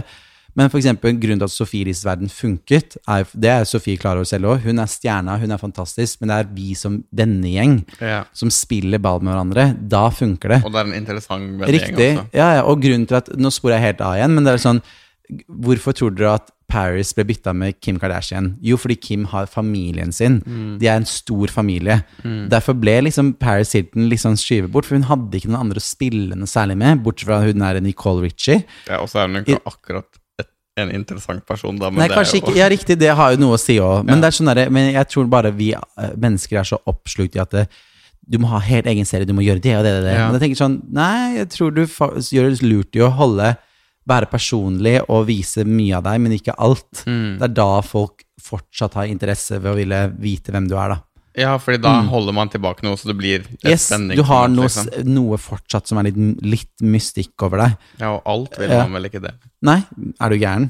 Men 0.55 0.69
for 0.69 0.77
eksempel, 0.81 1.13
grunnen 1.21 1.39
til 1.39 1.47
at 1.47 1.53
Sofie 1.53 1.85
Elises 1.85 2.03
verden 2.05 2.27
funket, 2.31 2.97
er, 3.07 3.23
det 3.39 3.49
er 3.53 3.63
Sofie 3.69 3.97
klar 3.97 4.17
over 4.19 4.27
selv 4.27 4.49
òg. 4.51 4.63
Hun 4.65 4.79
er 4.83 4.89
stjerna, 4.91 5.37
hun 5.39 5.51
er 5.55 5.61
fantastisk, 5.61 6.19
men 6.21 6.29
det 6.33 6.39
er 6.41 6.49
vi 6.55 6.73
som 6.75 7.03
vennegjeng 7.15 7.77
Ja. 8.01 8.23
som 8.33 8.49
spiller 8.51 8.99
ball 8.99 9.21
med 9.21 9.33
hverandre. 9.33 9.67
Da 9.89 10.09
funker 10.09 10.49
det. 10.57 10.63
Og 10.65 10.71
det 10.73 10.81
er 10.81 10.89
en 10.91 10.97
interessant 11.03 11.59
vennegjeng 11.61 11.71
Riktig. 11.95 12.09
også. 12.17 12.27
Ja, 12.33 12.49
ja, 12.55 12.61
og 12.67 12.81
grunnen 12.83 13.07
til 13.07 13.15
at 13.21 13.29
Nå 13.37 13.49
sporer 13.51 13.79
jeg 13.79 13.87
helt 13.95 14.01
av 14.01 14.15
igjen, 14.19 14.35
men 14.35 14.43
det 14.43 14.53
er 14.53 14.57
sånn 14.69 14.81
Hvorfor 15.47 15.93
tror 15.95 16.11
dere 16.11 16.33
at 16.41 16.49
Paris 16.71 17.13
ble 17.15 17.23
bytta 17.27 17.53
med 17.55 17.77
Kim 17.83 17.97
Kardashian? 17.99 18.57
Jo, 18.63 18.75
fordi 18.79 18.97
Kim 18.99 19.25
har 19.31 19.45
familien 19.47 20.11
sin. 20.11 20.39
De 20.79 20.87
er 20.87 20.97
en 20.99 21.05
stor 21.07 21.47
familie. 21.47 22.01
Derfor 22.51 22.75
ble 22.79 22.97
liksom 23.07 23.33
Paris 23.39 23.71
Hilton 23.75 24.09
litt 24.11 24.19
sånn 24.23 24.35
skyvet 24.39 24.71
bort, 24.71 24.85
for 24.87 24.95
hun 24.99 25.07
hadde 25.07 25.39
ikke 25.39 25.51
noen 25.51 25.65
andre 25.67 25.79
å 25.79 25.85
spille 25.85 26.35
noe 26.35 26.47
særlig 26.51 26.77
med, 26.83 27.01
bortsett 27.03 27.27
fra 27.29 27.41
hun 27.43 27.61
er 27.67 27.79
Nicole 27.83 28.23
Ritchie. 28.27 28.63
Ja, 28.89 28.99
og 29.03 29.07
så 29.11 29.21
er 29.23 29.27
hun 29.31 29.41
ikke 29.43 29.61
akkurat 29.71 30.19
en 30.81 30.91
interessant 30.95 31.45
person, 31.45 31.77
da. 31.79 31.89
Nei, 31.89 32.07
det 32.07 32.17
kanskje 32.17 32.39
jo- 32.39 32.43
ikke. 32.45 32.55
Ja, 32.57 32.67
riktig, 32.69 32.97
det 32.99 33.13
har 33.15 33.31
jo 33.35 33.37
noe 33.41 33.55
å 33.57 33.59
si 33.61 33.77
òg. 33.79 34.05
Men, 34.05 34.21
Ja. 34.21 34.29
sånn 34.29 34.71
men 34.71 34.93
jeg 34.93 35.07
tror 35.09 35.29
bare 35.29 35.51
vi 35.51 35.73
eh, 35.73 36.11
mennesker 36.17 36.59
er 36.59 36.63
så 36.63 36.77
oppslukt 36.87 37.35
i 37.35 37.39
at 37.39 37.51
det, 37.51 37.67
du 38.29 38.37
må 38.37 38.47
ha 38.47 38.59
helt 38.59 38.85
egen 38.85 39.05
serie, 39.05 39.25
du 39.25 39.33
må 39.33 39.41
gjøre 39.43 39.61
det 39.61 39.75
og 39.77 39.83
det 39.83 39.93
og 39.97 40.03
det. 40.03 40.13
Ja. 40.15 40.29
Men 40.31 40.39
jeg 40.39 40.49
tenker 40.49 40.63
sånn, 40.63 40.81
nei, 40.91 41.35
jeg 41.37 41.49
tror 41.49 41.73
du 41.73 41.85
gjør 41.85 42.49
det 42.49 42.61
lurt 42.63 42.95
i 42.95 42.99
å 42.99 43.11
holde 43.11 43.57
være 44.07 44.25
personlig 44.31 45.01
og 45.09 45.27
vise 45.27 45.63
mye 45.63 45.97
av 45.97 46.03
deg, 46.03 46.19
men 46.21 46.31
ikke 46.33 46.55
alt. 46.57 47.03
Mm. 47.05 47.37
Det 47.39 47.43
er 47.49 47.53
da 47.53 47.81
folk 47.81 48.23
fortsatt 48.41 48.93
har 48.97 49.05
interesse 49.05 49.59
ved 49.61 49.71
å 49.71 49.75
ville 49.77 49.99
vite 50.19 50.51
hvem 50.51 50.67
du 50.67 50.75
er, 50.75 50.95
da. 50.95 51.01
Ja, 51.37 51.53
fordi 51.63 51.79
da 51.81 51.93
holder 52.11 52.33
man 52.35 52.49
tilbake 52.51 52.83
noe, 52.83 52.97
så 52.99 53.07
det 53.07 53.17
blir 53.19 53.39
Mm. 53.45 53.69
Yes, 53.69 53.87
spenning. 53.87 54.17
du 54.17 54.23
har 54.23 54.47
noe, 54.51 54.67
noe 55.05 55.37
fortsatt 55.37 55.87
som 55.87 55.97
er 56.01 56.09
litt, 56.09 56.17
litt 56.43 56.81
mystikk 56.83 57.41
over 57.47 57.57
deg. 57.65 57.77
Ja, 58.01 58.11
og 58.17 58.21
alt 58.25 58.57
vil 58.59 58.69
man 58.69 58.91
vel 58.97 59.07
ikke 59.09 59.21
det. 59.23 59.33
Nei, 59.63 59.79
er 60.19 60.29
du 60.29 60.37
gæren? 60.41 60.69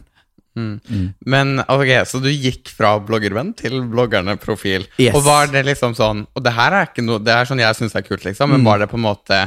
Men 1.26 1.59
ok, 1.64 1.91
så 2.05 2.20
du 2.22 2.28
gikk 2.30 2.68
fra 2.76 2.97
bloggervenn 2.99 3.53
til 3.55 3.80
bloggerne-profil. 3.88 4.86
Yes. 4.99 5.16
Og 5.16 5.24
var 5.24 5.47
det 5.47 5.64
liksom 5.66 5.95
sånn 5.95 6.26
Og 6.36 6.43
det 6.43 6.51
her 6.57 6.76
er 6.76 6.89
ikke 6.89 7.05
noe 7.05 7.22
Det 7.24 7.32
er 7.32 7.47
sånn 7.47 7.62
jeg 7.64 7.78
syns 7.78 7.95
er 7.95 8.03
kult, 8.03 8.26
liksom, 8.28 8.51
men 8.51 8.66
var 8.68 8.80
det 8.84 8.89
på 8.91 8.99
en 8.99 9.05
måte 9.05 9.39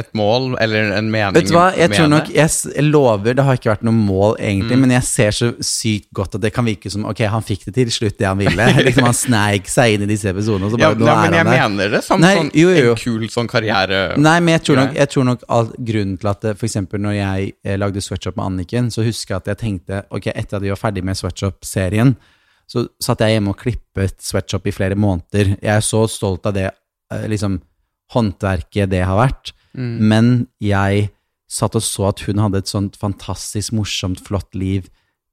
et 0.00 0.08
mål 0.16 0.54
eller 0.56 0.92
en 0.96 1.10
mening. 1.12 1.34
Vet 1.36 1.50
du 1.50 1.52
hva, 1.52 1.66
jeg 1.76 1.90
tror 1.92 2.06
nok 2.08 2.28
jeg, 2.32 2.48
jeg 2.72 2.84
lover, 2.86 3.34
det 3.36 3.44
har 3.44 3.58
ikke 3.58 3.68
vært 3.74 3.82
noe 3.84 3.92
mål 3.92 4.38
egentlig, 4.40 4.76
Mm. 4.78 4.80
men 4.86 4.90
jeg 4.94 5.04
ser 5.04 5.34
så 5.36 5.48
sykt 5.60 6.06
godt 6.16 6.34
at 6.38 6.40
det 6.40 6.50
kan 6.56 6.64
virke 6.64 6.88
som 6.90 7.04
Ok, 7.04 7.20
han 7.28 7.44
fikk 7.44 7.66
det 7.66 7.74
til 7.76 7.90
slutt, 7.92 8.16
det 8.16 8.24
han 8.26 8.38
ville. 8.40 8.68
liksom 8.86 9.04
Han 9.04 9.12
sneik 9.18 9.68
seg 9.68 9.98
inn 9.98 10.06
i 10.06 10.08
disse 10.08 10.30
episodene, 10.32 10.64
og 10.70 10.72
så 10.72 10.80
Ja, 10.80 10.94
bare 10.94 10.98
nå 10.98 11.04
nei, 11.04 11.16
men 11.20 11.34
er 11.34 11.36
jeg 11.36 11.44
han 11.44 11.52
der. 11.52 11.60
mener 11.68 11.92
det 11.98 12.02
som 12.06 12.20
Nei, 12.24 12.32
sånn 12.38 12.50
jo, 12.56 12.68
jo, 12.72 12.94
en 12.94 13.02
kul 13.04 13.28
sånn 13.34 13.50
karriere... 13.52 14.00
Nei, 14.16 14.38
men 14.40 14.56
jeg 14.56 14.62
tror 14.70 14.80
nok, 14.80 14.94
jeg 14.96 15.12
tror 15.12 15.24
nok 15.28 15.44
all, 15.48 15.68
grunnen 15.92 16.16
til 16.22 16.30
at 16.32 16.44
f.eks. 16.54 16.58
for 16.62 16.70
eksempel 16.70 17.04
når 17.04 17.18
jeg 17.18 17.52
eh, 17.64 17.76
lagde 17.84 18.00
Sweatshop 18.00 18.36
med 18.40 18.46
Anniken, 18.48 18.88
så 18.94 19.04
husker 19.04 19.34
jeg 19.36 19.42
at 19.44 19.50
jeg 19.52 19.60
tenkte, 19.66 20.02
ok, 20.08 20.30
etter 20.32 20.56
at 20.56 20.62
vi 20.64 20.72
var 20.72 20.80
ferdig 20.80 21.04
med 21.04 21.20
Sweatshop-serien, 21.20 22.14
så 22.72 22.86
satt 23.04 23.20
jeg 23.20 23.36
hjemme 23.36 23.52
og 23.52 23.60
klippet 23.60 24.16
Sweatshop 24.24 24.64
i 24.70 24.72
flere 24.72 24.96
måneder. 24.96 25.58
Jeg 25.60 25.74
er 25.76 25.84
så 25.84 26.06
stolt 26.08 26.46
av 26.48 26.56
det, 26.56 26.70
eh, 27.12 27.26
liksom, 27.28 27.60
håndverket 28.16 28.90
det 28.92 29.02
har 29.04 29.18
vært. 29.20 29.52
Men 29.76 30.48
jeg 30.62 31.10
satt 31.52 31.76
og 31.76 31.84
så 31.84 32.08
at 32.08 32.22
hun 32.26 32.40
hadde 32.40 32.62
et 32.62 32.70
sånt 32.70 32.96
fantastisk, 33.00 33.74
morsomt, 33.76 34.22
flott 34.24 34.54
liv 34.56 34.88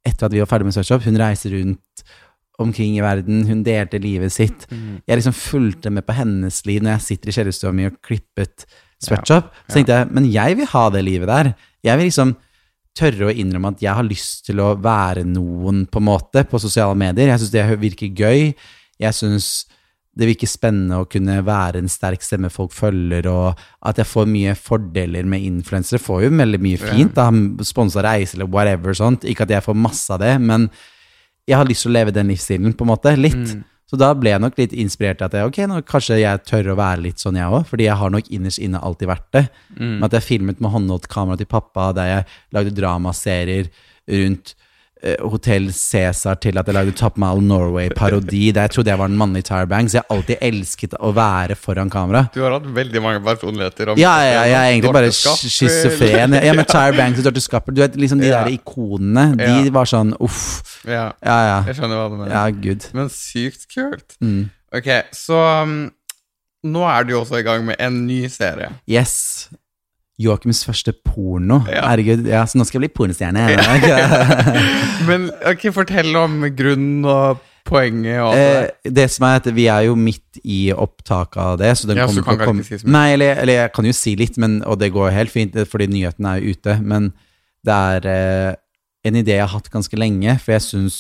etter 0.07 0.27
at 0.27 0.33
vi 0.35 0.41
var 0.41 0.49
ferdig 0.51 0.67
med 0.67 0.75
Sweatshop. 0.75 1.05
Hun 1.05 1.19
reiser 1.19 1.53
rundt 1.55 2.03
omkring 2.59 2.97
i 2.97 3.03
verden, 3.03 3.45
hun 3.47 3.63
delte 3.63 4.01
livet 4.03 4.33
sitt. 4.35 4.65
Jeg 5.07 5.19
liksom 5.19 5.35
fulgte 5.35 5.91
med 5.91 6.05
på 6.07 6.15
hennes 6.17 6.65
liv 6.67 6.83
når 6.83 6.97
jeg 6.97 7.05
sitter 7.07 7.31
i 7.31 7.35
kjellerstua 7.37 7.71
mi 7.75 7.87
og 7.87 7.99
klippet 8.03 8.65
Sweatshop. 8.99 9.51
Så 9.67 9.77
tenkte 9.79 9.95
jeg, 9.95 10.11
men 10.11 10.27
jeg 10.27 10.57
vil 10.59 10.67
ha 10.73 10.89
det 10.91 11.03
livet 11.07 11.31
der. 11.31 11.53
Jeg 11.87 11.99
vil 11.99 12.09
liksom 12.09 12.35
tørre 12.99 13.29
å 13.29 13.31
innrømme 13.31 13.71
at 13.71 13.83
jeg 13.83 13.95
har 13.95 14.07
lyst 14.07 14.45
til 14.49 14.59
å 14.59 14.73
være 14.75 15.23
noen, 15.23 15.85
på 15.87 16.01
en 16.01 16.07
måte, 16.09 16.43
på 16.43 16.59
sosiale 16.59 16.97
medier. 16.99 17.31
Jeg 17.31 17.39
syns 17.43 17.53
det 17.53 17.79
virker 17.79 18.11
gøy. 18.11 18.51
Jeg 18.99 19.15
syns 19.15 19.69
det 20.17 20.27
virker 20.27 20.49
spennende 20.49 20.99
å 20.99 21.07
kunne 21.07 21.37
være 21.45 21.79
en 21.79 21.91
sterk 21.91 22.23
stemme 22.25 22.49
folk 22.51 22.73
følger, 22.75 23.27
og 23.29 23.59
at 23.87 24.01
jeg 24.01 24.09
får 24.09 24.29
mye 24.29 24.55
fordeler 24.57 25.27
med 25.29 25.45
influensere. 25.45 26.01
Får 26.01 26.25
jo 26.25 26.31
veldig 26.33 26.59
mye 26.63 26.79
fint, 26.81 27.13
da, 27.15 27.29
sponsa 27.67 28.03
reise 28.03 28.35
eller 28.35 28.49
whatever 28.51 28.97
sånt. 28.97 29.27
Ikke 29.29 29.45
at 29.45 29.53
jeg 29.53 29.65
får 29.65 29.77
masse 29.79 30.09
av 30.13 30.21
det, 30.23 30.33
men 30.43 30.67
jeg 31.49 31.57
har 31.57 31.69
lyst 31.69 31.85
til 31.85 31.93
å 31.93 31.97
leve 31.97 32.13
den 32.15 32.29
livsstilen, 32.33 32.75
på 32.77 32.85
en 32.85 32.91
måte, 32.91 33.13
litt. 33.17 33.53
Så 33.89 33.97
da 33.97 34.11
ble 34.13 34.35
jeg 34.35 34.41
nok 34.43 34.59
litt 34.59 34.73
inspirert 34.77 35.17
til 35.17 35.29
at 35.29 35.35
jeg, 35.37 35.49
ok, 35.49 35.63
nå 35.65 35.79
kanskje 35.87 36.19
jeg 36.19 36.43
tør 36.45 36.75
å 36.75 36.77
være 36.77 37.01
litt 37.07 37.21
sånn 37.23 37.39
jeg 37.39 37.49
òg, 37.49 37.63
fordi 37.71 37.87
jeg 37.87 37.97
har 37.97 38.11
nok 38.13 38.27
innerst 38.35 38.61
inne 38.61 38.81
alltid 38.85 39.09
vært 39.09 39.29
det. 39.33 39.45
Med 39.79 40.05
at 40.09 40.17
jeg 40.19 40.27
filmet 40.27 40.59
med 40.61 40.73
håndholdt 40.75 41.07
kamera 41.09 41.39
til 41.39 41.49
pappa, 41.49 41.87
der 41.97 42.11
jeg 42.11 42.27
lagde 42.53 42.75
dramaserier 42.77 43.71
rundt 44.09 44.53
Hotell 45.21 45.69
Cæsar 45.73 46.35
til 46.43 46.57
at 46.59 46.67
jeg 46.67 46.73
lagde 46.75 46.91
Top 46.91 47.17
Mile 47.17 47.41
Norway-parodi, 47.47 48.51
der 48.51 48.61
jeg 48.67 48.71
trodde 48.71 48.89
jeg 48.91 48.99
var 48.99 49.07
den 49.07 49.17
mannlige 49.17 49.43
Tyre 49.47 49.67
Banks. 49.67 49.93
Jeg 49.95 50.03
har 50.09 50.15
alltid 50.17 50.35
elsket 50.41 50.93
å 50.99 51.11
være 51.15 51.55
foran 51.55 51.89
kamera. 51.89 52.25
Du 52.35 52.41
har 52.43 52.51
hatt 52.57 52.67
veldig 52.75 53.01
mange 53.01 53.21
personligheter. 53.23 53.89
om- 53.93 53.97
Ja, 53.97 54.17
ja, 54.21 54.41
jeg 54.43 54.53
er 54.59 54.71
egentlig 54.73 54.93
bare 54.93 55.11
schizofren. 55.11 56.33
Ja, 56.43 56.53
men 56.53 56.65
Tyre 56.75 56.93
Banks 56.97 57.19
og 57.19 57.25
Dorte 57.29 57.41
Skapper, 57.41 57.71
du 57.71 57.81
vet 57.81 57.95
liksom 57.95 58.19
de 58.19 58.27
Ja. 58.27 58.43
der 58.43 58.51
ikonene, 58.57 59.37
de 59.37 59.69
var 59.71 59.85
sånn 59.85 60.13
uff. 60.19 60.83
Ja, 60.85 61.11
Ja, 61.23 61.39
ja. 61.47 61.63
jeg 61.67 61.75
skjønner 61.75 61.95
hva 61.95 62.09
du 62.09 62.17
mener. 62.17 62.31
Ja, 62.35 62.49
gud. 62.49 62.85
Men 62.93 63.09
sykt 63.09 63.65
kult. 63.73 64.17
Mm. 64.21 64.49
Ok, 64.75 64.85
så 65.15 65.63
um, 65.63 65.91
nå 66.65 66.83
er 66.87 67.03
du 67.07 67.13
også 67.17 67.39
i 67.39 67.43
gang 67.43 67.65
med 67.65 67.75
en 67.79 68.05
ny 68.05 68.27
serie. 68.27 68.69
Yes. 68.87 69.49
Joakims 70.19 70.65
første 70.67 70.91
porno. 71.05 71.61
Ja. 71.71 71.85
Herregud, 71.93 72.25
ja, 72.27 72.41
så 72.47 72.59
nå 72.59 72.65
skal 72.67 72.79
jeg 72.79 72.89
bli 72.89 72.95
pornostjerne. 72.97 73.45
Men 75.09 75.29
okay, 75.47 75.71
fortell 75.75 76.11
om 76.19 76.41
grunnen 76.57 77.07
og 77.07 77.45
poenget 77.69 78.19
og 78.23 78.35
Eh, 78.35 78.67
det 78.83 79.07
som 79.13 79.27
er 79.27 79.39
at 79.39 79.47
Vi 79.55 79.67
er 79.71 79.87
jo 79.87 79.95
midt 79.99 80.41
i 80.43 80.59
opptaket 80.75 81.39
av 81.43 81.57
det. 81.61 81.71
Så 81.77 81.87
den 81.87 82.01
Ja, 82.01 82.07
så 82.07 82.23
kan 82.25 82.39
komme 82.41 82.65
ikke 82.65 82.75
si 82.75 82.81
så 82.81 82.87
mye. 82.87 82.95
Nei, 82.97 83.07
eller, 83.15 83.43
eller 83.43 83.61
jeg 83.61 83.73
kan 83.75 83.87
jo 83.89 83.95
si 83.95 84.15
litt, 84.19 84.37
men, 84.41 84.59
og 84.65 84.79
det 84.81 84.91
går 84.95 85.13
helt 85.15 85.31
fint, 85.31 85.55
fordi 85.69 85.87
nyheten 85.91 86.25
er 86.25 86.39
jo 86.41 86.55
ute. 86.55 86.79
Men 86.83 87.11
det 87.65 87.79
er 87.95 88.09
eh, 88.09 88.51
en 89.07 89.19
idé 89.19 89.37
jeg 89.37 89.45
har 89.45 89.55
hatt 89.55 89.71
ganske 89.71 89.99
lenge, 89.99 90.35
for 90.43 90.55
jeg 90.57 90.65
syns 90.67 90.99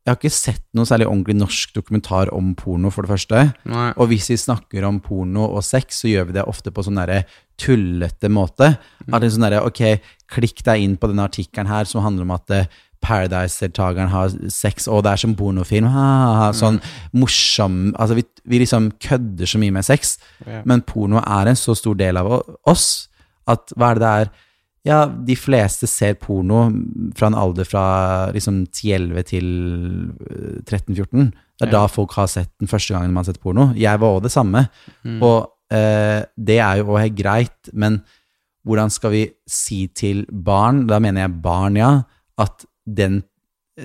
Jeg 0.00 0.14
har 0.14 0.16
ikke 0.16 0.32
sett 0.32 0.62
noe 0.74 0.88
særlig 0.88 1.06
ordentlig 1.10 1.36
norsk 1.36 1.74
dokumentar 1.76 2.30
om 2.32 2.54
porno, 2.56 2.88
for 2.90 3.04
det 3.04 3.12
første. 3.12 3.42
Nei. 3.68 3.90
Og 4.00 4.08
hvis 4.08 4.30
vi 4.32 4.38
snakker 4.40 4.86
om 4.88 5.00
porno 5.04 5.44
og 5.50 5.64
sex, 5.66 6.00
så 6.00 6.08
gjør 6.08 6.30
vi 6.30 6.36
det 6.38 6.46
ofte 6.48 6.72
på 6.72 6.84
sånn 6.86 6.96
derre 6.96 7.24
tullete 7.60 8.30
måte. 8.32 8.72
At 9.10 9.20
det 9.20 9.28
er 9.28 9.34
sånn 9.34 9.44
derre, 9.44 9.60
ok, 9.68 9.82
klikk 10.32 10.64
deg 10.64 10.86
inn 10.86 10.96
på 10.96 11.10
denne 11.10 11.26
artikkelen 11.28 11.68
her 11.68 11.84
som 11.88 12.00
handler 12.06 12.24
om 12.24 12.32
at 12.38 12.54
eh, 12.56 12.70
Paradise-deltakeren 13.04 14.10
har 14.12 14.32
sex, 14.52 14.88
og 14.88 15.04
det 15.04 15.14
er 15.14 15.22
som 15.22 15.36
pornofilm. 15.36 15.88
Ha, 15.92 16.08
ha, 16.24 16.34
ha, 16.40 16.50
sånn 16.56 16.80
morsom 17.16 17.94
Altså, 17.94 18.18
vi, 18.18 18.24
vi 18.48 18.60
liksom 18.62 18.90
kødder 19.00 19.48
så 19.48 19.60
mye 19.60 19.74
med 19.76 19.86
sex, 19.88 20.18
Ja. 20.46 20.62
men 20.68 20.84
porno 20.84 21.20
er 21.20 21.52
en 21.52 21.60
så 21.60 21.76
stor 21.76 21.96
del 21.96 22.20
av 22.20 22.28
oss 22.68 23.08
at 23.48 23.72
hva 23.76 23.92
er 23.92 24.00
det 24.00 24.04
det 24.04 24.14
er 24.20 24.32
Ja, 24.88 25.02
de 25.06 25.34
fleste 25.36 25.84
ser 25.90 26.14
porno 26.16 26.62
fra 27.18 27.28
en 27.28 27.34
alder 27.36 27.66
fra 27.68 27.82
liksom 28.32 28.62
10-11 28.72 29.24
til 29.28 29.48
eh, 30.30 30.60
13-14. 30.64 31.30
Det 31.60 31.66
er 31.66 31.68
Ja. 31.68 31.72
da 31.82 31.86
folk 31.92 32.14
har 32.16 32.26
sett 32.32 32.48
den 32.58 32.68
første 32.70 32.94
gangen 32.94 33.12
man 33.12 33.20
har 33.24 33.32
sett 33.32 33.42
porno. 33.42 33.74
Jeg 33.76 34.00
var 34.00 34.14
også 34.16 34.22
det 34.24 34.32
samme. 34.32 34.62
Og 35.20 35.50
eh, 35.70 36.22
det 36.40 36.58
er 36.58 36.80
jo 36.80 36.94
òg 36.96 37.12
greit, 37.18 37.68
men 37.76 38.00
hvordan 38.64 38.90
skal 38.90 39.10
vi 39.12 39.26
si 39.48 39.86
til 39.88 40.24
barn, 40.32 40.86
da 40.88 40.98
mener 40.98 41.26
jeg 41.26 41.42
barn, 41.42 41.76
ja, 41.76 42.02
at 42.38 42.64
den 42.86 43.22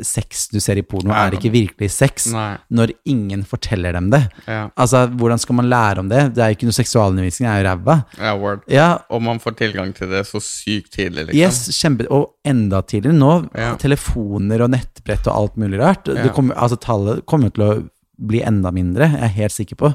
sex 0.04 0.48
du 0.52 0.60
ser 0.60 0.78
i 0.78 0.82
porno, 0.82 1.10
Ja. 1.14 1.28
er 1.28 1.32
ikke 1.38 1.52
virkelig 1.54 1.90
sex, 1.92 2.28
Nei. 2.34 2.58
når 2.72 2.92
ingen 3.06 3.44
forteller 3.44 3.94
dem 3.94 4.10
det. 4.10 4.24
Ja. 4.48 4.70
Altså, 4.78 5.06
hvordan 5.16 5.40
skal 5.40 5.56
man 5.56 5.70
lære 5.70 6.00
om 6.00 6.10
det? 6.10 6.34
Det 6.36 6.42
er 6.44 6.50
jo 6.52 6.56
ikke 6.58 6.70
noe 6.70 6.78
seksualundervisning, 6.80 7.48
det 7.48 7.54
er 7.54 7.64
jo 7.64 7.70
ræva. 7.70 8.06
ja, 8.20 8.34
word. 8.38 8.62
Ja, 8.68 8.98
Og 9.10 9.22
man 9.22 9.40
får 9.40 9.56
tilgang 9.58 9.94
til 9.96 10.10
det 10.10 10.26
så 10.28 10.42
sykt 10.42 10.92
tidlig, 10.98 11.28
liksom. 11.28 11.40
yes, 11.40 11.68
kjempe, 11.82 12.08
og 12.12 12.34
enda 12.46 12.82
tidligere 12.82 13.16
nå, 13.18 13.78
telefoner 13.80 14.62
og 14.66 14.72
nettbrett 14.72 15.28
og 15.28 15.36
alt 15.36 15.58
mulig 15.58 15.80
rart. 15.80 16.08
Ja. 16.08 16.24
Det 16.24 16.34
kommer, 16.34 16.56
altså, 16.56 16.78
tallet 16.80 17.26
kommer 17.26 17.52
til 17.54 17.64
å 17.64 17.90
bli 18.18 18.42
enda 18.42 18.72
mindre, 18.72 19.10
jeg 19.12 19.24
er 19.24 19.36
helt 19.40 19.52
sikker 19.52 19.76
på. 19.76 19.94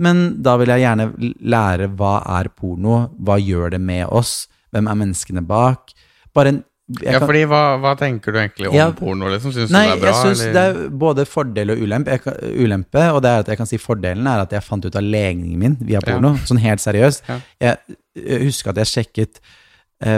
Men 0.00 0.40
da 0.42 0.56
vil 0.60 0.68
jeg 0.72 0.80
gjerne 0.84 1.34
lære 1.44 1.88
hva 1.96 2.22
er 2.40 2.48
porno, 2.56 3.10
hva 3.20 3.36
gjør 3.40 3.70
det 3.74 3.80
med 3.80 4.06
oss, 4.08 4.46
hvem 4.72 4.86
er 4.88 4.94
menneskene 5.00 5.42
bak? 5.46 5.92
Bare 6.34 6.52
en 6.54 6.64
Ja, 7.04 7.18
kan- 7.20 7.28
fordi 7.28 7.44
hva, 7.46 7.78
hva 7.78 7.92
tenker 7.98 8.32
du 8.34 8.38
egentlig 8.40 8.68
om 8.68 8.74
Ja. 8.74 8.90
porno, 8.90 9.28
liksom? 9.30 9.52
Syns 9.54 9.68
du 9.70 9.74
det 9.76 9.82
er 9.92 10.00
bra, 10.00 10.10
jeg 10.24 10.32
eller? 10.32 10.52
det 10.52 10.62
er 10.86 10.88
både 10.90 11.24
fordel 11.26 11.70
og 11.70 11.78
ulempe. 11.78 12.18
Kan, 12.24 12.34
ulempe. 12.42 13.04
Og 13.14 13.22
det 13.22 13.30
er 13.30 13.38
at 13.44 13.46
jeg 13.52 13.56
kan 13.60 13.66
si 13.66 13.78
fordelen 13.78 14.26
er 14.26 14.40
at 14.42 14.50
jeg 14.50 14.62
fant 14.66 14.84
ut 14.84 14.96
av 14.96 15.02
legningen 15.02 15.58
min 15.58 15.76
via 15.80 16.00
Ja. 16.00 16.00
porno. 16.00 16.34
Sånn 16.44 16.58
helt 16.58 16.80
seriøst. 16.80 17.22
Ja. 17.28 17.38
Jeg, 17.60 18.42
husker 18.42 18.70
at 18.70 18.76
jeg 18.82 18.86
sjekket 19.06 19.38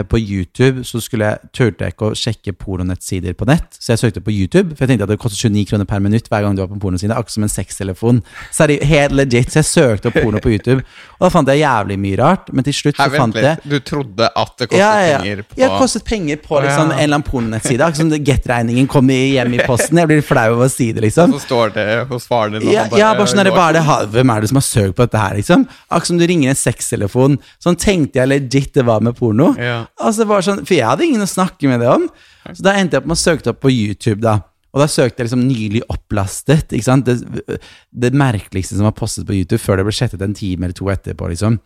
på 0.07 0.17
YouTube, 0.19 0.83
så 0.87 1.01
skulle 1.03 1.25
jeg, 1.33 1.51
turte 1.53 1.83
jeg 1.83 1.93
ikke 1.95 2.11
å 2.11 2.15
sjekke 2.17 2.53
pornonettsider 2.55 3.35
på 3.35 3.47
nett. 3.49 3.75
Så 3.79 3.93
jeg 3.93 3.99
søkte 3.99 4.23
på 4.23 4.31
YouTube, 4.31 4.75
for 4.77 4.85
jeg 4.85 4.93
tenkte 4.93 5.03
at 5.03 5.11
det 5.13 5.19
kostet 5.19 5.43
29 5.51 5.65
kroner 5.73 5.85
per 5.89 5.99
minutt 6.03 6.29
hver 6.31 6.45
gang 6.45 6.55
du 6.55 6.63
var 6.63 6.71
på 6.71 6.79
pornosiden. 6.79 6.93
pornoside. 6.93 7.17
Akkurat 7.17 7.31
som 7.31 7.43
en 7.43 7.49
sextelefon. 7.49 8.21
Seriøst, 8.53 8.85
helt 8.89 9.15
legit. 9.17 9.51
Så 9.51 9.61
jeg 9.61 9.69
søkte 9.69 10.09
opp 10.09 10.19
porno 10.21 10.41
på 10.43 10.53
YouTube, 10.53 10.83
og 11.17 11.25
da 11.25 11.31
fant 11.33 11.51
jeg 11.51 11.63
jævlig 11.63 11.97
mye 11.99 12.19
rart. 12.21 12.51
Men 12.53 12.67
til 12.67 12.77
slutt 12.77 12.99
Her, 13.01 13.09
så 13.09 13.21
fant 13.21 13.39
jeg. 13.39 13.57
Du 13.63 13.77
trodde 13.79 14.29
at 14.29 14.53
det 14.59 14.69
kostet 14.69 14.79
ja, 14.79 14.91
ja. 15.07 15.19
penger 15.21 15.43
på 15.43 15.59
Jeg 15.59 15.69
har 15.69 15.79
kostet 15.83 16.05
penger 16.07 16.41
på 16.43 16.61
liksom, 16.63 16.91
en 16.91 16.97
eller 16.97 17.17
annen 17.17 17.27
pornonettside. 17.27 17.81
Akkurat 17.81 18.03
som 18.03 18.09
det- 18.09 18.21
Get-regningen 18.23 18.87
kom 18.87 19.09
hjem 19.09 19.53
i 19.53 19.61
posten. 19.67 19.97
Jeg 19.97 20.07
blir 20.07 20.21
flau 20.23 20.53
over 20.55 20.67
å 20.67 20.71
si 20.71 20.91
det, 20.91 21.03
liksom. 21.03 21.33
Så 21.33 21.43
står 21.47 21.73
det 21.73 21.87
hos 22.09 22.27
faren 22.27 22.53
din 22.53 22.67
og 22.67 22.73
Ja, 22.73 22.87
bare, 22.87 22.99
ja, 22.99 23.13
bare 23.13 23.27
sånn 23.27 23.51
hva 23.51 23.69
er 23.69 23.73
det, 23.79 23.83
Hvem 24.13 24.29
er 24.31 24.41
det 24.41 24.49
som 24.49 24.59
har 24.61 24.67
søkt 24.67 24.95
på 24.95 25.07
dette 25.07 25.19
her, 25.19 25.35
liksom? 25.35 25.67
Akkurat 25.89 26.07
som 26.07 26.17
du 26.17 26.25
ringer 26.27 26.49
en 26.53 26.59
sextelefon. 26.59 27.39
Sånn 27.63 27.75
tenkte 27.79 28.21
jeg 28.21 28.31
legit 28.31 28.73
det 28.73 28.85
var 28.85 29.01
med 29.01 29.17
porno. 29.17 29.53
Ja. 29.59 29.72
Ja. 29.73 29.83
Altså, 29.99 30.23
det 30.23 30.29
var 30.31 30.45
sånn, 30.45 30.63
for 30.63 30.77
jeg 30.77 30.87
hadde 30.87 31.07
ingen 31.09 31.25
å 31.25 31.29
snakke 31.29 31.69
med 31.71 31.81
det 31.83 31.91
om. 31.91 32.09
Så 32.51 32.65
da 32.65 32.75
endte 32.79 32.97
jeg 32.97 33.03
opp 33.03 33.11
med 33.11 33.17
å 33.17 33.23
søke 33.23 33.45
det 33.45 33.53
opp 33.55 33.63
på 33.65 33.73
YouTube, 33.73 34.21
da. 34.23 34.39
Og 34.73 34.81
da 34.81 34.87
søkte 34.89 35.21
jeg 35.21 35.27
liksom 35.29 35.45
'nylig 35.45 35.83
opplastet'. 35.93 36.73
ikke 36.73 36.85
sant? 36.87 37.05
Det, 37.05 37.59
det 37.93 38.13
merkeligste 38.17 38.75
som 38.77 38.87
var 38.87 38.95
postet 38.97 39.27
på 39.27 39.35
YouTube 39.37 39.61
før 39.61 39.77
det 39.77 39.85
ble 39.85 39.93
slettet 39.93 40.21
en 40.25 40.33
time 40.33 40.65
eller 40.65 40.73
to 40.77 40.89
etterpå. 40.89 41.29
liksom. 41.29 41.59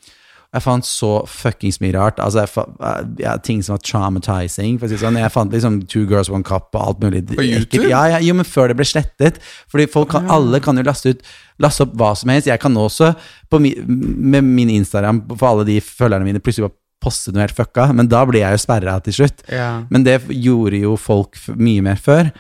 Jeg 0.55 0.64
fant 0.64 0.86
så 0.88 1.10
fuckings 1.28 1.82
mye 1.84 1.91
rart. 1.93 2.20
altså 2.24 2.39
jeg 2.45 2.49
fant, 2.49 2.76
ja, 3.20 3.36
Ting 3.43 3.62
som 3.64 3.76
var 3.76 3.84
traumatizing. 3.84 4.80
for 4.80 4.88
å 4.88 4.89
si 4.89 4.97
sånn. 4.97 5.20
Jeg 5.20 5.32
fant 5.32 5.51
liksom 5.51 5.82
Two 5.88 6.05
Girls 6.08 6.30
One 6.30 6.43
Cup 6.43 6.74
og 6.74 6.82
alt 6.82 6.99
mulig. 7.03 7.26
På 7.28 7.43
YouTube? 7.43 7.89
Ja, 7.89 8.05
ja, 8.16 8.20
jo, 8.24 8.34
men 8.34 8.45
før 8.47 8.72
det 8.72 8.78
ble 8.80 8.88
slettet. 8.88 9.39
Fordi 9.72 9.88
folk 9.91 10.10
kan, 10.10 10.30
alle 10.32 10.60
kan 10.64 10.76
jo 10.80 10.84
laste 10.88 11.10
ut 11.16 11.22
laste 11.60 11.84
opp 11.84 11.95
hva 11.99 12.14
som 12.16 12.30
helst. 12.30 12.47
Jeg 12.47 12.60
kan 12.60 12.76
også, 12.80 13.14
på 13.51 13.60
mi, 13.60 13.74
med 13.88 14.43
min 14.43 14.70
Instagram, 14.70 15.24
for 15.38 15.47
alle 15.49 15.66
de 15.66 15.80
følgerne 15.82 16.24
mine, 16.28 16.39
plutselig 16.39 16.70
bare 16.70 16.80
poste 17.04 17.34
noe 17.34 17.45
helt 17.45 17.58
fucka. 17.58 17.89
Men 17.95 18.10
da 18.12 18.24
blir 18.28 18.43
jeg 18.43 18.58
jo 18.58 18.64
sperra 18.64 18.98
til 19.06 19.16
slutt. 19.20 19.43
Ja. 19.52 19.84
Men 19.93 20.06
det 20.08 20.20
gjorde 20.34 20.82
jo 20.82 20.95
folk 21.00 21.39
mye 21.56 21.84
mer 21.86 22.00
før. 22.02 22.32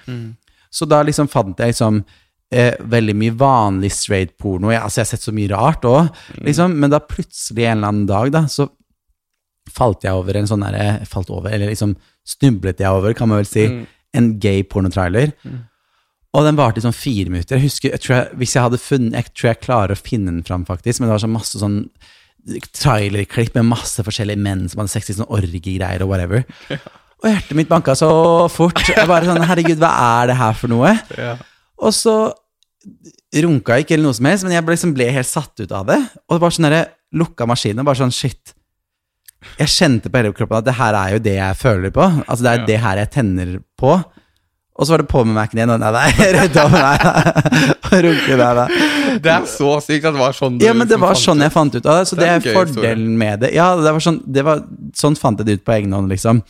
Så 0.73 0.87
da 0.89 1.03
liksom 1.05 1.29
fant 1.31 1.59
jeg 1.61 1.73
liksom 1.73 2.01
eh, 2.53 2.73
veldig 2.79 3.15
mye 3.17 3.35
vanlig 3.37 3.91
straight 3.95 4.35
porno. 4.39 4.71
Jeg, 4.73 4.81
altså, 4.83 5.01
jeg 5.01 5.07
har 5.07 5.11
sett 5.13 5.27
så 5.27 5.35
mye 5.35 5.51
rart 5.53 5.87
òg, 5.87 6.11
liksom. 6.45 6.75
Men 6.81 6.93
da 6.93 7.03
plutselig 7.03 7.65
en 7.67 7.77
eller 7.77 7.93
annen 7.93 8.09
dag, 8.09 8.33
da, 8.35 8.43
så 8.51 8.67
falt 9.73 10.05
jeg 10.07 10.15
over 10.15 10.37
en 10.39 10.47
sånn 10.47 10.63
derre 10.63 11.05
Falt 11.09 11.31
over, 11.33 11.51
eller 11.51 11.67
liksom 11.73 11.97
snublet 12.27 12.79
jeg 12.83 12.91
over, 12.91 13.15
kan 13.15 13.29
man 13.29 13.41
vel 13.41 13.49
si, 13.49 13.65
en 14.17 14.29
gay 14.41 14.63
pornotrailer. 14.67 15.33
Og 16.35 16.45
den 16.45 16.59
varte 16.59 16.81
i 16.81 16.85
sånn 16.85 16.95
fire 16.95 17.31
minutter. 17.31 17.57
Jeg 17.57 17.69
husker, 17.69 17.95
jeg 17.95 18.03
tror 18.03 18.15
jeg, 18.17 18.37
hvis 18.41 18.53
jeg 18.55 18.65
hadde 18.65 18.79
funnet 18.81 19.15
Jeg 19.15 19.31
tror 19.31 19.47
jeg 19.49 19.61
klarer 19.63 19.95
å 19.95 19.99
finne 19.99 20.31
den 20.31 20.45
fram, 20.47 20.65
faktisk, 20.67 20.99
men 20.99 21.09
det 21.09 21.15
var 21.15 21.23
så 21.23 21.31
masse 21.31 21.61
sånn 21.61 21.81
trailerklipp 22.77 23.55
med 23.57 23.67
masse 23.73 24.03
forskjellige 24.05 24.39
menn 24.41 24.65
som 24.71 24.81
hadde 24.81 24.93
sex 24.93 25.09
i 25.11 25.15
sånn 25.17 25.29
orgiegreier 25.33 26.03
og 26.05 26.11
whatever. 26.13 26.45
Og 27.23 27.29
hjertet 27.31 27.57
mitt 27.57 27.69
banka 27.71 27.95
så 27.97 28.09
fort. 28.53 28.79
Jeg 28.87 29.07
bare 29.09 29.25
sånn, 29.27 29.41
herregud, 29.49 29.79
hva 29.81 29.91
er 30.21 30.29
det 30.31 30.37
her 30.39 30.53
for 30.59 30.71
noe? 30.71 30.91
Og 31.81 31.93
så 31.95 32.17
runka 33.43 33.75
jeg 33.77 33.85
ikke 33.85 33.97
eller 33.97 34.07
noe 34.07 34.17
som 34.17 34.27
helst, 34.29 34.45
men 34.47 34.53
jeg 34.55 34.63
ble, 34.65 34.75
liksom 34.77 34.93
ble 34.95 35.09
helt 35.11 35.27
satt 35.29 35.59
ut 35.63 35.73
av 35.75 35.87
det. 35.89 35.97
Og 36.27 36.37
det 36.37 36.43
var 36.45 36.53
sånn 36.55 36.67
derre 36.69 36.83
lukka 37.17 37.47
maskinen 37.49 37.81
og 37.83 37.89
bare 37.89 37.99
sånn, 38.03 38.13
shit. 38.15 38.53
Jeg 39.59 39.69
kjente 39.73 40.09
på 40.11 40.17
hele 40.21 40.31
kroppen 40.35 40.57
at 40.61 40.65
det 40.69 40.77
her 40.79 40.95
er 40.97 41.15
jo 41.17 41.19
det 41.25 41.35
jeg 41.37 41.57
føler 41.59 41.91
på. 41.93 42.05
Altså 42.25 42.41
det 42.45 42.51
er 42.53 42.61
Ja. 42.61 42.65
det 42.71 42.79
her 42.85 42.97
jeg 43.03 43.11
tenner 43.13 43.51
på. 43.77 43.91
Og 44.77 44.85
så 44.85 44.93
var 44.93 45.01
det 45.01 45.07
på 45.09 45.23
med 45.25 45.33
Mac-en 45.33 45.57
igjen, 45.57 45.71
nei, 45.81 45.91
nei, 45.91 46.09
rydda 46.37 46.63
nei, 46.69 46.97
nei. 48.59 48.67
Det 49.23 49.31
er 49.33 49.45
så 49.49 49.71
sykt 49.81 50.05
at 50.05 50.13
det 50.13 50.21
var 50.21 50.35
sånn 50.37 50.59
du 50.59 50.65
Ja, 50.67 50.73
men 50.77 50.85
det 50.87 50.93
liksom 50.97 51.05
var 51.07 51.17
sånn 51.21 51.41
jeg 51.45 51.53
fant 51.55 51.75
ut 51.77 51.85
av 51.89 51.99
det. 52.01 52.07
Så 52.09 52.15
Det 52.17 52.21
det 52.23 52.29
er 52.29 52.35
er 52.35 52.39
gøy 52.39 52.51
historie. 52.53 52.73
fordelen 52.75 53.17
med 53.17 53.39
det. 53.45 53.51
Ja, 53.57 53.67
det 53.79 53.93
var 53.95 54.03
sånn, 54.05 54.19
det 54.37 54.43
var, 54.45 54.61
sånn 54.97 55.17
fant 55.17 55.39
jeg 55.41 55.47
det 55.49 55.59
ut 55.59 55.65
på 55.67 55.75
egen 55.79 55.95
hånd, 55.97 56.11
liksom. 56.13 56.43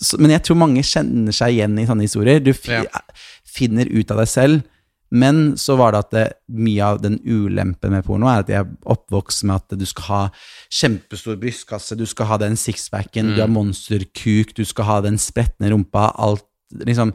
Så, 0.00 0.18
men 0.18 0.32
jeg 0.34 0.42
tror 0.46 0.58
mange 0.58 0.82
kjenner 0.82 1.34
seg 1.36 1.54
igjen 1.58 1.76
i 1.78 1.84
sånne 1.86 2.06
historier. 2.08 2.40
Du 2.42 2.52
fi, 2.56 2.80
Ja. 2.82 3.02
finner 3.54 3.86
ut 3.92 4.10
av 4.10 4.18
deg 4.24 4.28
selv. 4.32 4.62
Men 5.14 5.52
så 5.60 5.76
var 5.78 5.92
det 5.94 5.98
at 6.00 6.10
det, 6.10 6.24
mye 6.50 6.82
av 6.82 6.96
den 7.04 7.20
ulempen 7.22 7.92
med 7.92 8.02
porno 8.02 8.26
er 8.26 8.40
at 8.42 8.48
jeg 8.50 8.64
er 8.64 8.70
oppvokst 8.90 9.44
med 9.46 9.60
at 9.60 9.76
du 9.78 9.84
skal 9.86 10.04
ha 10.08 10.22
kjempestor 10.74 11.36
brystkasse, 11.38 11.94
du 12.00 12.02
skal 12.10 12.26
ha 12.32 12.38
den 12.42 12.56
sixpacken, 12.58 13.34
du 13.36 13.40
har 13.44 13.52
monsterkuk, 13.52 14.54
du 14.56 14.64
skal 14.66 14.84
ha 14.88 14.96
den 15.04 15.20
spretne 15.22 15.70
rumpa, 15.70 16.08
alt 16.18 16.42
liksom 16.82 17.12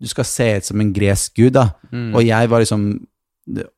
Du 0.00 0.08
skal 0.08 0.24
se 0.24 0.46
ut 0.56 0.64
som 0.64 0.80
en 0.80 0.92
gresk 0.96 1.34
gud, 1.36 1.52
da. 1.58 1.70
Og 2.16 2.22
jeg 2.24 2.48
var 2.48 2.62
liksom 2.64 2.84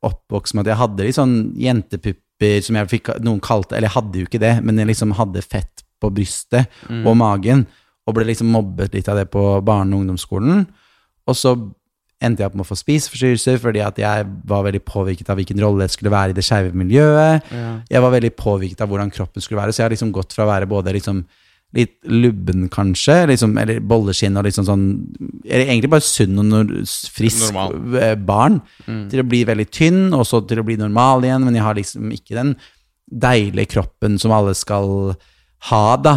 oppvokst 0.03 0.53
med 0.55 0.65
at 0.65 0.73
jeg 0.73 0.81
hadde 0.81 1.03
litt 1.07 1.17
sånn 1.17 1.37
jentepupper 1.59 2.61
som 2.61 2.75
jeg 2.75 2.89
fikk 2.91 3.09
Noen 3.23 3.39
kalte 3.39 3.77
Eller 3.77 3.87
jeg 3.87 3.95
hadde 3.95 4.19
jo 4.19 4.27
ikke 4.27 4.41
det, 4.41 4.57
men 4.63 4.77
jeg 4.77 4.89
liksom 4.89 5.13
hadde 5.15 5.41
fett 5.41 5.83
på 6.03 6.09
brystet 6.11 6.67
og 7.07 7.15
magen. 7.17 7.65
Og 8.07 8.15
ble 8.17 8.25
liksom 8.27 8.49
mobbet 8.51 8.93
litt 8.93 9.07
av 9.07 9.15
det 9.17 9.29
på 9.31 9.61
barne- 9.63 9.95
og 9.95 10.03
ungdomsskolen. 10.03 10.65
Og 11.27 11.35
så 11.39 11.53
endte 12.23 12.43
jeg 12.43 12.47
opp 12.47 12.55
med 12.55 12.65
å 12.65 12.69
få 12.69 12.75
spiseforstyrrelser 12.79 13.57
fordi 13.59 13.81
at 13.83 13.97
jeg 13.99 14.25
var 14.47 14.63
veldig 14.63 14.83
påvirket 14.87 15.29
av 15.29 15.39
hvilken 15.39 15.59
rolle 15.59 15.87
jeg 15.87 15.95
skulle 15.97 16.11
være 16.11 16.31
i 16.31 16.37
det 16.37 16.43
skeive 16.43 16.71
miljøet. 16.75 17.43
Jeg 17.91 18.01
var 18.03 18.11
veldig 18.11 18.33
påvirket 18.35 18.81
av 18.83 18.91
hvordan 18.91 19.11
kroppen 19.11 19.41
skulle 19.43 19.59
være, 19.61 19.71
så 19.75 19.81
jeg 19.81 19.87
har 19.89 19.95
liksom 19.95 20.11
gått 20.15 20.35
fra 20.35 20.45
å 20.45 20.51
være 20.51 20.69
både 20.71 20.93
liksom 20.95 21.23
litt 21.73 21.95
lubben, 22.05 22.67
kanskje, 22.69 23.15
liksom, 23.31 23.55
eller 23.57 23.79
bolleskinn 23.81 24.37
og 24.37 24.45
liksom 24.45 24.67
sånn 24.67 24.85
Eller 25.43 25.65
egentlig 25.65 25.89
bare 25.89 26.05
sunn 26.05 26.37
og 26.37 26.71
frisk 27.15 27.47
Normal. 27.47 27.77
barn. 28.27 28.61
barn, 28.85 29.09
til 29.09 29.23
å 29.23 29.27
bli 29.27 29.43
veldig 29.49 29.67
tynn, 29.73 30.03
og 30.13 30.25
så 30.29 30.43
til 30.47 30.61
å 30.61 30.65
bli 30.67 30.77
normal 30.77 31.25
igjen, 31.25 31.45
men 31.47 31.57
jeg 31.57 31.65
har 31.65 31.77
liksom 31.79 32.13
ikke 32.13 32.37
den 32.37 32.55
deilige 33.09 33.73
kroppen 33.73 34.19
som 34.21 34.31
alle 34.31 34.53
skal 34.57 35.15
ha, 35.69 35.83
da. 35.97 36.15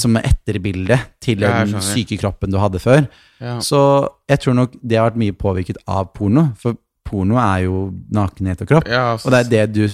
Som 0.00 0.16
etterbilde 0.18 0.98
til 1.22 1.44
den 1.44 1.76
syke 1.84 2.18
kroppen 2.18 2.50
du 2.50 2.58
hadde 2.58 2.80
før. 2.82 3.06
Ja. 3.40 3.58
Så 3.62 3.80
jeg 4.28 4.40
tror 4.42 4.56
nok 4.58 4.74
det 4.82 4.98
har 4.98 5.10
vært 5.10 5.20
mye 5.20 5.36
påvirket 5.36 5.78
av 5.86 6.10
porno, 6.16 6.48
for 6.58 6.76
porno 7.04 7.38
er 7.38 7.66
jo 7.66 7.84
nakenhet 8.14 8.64
og 8.64 8.70
kropp. 8.70 8.88
Ja, 8.90 9.12
og 9.14 9.30
det 9.30 9.44
er 9.44 9.50
det 9.52 9.64
du 9.76 9.84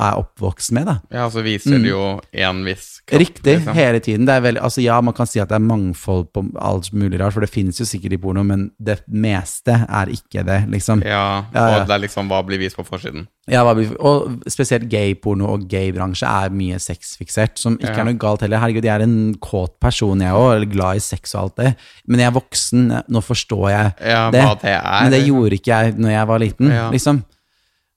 er 0.00 0.18
oppvokst 0.20 0.72
med, 0.72 0.86
da. 0.88 0.94
Ja, 1.12 1.28
så 1.30 1.42
viser 1.44 1.78
det 1.78 1.90
jo 1.90 2.20
en 2.32 2.64
viss 2.64 3.00
kropp. 3.04 3.16
Mm. 3.16 3.20
Riktig, 3.24 3.54
liksom. 3.58 3.74
hele 3.74 4.00
tiden. 4.00 4.26
Det 4.26 4.34
er 4.34 4.40
veldig, 4.46 4.62
altså 4.62 4.82
ja, 4.84 5.00
man 5.04 5.14
kan 5.14 5.26
si 5.26 5.40
at 5.42 5.48
det 5.50 5.56
er 5.58 5.64
mangfold 5.66 6.28
på 6.32 6.44
alt 6.60 6.92
mulig 6.92 7.20
rart, 7.20 7.32
for 7.36 7.40
det 7.44 7.50
finnes 7.52 7.78
jo 7.80 7.84
sikkert 7.88 8.12
i 8.16 8.20
porno, 8.22 8.42
men 8.46 8.70
det 8.80 9.00
meste 9.08 9.76
er 9.88 10.06
ikke 10.14 10.44
det, 10.46 10.60
liksom. 10.72 11.02
Ja, 11.04 11.44
Ja, 11.54 11.66
ja. 11.70 11.80
og 11.82 11.86
det 11.88 11.94
er 11.96 12.02
liksom 12.06 12.28
hva 12.30 12.42
blir 12.46 12.58
vist 12.58 12.76
på 12.76 12.84
forsiden. 12.86 13.26
Ja, 13.50 13.64
blir- 13.74 13.96
og 13.98 14.44
spesielt 14.48 14.88
gay-porno 14.88 15.48
og 15.54 15.64
gay-bransje 15.68 16.26
er 16.28 16.50
mye 16.54 16.78
sexfiksert, 16.78 17.58
som 17.58 17.76
ikke 17.78 17.96
Ja. 17.96 18.00
er 18.00 18.04
noe 18.04 18.14
galt 18.18 18.40
heller. 18.42 18.58
Herregud, 18.60 18.84
jeg 18.84 19.00
er 19.00 19.02
en 19.02 19.34
kåt 19.34 19.80
person, 19.80 20.20
jeg 20.20 20.32
òg, 20.32 20.54
eller 20.56 20.66
glad 20.70 20.96
i 20.96 21.00
sex 21.00 21.34
og 21.34 21.42
alt 21.42 21.56
det. 21.56 21.76
Men 22.06 22.20
jeg 22.20 22.26
er 22.28 22.40
voksen, 22.40 23.02
nå 23.10 23.20
forstår 23.22 23.68
jeg 23.70 23.94
Ja, 24.06 24.30
det. 24.30 24.40
hva 24.44 24.54
det 24.60 24.70
er. 24.70 25.02
Men 25.02 25.10
det 25.10 25.26
gjorde 25.26 25.52
ikke 25.58 25.66
jeg 25.82 25.94
når 25.98 26.10
jeg 26.10 26.26
var 26.28 26.38
liten, 26.38 26.70
Ja. 26.70 26.90
liksom. 26.90 27.24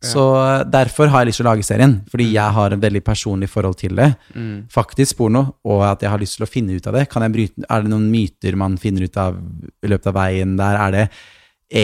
Så 0.03 0.23
derfor 0.67 1.11
har 1.11 1.23
jeg 1.23 1.31
lyst 1.31 1.39
til 1.41 1.47
å 1.47 1.51
lage 1.51 1.65
serien, 1.65 1.95
fordi 2.11 2.27
jeg 2.33 2.55
har 2.57 2.75
en 2.75 2.83
veldig 2.83 3.01
personlig 3.05 3.49
forhold 3.51 3.77
til 3.79 3.95
det. 3.99 4.09
Mm. 4.35 4.65
Faktisk 4.73 5.17
porno, 5.19 5.45
og 5.63 5.85
at 5.87 6.03
jeg 6.03 6.11
har 6.11 6.21
lyst 6.21 6.37
til 6.39 6.47
å 6.47 6.49
finne 6.49 6.75
ut 6.75 6.89
av 6.89 6.97
det. 6.97 7.07
Kan 7.11 7.25
jeg 7.25 7.35
bryte, 7.35 7.65
er 7.69 7.85
det 7.85 7.93
noen 7.93 8.09
myter 8.11 8.59
man 8.59 8.77
finner 8.81 9.07
ut 9.07 9.19
av 9.21 9.39
i 9.39 9.91
løpet 9.91 10.11
av 10.11 10.17
veien 10.19 10.57
der? 10.59 10.79
Er 10.87 10.95
det 10.97 11.05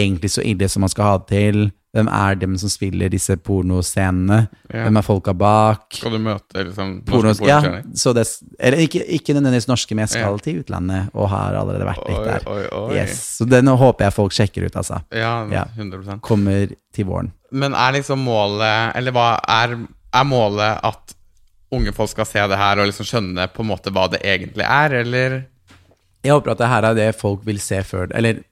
egentlig 0.00 0.32
så 0.34 0.44
ille 0.46 0.68
som 0.70 0.84
man 0.84 0.92
skal 0.92 1.08
ha 1.08 1.20
det 1.22 1.30
til? 1.32 1.70
Hvem 1.90 2.06
er 2.14 2.36
dem 2.38 2.52
som 2.60 2.70
spiller 2.70 3.10
disse 3.10 3.34
pornoscenene? 3.42 4.44
Ja. 4.70 4.84
Hvem 4.84 4.98
er 5.00 5.02
folka 5.02 5.32
bak? 5.34 5.88
Skal 5.96 6.12
du 6.14 6.20
møte 6.22 6.62
liksom 6.62 6.92
norske 7.02 7.48
ja, 7.48 7.56
pornostjerner? 7.60 7.88
så 7.98 8.12
det, 8.14 8.24
eller 8.60 8.78
ikke, 8.84 9.02
ikke 9.16 9.34
nødvendigvis 9.34 9.66
norske, 9.66 9.94
men 9.98 10.06
jeg 10.06 10.12
skal 10.14 10.36
Ja. 10.36 10.42
til 10.44 10.60
utlandet 10.62 11.10
og 11.14 11.28
har 11.32 11.58
allerede 11.58 11.88
vært 11.88 12.04
litt 12.08 12.24
der. 12.28 12.46
oi, 12.46 12.62
oi. 12.78 12.94
Yes, 13.00 13.18
så 13.40 13.48
den 13.48 13.66
håper 13.66 14.04
jeg 14.06 14.14
folk 14.14 14.32
sjekker 14.32 14.66
ut, 14.68 14.76
altså. 14.76 15.00
Ja, 15.10 15.32
Ja. 15.50 15.64
100% 15.76 16.20
Kommer 16.22 16.70
til 16.94 17.06
våren. 17.06 17.32
Men 17.50 17.74
er 17.74 17.92
liksom 17.98 18.22
målet 18.22 18.94
Eller 18.94 19.10
hva 19.10 19.40
er, 19.48 19.74
er 20.14 20.24
målet 20.24 20.78
at 20.86 21.14
unge 21.72 21.92
folk 21.92 22.10
skal 22.10 22.26
se 22.26 22.46
det 22.50 22.56
her 22.58 22.78
og 22.78 22.86
liksom 22.86 23.06
skjønne 23.06 23.48
på 23.50 23.62
en 23.62 23.68
måte 23.70 23.90
hva 23.90 24.08
det 24.10 24.22
egentlig 24.22 24.62
er, 24.66 24.94
eller? 25.02 25.44
Jeg 26.22 26.32
håper 26.34 26.50
at 26.52 26.58
det 26.58 26.68
her 26.68 26.84
er 26.84 26.94
det 26.94 27.16
folk 27.16 27.40
vil 27.46 27.58
se 27.58 27.82
før 27.82 28.10
Eller 28.14 28.42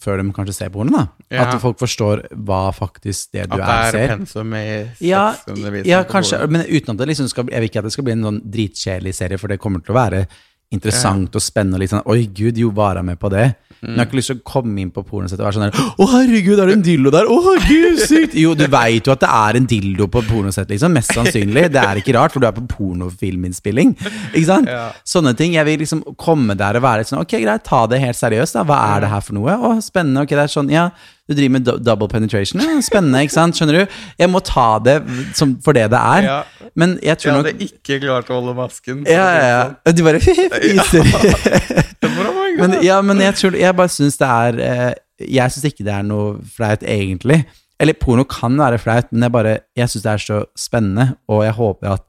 før 0.00 0.22
de 0.22 0.32
kanskje 0.36 0.54
ser 0.54 0.70
porno, 0.74 0.90
da. 0.96 1.04
Ja. 1.30 1.46
At 1.54 1.60
folk 1.62 1.78
forstår 1.80 2.24
hva 2.46 2.72
faktisk 2.74 3.32
det 3.36 3.48
du 3.50 3.56
At 3.56 3.60
er, 3.60 3.66
det 3.66 3.76
er 3.76 3.90
ser. 4.08 4.16
pensum 4.16 4.54
i 4.54 4.66
Ja, 5.06 5.24
sexundervisning? 5.34 5.90
ja, 5.90 6.02
på 6.04 6.10
kanskje, 6.16 6.40
men 6.50 6.66
uten 6.68 6.90
at 6.94 6.98
det 7.02 7.08
liksom 7.08 7.28
skal 7.28 7.48
Jeg 7.50 7.60
vil 7.60 7.68
ikke 7.70 7.78
at 7.78 7.84
det 7.84 7.92
skal 7.96 8.04
bli 8.04 8.12
en 8.16 8.26
sånn 8.28 8.40
dritkjedelig 8.44 9.14
serie, 9.14 9.38
for 9.38 9.48
det 9.48 9.58
kommer 9.60 9.80
til 9.84 9.94
å 9.94 9.98
være 10.00 10.26
interessant 10.74 11.36
og 11.38 11.42
spennende 11.42 11.86
sånn 11.88 12.06
Oi, 12.10 12.26
gud, 12.34 12.58
jo, 12.58 12.72
var 12.74 12.98
jeg 12.98 13.06
med 13.06 13.20
på 13.20 13.30
det? 13.32 13.52
Men 13.82 13.92
jeg 13.92 14.00
har 14.00 14.08
ikke 14.08 14.18
lyst 14.18 14.30
til 14.32 14.38
å 14.38 14.44
komme 14.48 14.80
inn 14.82 14.90
på 14.94 15.02
pornosett 15.06 15.38
og 15.38 15.46
være 15.46 15.56
sånn 15.58 15.66
der 15.66 15.80
Å, 16.00 16.06
herregud, 16.14 16.58
er 16.58 16.70
det 16.70 16.76
en 16.78 16.84
dildo 16.86 17.12
der? 17.12 17.28
Å, 17.30 17.54
gud, 17.68 18.00
sykt! 18.08 18.34
Jo, 18.40 18.54
du 18.58 18.64
veit 18.72 19.06
jo 19.06 19.12
at 19.14 19.22
det 19.22 19.30
er 19.30 19.58
en 19.60 19.68
dildo 19.68 20.08
på 20.10 20.22
pornosett, 20.26 20.70
liksom. 20.72 20.94
Mest 20.96 21.12
sannsynlig. 21.14 21.66
Det 21.74 21.82
er 21.82 22.00
ikke 22.00 22.16
rart, 22.16 22.34
for 22.34 22.42
du 22.42 22.48
er 22.48 22.56
på 22.56 22.64
pornofilminnspilling. 22.72 23.92
Ikke 24.32 24.46
sant? 24.48 24.72
Sånne 25.06 25.34
ting. 25.38 25.54
Jeg 25.58 25.68
vil 25.68 25.82
liksom 25.84 26.02
komme 26.18 26.56
der 26.58 26.80
og 26.80 26.86
være 26.86 27.04
litt 27.04 27.12
sånn 27.12 27.22
Ok, 27.22 27.36
greit, 27.42 27.66
ta 27.68 27.84
det 27.90 28.00
helt 28.02 28.18
seriøst, 28.18 28.58
da. 28.58 28.64
Hva 28.66 28.80
er 28.94 29.04
det 29.04 29.12
her 29.12 29.26
for 29.28 29.38
noe? 29.38 29.54
Å, 29.54 29.76
spennende. 29.84 30.24
Ok, 30.24 30.34
det 30.34 30.46
er 30.46 30.56
sånn, 30.56 30.72
ja. 30.72 30.88
Du 31.26 31.34
driver 31.34 31.52
med 31.56 31.68
double 31.82 32.06
penetration. 32.08 32.60
Spennende, 32.86 33.20
ikke 33.26 33.34
sant? 33.34 33.58
Skjønner 33.58 33.80
du? 33.82 33.94
Jeg 34.22 34.30
må 34.30 34.38
ta 34.46 34.66
det 34.78 35.00
som, 35.34 35.56
for 35.64 35.74
det 35.74 35.88
det 35.90 35.98
er. 35.98 36.22
Ja. 36.28 36.68
Men 36.78 36.94
jeg 37.02 37.08
Jeg 37.16 37.18
tror 37.24 37.32
nok 37.40 37.48
hadde 37.50 37.66
ikke 37.66 37.98
klart 38.04 38.30
å 38.30 38.38
holde 38.38 38.54
masken. 38.54 39.02
ja, 39.10 39.26
ja, 39.34 39.46
ja. 39.50 39.92
Du 39.92 40.04
bare 40.06 40.20
fiser. 40.26 41.02
Men, 42.56 42.78
ja, 42.84 43.00
men 43.04 43.18
jeg 43.20 43.34
tror 43.36 43.56
Jeg 43.58 43.76
bare 43.76 43.92
syns 43.92 44.16
det 44.16 44.26
er 44.32 44.58
eh, 44.64 44.92
Jeg 45.28 45.52
syns 45.52 45.66
ikke 45.68 45.84
det 45.84 45.92
er 45.92 46.06
noe 46.06 46.38
flaut, 46.56 46.80
egentlig. 46.88 47.42
Eller 47.80 47.92
porno 48.00 48.24
kan 48.24 48.56
være 48.56 48.78
flaut, 48.80 49.10
men 49.12 49.26
jeg 49.26 49.32
bare 49.34 49.56
Jeg 49.76 49.90
syns 49.92 50.06
det 50.06 50.12
er 50.14 50.22
så 50.24 50.38
spennende, 50.56 51.10
og 51.28 51.42
jeg 51.44 51.52
håper 51.58 51.90
at 51.98 52.04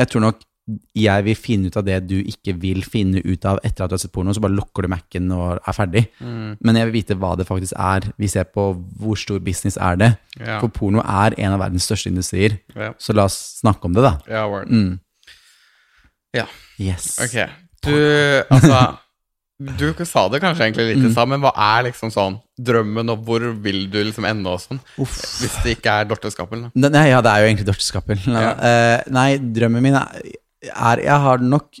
Jeg 0.00 0.08
tror 0.12 0.24
nok 0.28 0.40
jeg 0.94 1.24
vil 1.24 1.36
finne 1.38 1.70
ut 1.70 1.76
av 1.80 1.84
det 1.86 1.96
du 2.10 2.16
ikke 2.20 2.52
vil 2.60 2.82
finne 2.84 3.22
ut 3.24 3.44
av 3.48 3.58
etter 3.64 3.84
at 3.86 3.90
du 3.92 3.96
har 3.96 4.02
sett 4.02 4.12
porno, 4.12 4.34
så 4.36 4.42
bare 4.44 4.56
lukker 4.56 4.84
du 4.84 4.90
Mac-en 4.92 5.30
og 5.32 5.58
er 5.62 5.76
ferdig. 5.76 6.04
Men 6.20 6.76
jeg 6.80 6.88
vil 6.90 6.96
vite 6.98 7.16
hva 7.18 7.34
det 7.40 7.46
faktisk 7.48 7.72
er. 7.80 8.10
Vi 8.20 8.28
ser 8.28 8.44
på 8.52 8.70
hvor 9.00 9.16
stor 9.16 9.40
business 9.44 9.78
er 9.80 9.96
det. 10.00 10.10
Ja. 10.38 10.58
For 10.60 10.68
porno 10.68 11.00
er 11.04 11.38
en 11.40 11.56
av 11.56 11.62
verdens 11.64 11.88
største 11.88 12.12
industrier. 12.12 12.58
Ja. 12.76 12.92
Så 13.00 13.16
la 13.16 13.24
oss 13.30 13.38
snakke 13.62 13.88
om 13.88 13.96
det, 13.96 14.04
da. 14.04 14.14
Ja, 14.28 14.46
word. 14.50 14.68
Mm. 14.68 14.98
Ja, 16.36 16.46
Yes. 16.78 17.16
ok. 17.24 17.48
Du, 17.82 17.94
altså 18.52 18.98
Du 19.58 20.04
sa 20.06 20.28
det 20.30 20.38
kanskje 20.38 20.68
egentlig 20.68 20.84
litt 20.92 21.06
i 21.08 21.10
stad, 21.10 21.26
men 21.32 21.40
hva 21.42 21.50
er 21.58 21.88
liksom 21.88 22.12
sånn 22.14 22.36
drømmen, 22.62 23.08
og 23.10 23.24
hvor 23.26 23.42
vil 23.64 23.88
du 23.90 23.96
liksom 24.06 24.26
ende 24.28 24.52
og 24.52 24.60
sånn? 24.62 24.78
Hvis 25.00 25.56
det 25.64 25.72
ikke 25.78 25.96
er 25.98 26.06
Dorteskapel, 26.06 26.68
da. 26.68 26.90
Nei, 26.94 27.08
ja, 27.10 27.18
det 27.24 27.32
er 27.32 27.42
jo 27.42 27.48
egentlig 27.48 27.66
Dorteskapel. 27.66 28.20
Ja. 28.28 28.52
Uh, 28.54 29.08
nei, 29.16 29.32
drømmen 29.38 29.82
min 29.82 29.98
er, 29.98 30.28
er 30.66 31.04
Jeg 31.04 31.24
har 31.24 31.38
nok 31.38 31.78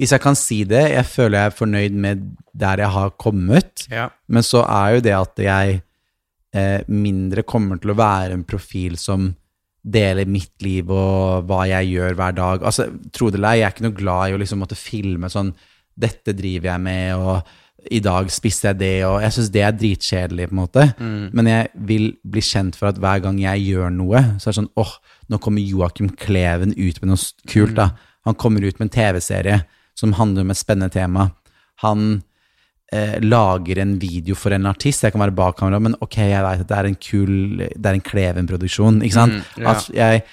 Hvis 0.00 0.12
jeg 0.12 0.22
kan 0.24 0.36
si 0.38 0.62
det, 0.64 0.86
jeg 0.94 1.06
føler 1.06 1.38
jeg 1.38 1.50
er 1.50 1.58
fornøyd 1.58 1.96
med 2.00 2.22
der 2.56 2.80
jeg 2.80 2.88
har 2.88 3.10
kommet. 3.20 3.84
Ja. 3.92 4.06
Men 4.28 4.42
så 4.42 4.62
er 4.64 4.94
jo 4.94 5.02
det 5.04 5.12
at 5.12 5.42
jeg 5.44 5.82
eh, 6.56 6.80
mindre 6.88 7.44
kommer 7.44 7.76
til 7.76 7.92
å 7.92 7.98
være 7.98 8.32
en 8.32 8.46
profil 8.48 8.96
som 8.96 9.28
deler 9.80 10.28
mitt 10.28 10.56
liv 10.64 10.88
og 10.92 11.44
hva 11.48 11.66
jeg 11.68 11.92
gjør 11.92 12.16
hver 12.16 12.36
dag. 12.36 12.64
Altså, 12.64 12.88
tro 13.12 13.28
det 13.28 13.40
eller 13.40 13.52
ei, 13.52 13.60
jeg 13.60 13.68
er 13.68 13.74
ikke 13.74 13.86
noe 13.90 13.98
glad 14.00 14.24
i 14.30 14.36
å 14.36 14.40
liksom 14.40 14.64
måtte 14.64 14.78
filme 14.78 15.32
sånn 15.32 15.52
Dette 16.00 16.32
driver 16.32 16.70
jeg 16.70 16.80
med, 16.80 17.20
og 17.20 17.48
i 17.88 18.00
dag 18.04 18.28
spiste 18.32 18.68
jeg 18.68 18.78
det, 18.80 18.94
og 19.08 19.20
jeg 19.24 19.34
syns 19.36 19.50
det 19.54 19.62
er 19.64 19.76
dritkjedelig, 19.76 20.48
på 20.50 20.54
en 20.54 20.60
måte. 20.60 20.86
Men 21.36 21.48
jeg 21.48 21.70
vil 21.88 22.06
bli 22.28 22.42
kjent 22.44 22.76
for 22.76 22.90
at 22.90 23.00
hver 23.00 23.22
gang 23.24 23.38
jeg 23.40 23.66
gjør 23.70 23.92
noe, 23.94 24.22
så 24.36 24.48
er 24.48 24.52
det 24.52 24.58
sånn 24.58 24.72
åh, 24.80 24.94
nå 25.30 25.38
kommer 25.42 25.64
Joakim 25.64 26.10
Kleven 26.20 26.74
ut 26.76 27.00
med 27.00 27.12
noe 27.12 27.48
kult, 27.50 27.76
da. 27.78 27.92
Han 28.28 28.36
kommer 28.36 28.66
ut 28.66 28.80
med 28.80 28.90
en 28.90 28.96
TV-serie 28.98 29.62
som 29.96 30.12
handler 30.18 30.44
om 30.44 30.52
et 30.52 30.60
spennende 30.60 30.92
tema. 30.92 31.30
Han 31.84 32.20
eh, 32.92 33.16
lager 33.22 33.80
en 33.80 33.96
video 34.02 34.36
for 34.36 34.52
en 34.56 34.68
artist. 34.68 35.06
Jeg 35.06 35.14
kan 35.14 35.24
være 35.24 35.36
bak 35.36 35.56
kamera, 35.60 35.80
men 35.82 35.96
ok, 36.04 36.18
jeg 36.20 36.44
vet 36.44 36.66
at 36.66 36.68
det 36.68 36.78
er 36.78 36.90
en 36.90 37.00
kul 37.00 37.34
Det 37.64 37.86
er 37.86 37.96
en 37.96 38.06
Kleven-produksjon, 38.10 39.00
ikke 39.06 39.16
sant? 39.16 39.40
Mm, 39.40 39.64
ja. 39.64 39.74
At 39.74 39.88
jeg 39.96 40.24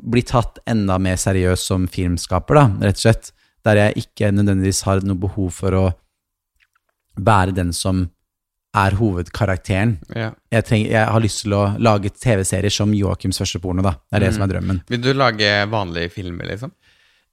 blir 0.00 0.26
tatt 0.28 0.60
enda 0.68 0.98
mer 1.00 1.20
seriøst 1.20 1.72
som 1.72 1.86
filmskaper, 1.88 2.58
da, 2.58 2.88
rett 2.88 3.00
og 3.00 3.04
slett. 3.06 3.32
Der 3.66 3.80
jeg 3.80 4.04
ikke 4.04 4.30
nødvendigvis 4.30 4.84
har 4.86 5.00
noe 5.04 5.18
behov 5.18 5.50
for 5.56 5.76
å 5.76 5.86
være 7.16 7.54
den 7.56 7.72
som 7.76 8.06
er 8.76 8.96
hovedkarakteren. 8.98 9.96
ja. 10.14 10.32
Jeg, 10.52 10.64
trenger, 10.68 10.90
jeg 10.92 11.12
har 11.14 11.22
lyst 11.24 11.42
til 11.44 11.54
å 11.56 11.62
lage 11.80 12.12
TV-serier 12.12 12.72
som 12.72 12.92
Joakims 12.94 13.40
første 13.40 13.60
porno, 13.62 13.84
da. 13.84 13.94
Det 14.10 14.18
er 14.18 14.26
det 14.26 14.34
som 14.36 14.44
er 14.44 14.52
drømmen. 14.52 14.82
Vil 14.92 15.00
du 15.00 15.12
lage 15.16 15.52
vanlige 15.72 16.12
filmer, 16.12 16.48
liksom? 16.50 16.74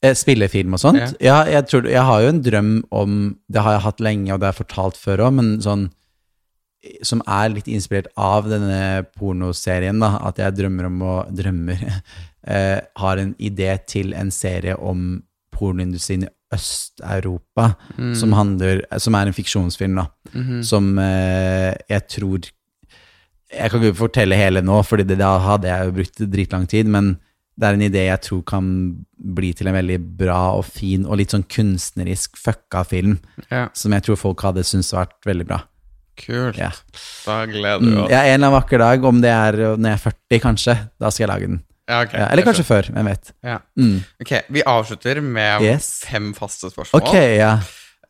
Eh, 0.03 0.15
Spillefilm 0.19 0.75
og 0.75 0.81
sånt. 0.83 1.17
Ja. 1.23 1.41
jeg, 1.47 1.67
tror, 1.71 1.87
jeg 1.87 2.03
har 2.03 2.23
jo 2.23 2.31
en 2.33 2.41
drøm 2.43 2.71
om 2.91 3.19
Det 3.47 3.63
har 3.63 3.77
jeg 3.77 3.85
hatt 3.85 4.01
lenge, 4.03 4.31
og 4.33 4.39
det 4.39 4.49
har 4.49 4.55
jeg 4.55 4.65
fortalt 4.65 4.99
før 4.99 5.27
òg, 5.27 5.35
men 5.39 5.51
sånn 5.63 5.85
Som 7.07 7.21
er 7.23 7.53
litt 7.53 7.69
inspirert 7.71 8.09
av 8.19 8.49
denne 8.51 9.05
pornoserien, 9.15 9.99
da. 10.03 10.17
At 10.27 10.41
jeg 10.43 10.57
drømmer 10.59 10.89
om 10.89 11.03
å 11.07 11.15
Drømmer. 11.31 11.85
eh, 12.55 12.79
har 12.99 13.21
en 13.21 13.35
idé 13.39 13.77
til 13.87 14.11
en 14.13 14.31
serie 14.31 14.75
om 14.75 15.21
pornoindustrien 15.53 16.27
i 16.27 16.33
Øst-Europa, 16.53 17.73
som 18.15 18.33
handler 18.37 18.81
Som 18.99 19.15
er 19.15 19.27
en 19.29 19.33
fiksjonsfilm, 19.35 19.95
da. 20.01 20.05
Som 20.63 20.97
eh, 20.99 21.73
jeg 21.89 22.07
tror 22.09 22.49
Jeg 23.53 23.69
kan 23.71 23.83
ikke 23.83 23.97
fortelle 23.99 24.35
hele 24.39 24.61
nå, 24.65 24.79
Fordi 24.85 25.05
da 25.15 25.35
hadde 25.39 25.67
jeg 25.69 25.85
jo 25.89 25.95
brukt 25.99 26.23
dritlang 26.33 26.67
tid, 26.69 26.85
men 26.89 27.15
det 27.53 27.67
er 27.67 27.75
en 27.77 27.83
idé 27.85 28.01
jeg 28.07 28.21
tror 28.25 28.39
kan 28.49 28.65
bli 29.37 29.51
til 29.53 29.67
en 29.69 29.75
veldig 29.77 29.99
bra 30.17 30.55
og 30.57 30.63
fin 30.65 31.03
og 31.05 31.19
litt 31.19 31.29
sånn 31.35 31.43
kunstnerisk 31.45 32.39
fucka 32.41 32.81
film, 32.89 33.19
Ja. 33.51 33.67
som 33.77 33.93
jeg 33.93 34.01
tror 34.07 34.17
folk 34.17 34.41
hadde 34.41 34.63
syntes 34.65 34.89
vært 34.91 35.13
veldig 35.29 35.45
bra. 35.45 35.59
Kult. 36.17 36.57
Ja. 36.57 36.71
Da 37.27 37.45
gleder 37.45 37.79
du 37.85 37.99
oss. 38.03 38.09
ja, 38.09 38.23
en 38.25 38.33
eller 38.39 38.47
annen 38.47 38.55
vakker 38.57 38.81
dag, 38.81 39.05
om 39.05 39.21
det 39.21 39.29
er 39.29 39.53
når 39.77 39.85
jeg 39.85 39.99
er 39.99 40.03
40 40.07 40.41
kanskje, 40.47 40.75
da 40.99 41.11
skal 41.13 41.27
jeg 41.27 41.29
lage 41.29 41.47
den. 41.51 41.61
Ja, 41.89 42.01
okay, 42.05 42.19
Ja, 42.21 42.27
eller 42.31 42.45
kanskje 42.47 42.63
før, 42.63 42.87
hvem 42.95 43.07
vet. 43.11 43.31
Ja. 43.43 43.57
Mm. 43.79 43.95
Ok, 44.23 44.33
vi 44.55 44.61
avslutter 44.63 45.19
med 45.21 45.61
Yes. 45.65 45.89
fem 46.07 46.33
faste 46.37 46.69
spørsmål. 46.71 47.01
Ok, 47.01 47.15
ja. 47.37 47.57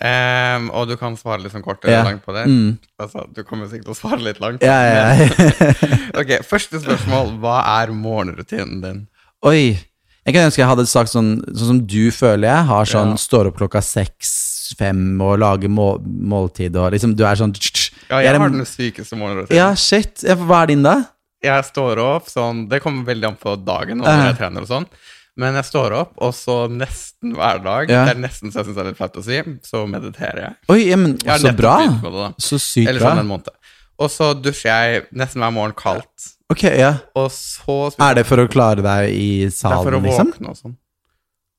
Um, 0.03 0.67
og 0.75 0.89
du 0.89 0.97
kan 0.99 1.15
svare 1.15 1.39
litt 1.41 1.53
sånn 1.53 1.63
kort 1.63 1.85
eller 1.85 2.03
langt 2.03 2.25
på 2.25 2.33
det. 2.35 2.43
Mm. 2.49 2.73
Altså, 2.99 3.23
du 3.33 3.43
kommer 3.47 3.69
sikkert 3.71 3.87
til 3.87 3.95
å 3.95 3.97
svare 3.97 4.19
litt 4.25 4.41
langt. 4.43 4.61
Ja, 4.65 4.77
ja, 4.83 5.29
ok, 6.19 6.35
første 6.45 6.81
spørsmål. 6.83 7.37
Hva 7.39 7.61
er 7.79 7.93
morgenrutinen 7.95 8.81
din? 8.83 9.01
Oi. 9.47 9.77
Jeg 10.23 10.35
kan 10.35 10.45
ønske 10.47 10.61
jeg 10.61 10.69
hadde 10.69 10.85
sagt 10.87 11.11
sånn, 11.11 11.33
sånn 11.51 11.69
som 11.73 11.79
du 11.87 12.11
føler 12.15 12.47
jeg 12.47 12.67
har, 12.69 12.85
sånn 12.87 13.17
står 13.19 13.49
opp 13.49 13.57
klokka 13.59 13.81
seks, 13.83 14.29
fem 14.79 15.19
og 15.21 15.35
lager 15.43 15.71
må 15.71 15.97
måltid 16.03 16.77
og 16.79 16.93
liksom, 16.95 17.11
du 17.19 17.25
er 17.27 17.35
sånn 17.39 17.51
tsk, 17.55 17.73
tsk. 17.75 17.97
Ja, 18.09 18.21
Jeg 18.23 18.31
jeg 18.31 18.39
har 18.39 18.53
den 18.53 18.67
sykeste 18.67 19.17
morgenrutinen. 19.19 19.57
Ja, 19.57 19.71
shit. 19.75 20.23
Hva 20.23 20.61
er 20.63 20.71
din, 20.71 20.83
da? 20.85 20.95
Jeg 21.43 21.65
står 21.67 21.99
opp 21.99 22.29
sånn 22.31 22.67
Det 22.71 22.79
kommer 22.83 23.03
veldig 23.09 23.27
an 23.33 23.35
på 23.39 23.55
dagen 23.59 23.99
og 24.01 24.07
når 24.07 24.29
jeg 24.29 24.39
trener 24.39 24.65
og 24.65 24.71
sånn. 24.71 24.87
Men 25.39 25.55
jeg 25.57 25.65
står 25.65 25.95
opp, 25.97 26.11
og 26.21 26.33
så 26.37 26.55
nesten 26.69 27.33
hver 27.33 27.57
dag 27.63 27.89
Ja. 27.89 28.03
Det 28.05 28.13
er 28.13 28.21
nesten 28.21 28.51
så 28.53 28.61
jeg 28.61 28.67
syns 28.67 28.77
det 28.77 28.83
er 28.83 28.89
litt 28.91 28.99
flaut 28.99 29.15
å 29.17 29.23
si, 29.25 29.39
så 29.65 29.81
mediterer 29.89 30.41
jeg. 30.43 30.53
Oi, 30.69 30.79
ja, 30.91 30.99
men 31.01 31.15
Jeg 31.25 31.41
så 31.41 31.53
bra. 31.57 31.77
det. 31.89 32.27
Så 32.37 32.59
sykt 32.61 32.91
Eller 32.91 33.01
sånn 33.01 33.23
en 33.23 33.31
måned. 33.31 33.49
Og 33.97 34.11
så 34.13 34.29
dusjer 34.37 34.69
jeg 34.69 35.07
nesten 35.13 35.41
hver 35.41 35.53
morgen 35.55 35.73
kaldt. 35.77 36.29
Ok, 36.53 36.63
ja. 36.77 36.93
Og 37.17 37.31
så 37.33 37.89
Er 37.97 38.19
det 38.19 38.27
for 38.29 38.37
å 38.43 38.47
klare 38.47 38.85
deg 38.85 39.09
i 39.09 39.49
salen, 39.49 39.49
liksom? 39.49 39.69
Det 39.69 39.73
er 39.73 39.83
for 39.89 39.97
å 39.97 40.03
liksom? 40.05 40.31
våkne 40.33 40.53
og 40.53 40.57
sånn. 40.61 40.77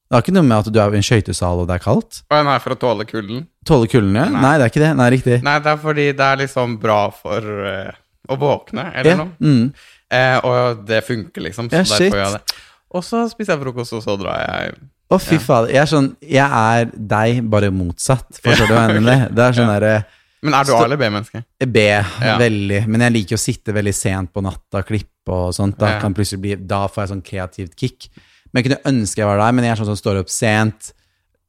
Det 0.04 0.14
har 0.18 0.22
ikke 0.22 0.34
noe 0.36 0.46
med 0.46 0.58
at 0.60 0.70
du 0.70 0.78
er 0.78 0.94
i 0.94 0.98
en 1.00 1.06
skøytesal 1.08 1.60
og 1.62 1.66
det 1.66 1.74
er 1.74 1.82
kaldt? 1.82 2.20
Nei, 2.30 2.58
for 2.62 2.76
å 2.76 2.78
tåle 2.78 3.06
kulden. 3.08 3.46
Tåle 3.66 3.88
kulden, 3.90 4.14
ja? 4.14 4.28
Nei. 4.30 4.42
Nei. 4.44 4.54
det 4.60 4.66
er 4.66 4.70
ikke 4.70 4.82
det. 4.84 4.90
Nei, 5.00 5.10
riktig. 5.16 5.38
Nei, 5.42 5.58
det 5.64 5.72
er 5.72 5.80
fordi 5.82 6.04
det 6.14 6.26
er 6.28 6.40
liksom 6.44 6.76
bra 6.82 6.98
for 7.16 7.48
eh, 7.66 7.96
å 8.28 8.36
våkne, 8.38 8.92
eller 8.94 9.10
Ja. 9.10 9.16
noe. 9.16 9.30
Mm. 9.40 9.72
Eh, 10.10 10.38
og 10.44 10.84
det 10.86 11.02
funker, 11.04 11.42
liksom. 11.42 11.68
Så 11.70 11.72
Ja, 11.72 11.82
derfor 11.82 11.96
shit. 11.96 12.12
gjør 12.12 12.24
jeg 12.24 12.32
det. 12.32 12.54
Og 12.94 13.02
så 13.02 13.28
spiser 13.30 13.56
jeg 13.56 13.62
frokost, 13.64 13.92
og 13.92 14.02
så 14.02 14.18
drar 14.20 14.38
jeg 14.46 14.74
Å, 15.10 15.18
fy 15.20 15.36
fader. 15.38 15.68
Jeg 15.68 15.82
er 15.82 15.86
sånn 15.90 16.16
Jeg 16.22 16.50
er 16.50 16.84
deg, 16.96 17.42
bare 17.50 17.70
motsatt. 17.70 18.40
Forstår 18.42 18.66
du 18.68 18.72
hva 18.74 18.86
jeg 18.88 19.02
mener? 19.02 19.28
Det 19.28 19.38
er 19.44 19.52
sånn 19.52 19.68
derre 19.68 20.04
Men 20.42 20.54
er 20.54 20.64
du 20.64 20.72
A 20.74 20.84
eller 20.84 20.96
B-menneske? 20.96 21.44
B, 21.60 21.78
veldig. 22.20 22.86
Men 22.88 23.00
jeg 23.00 23.12
liker 23.12 23.36
å 23.36 23.40
sitte 23.40 23.72
veldig 23.72 23.94
sent 23.94 24.32
på 24.32 24.42
natta 24.42 24.82
klippe 24.84 25.28
og 25.28 25.52
sånt. 25.54 25.78
Da, 25.78 25.98
Ja. 26.00 26.08
bli, 26.08 26.54
da 26.56 26.86
får 26.88 27.06
jeg 27.06 27.08
sånn 27.10 27.22
kreativt 27.24 27.76
kick. 27.76 28.08
Men 28.52 28.62
jeg 28.62 28.70
kunne 28.70 28.92
ønske 28.94 29.16
jeg 29.16 29.26
var 29.26 29.38
der, 29.38 29.52
men 29.52 29.64
jeg 29.64 29.72
er 29.72 29.84
sånn 29.84 29.96
som 29.96 29.96
står 29.96 30.20
opp 30.20 30.28
sent. 30.30 30.92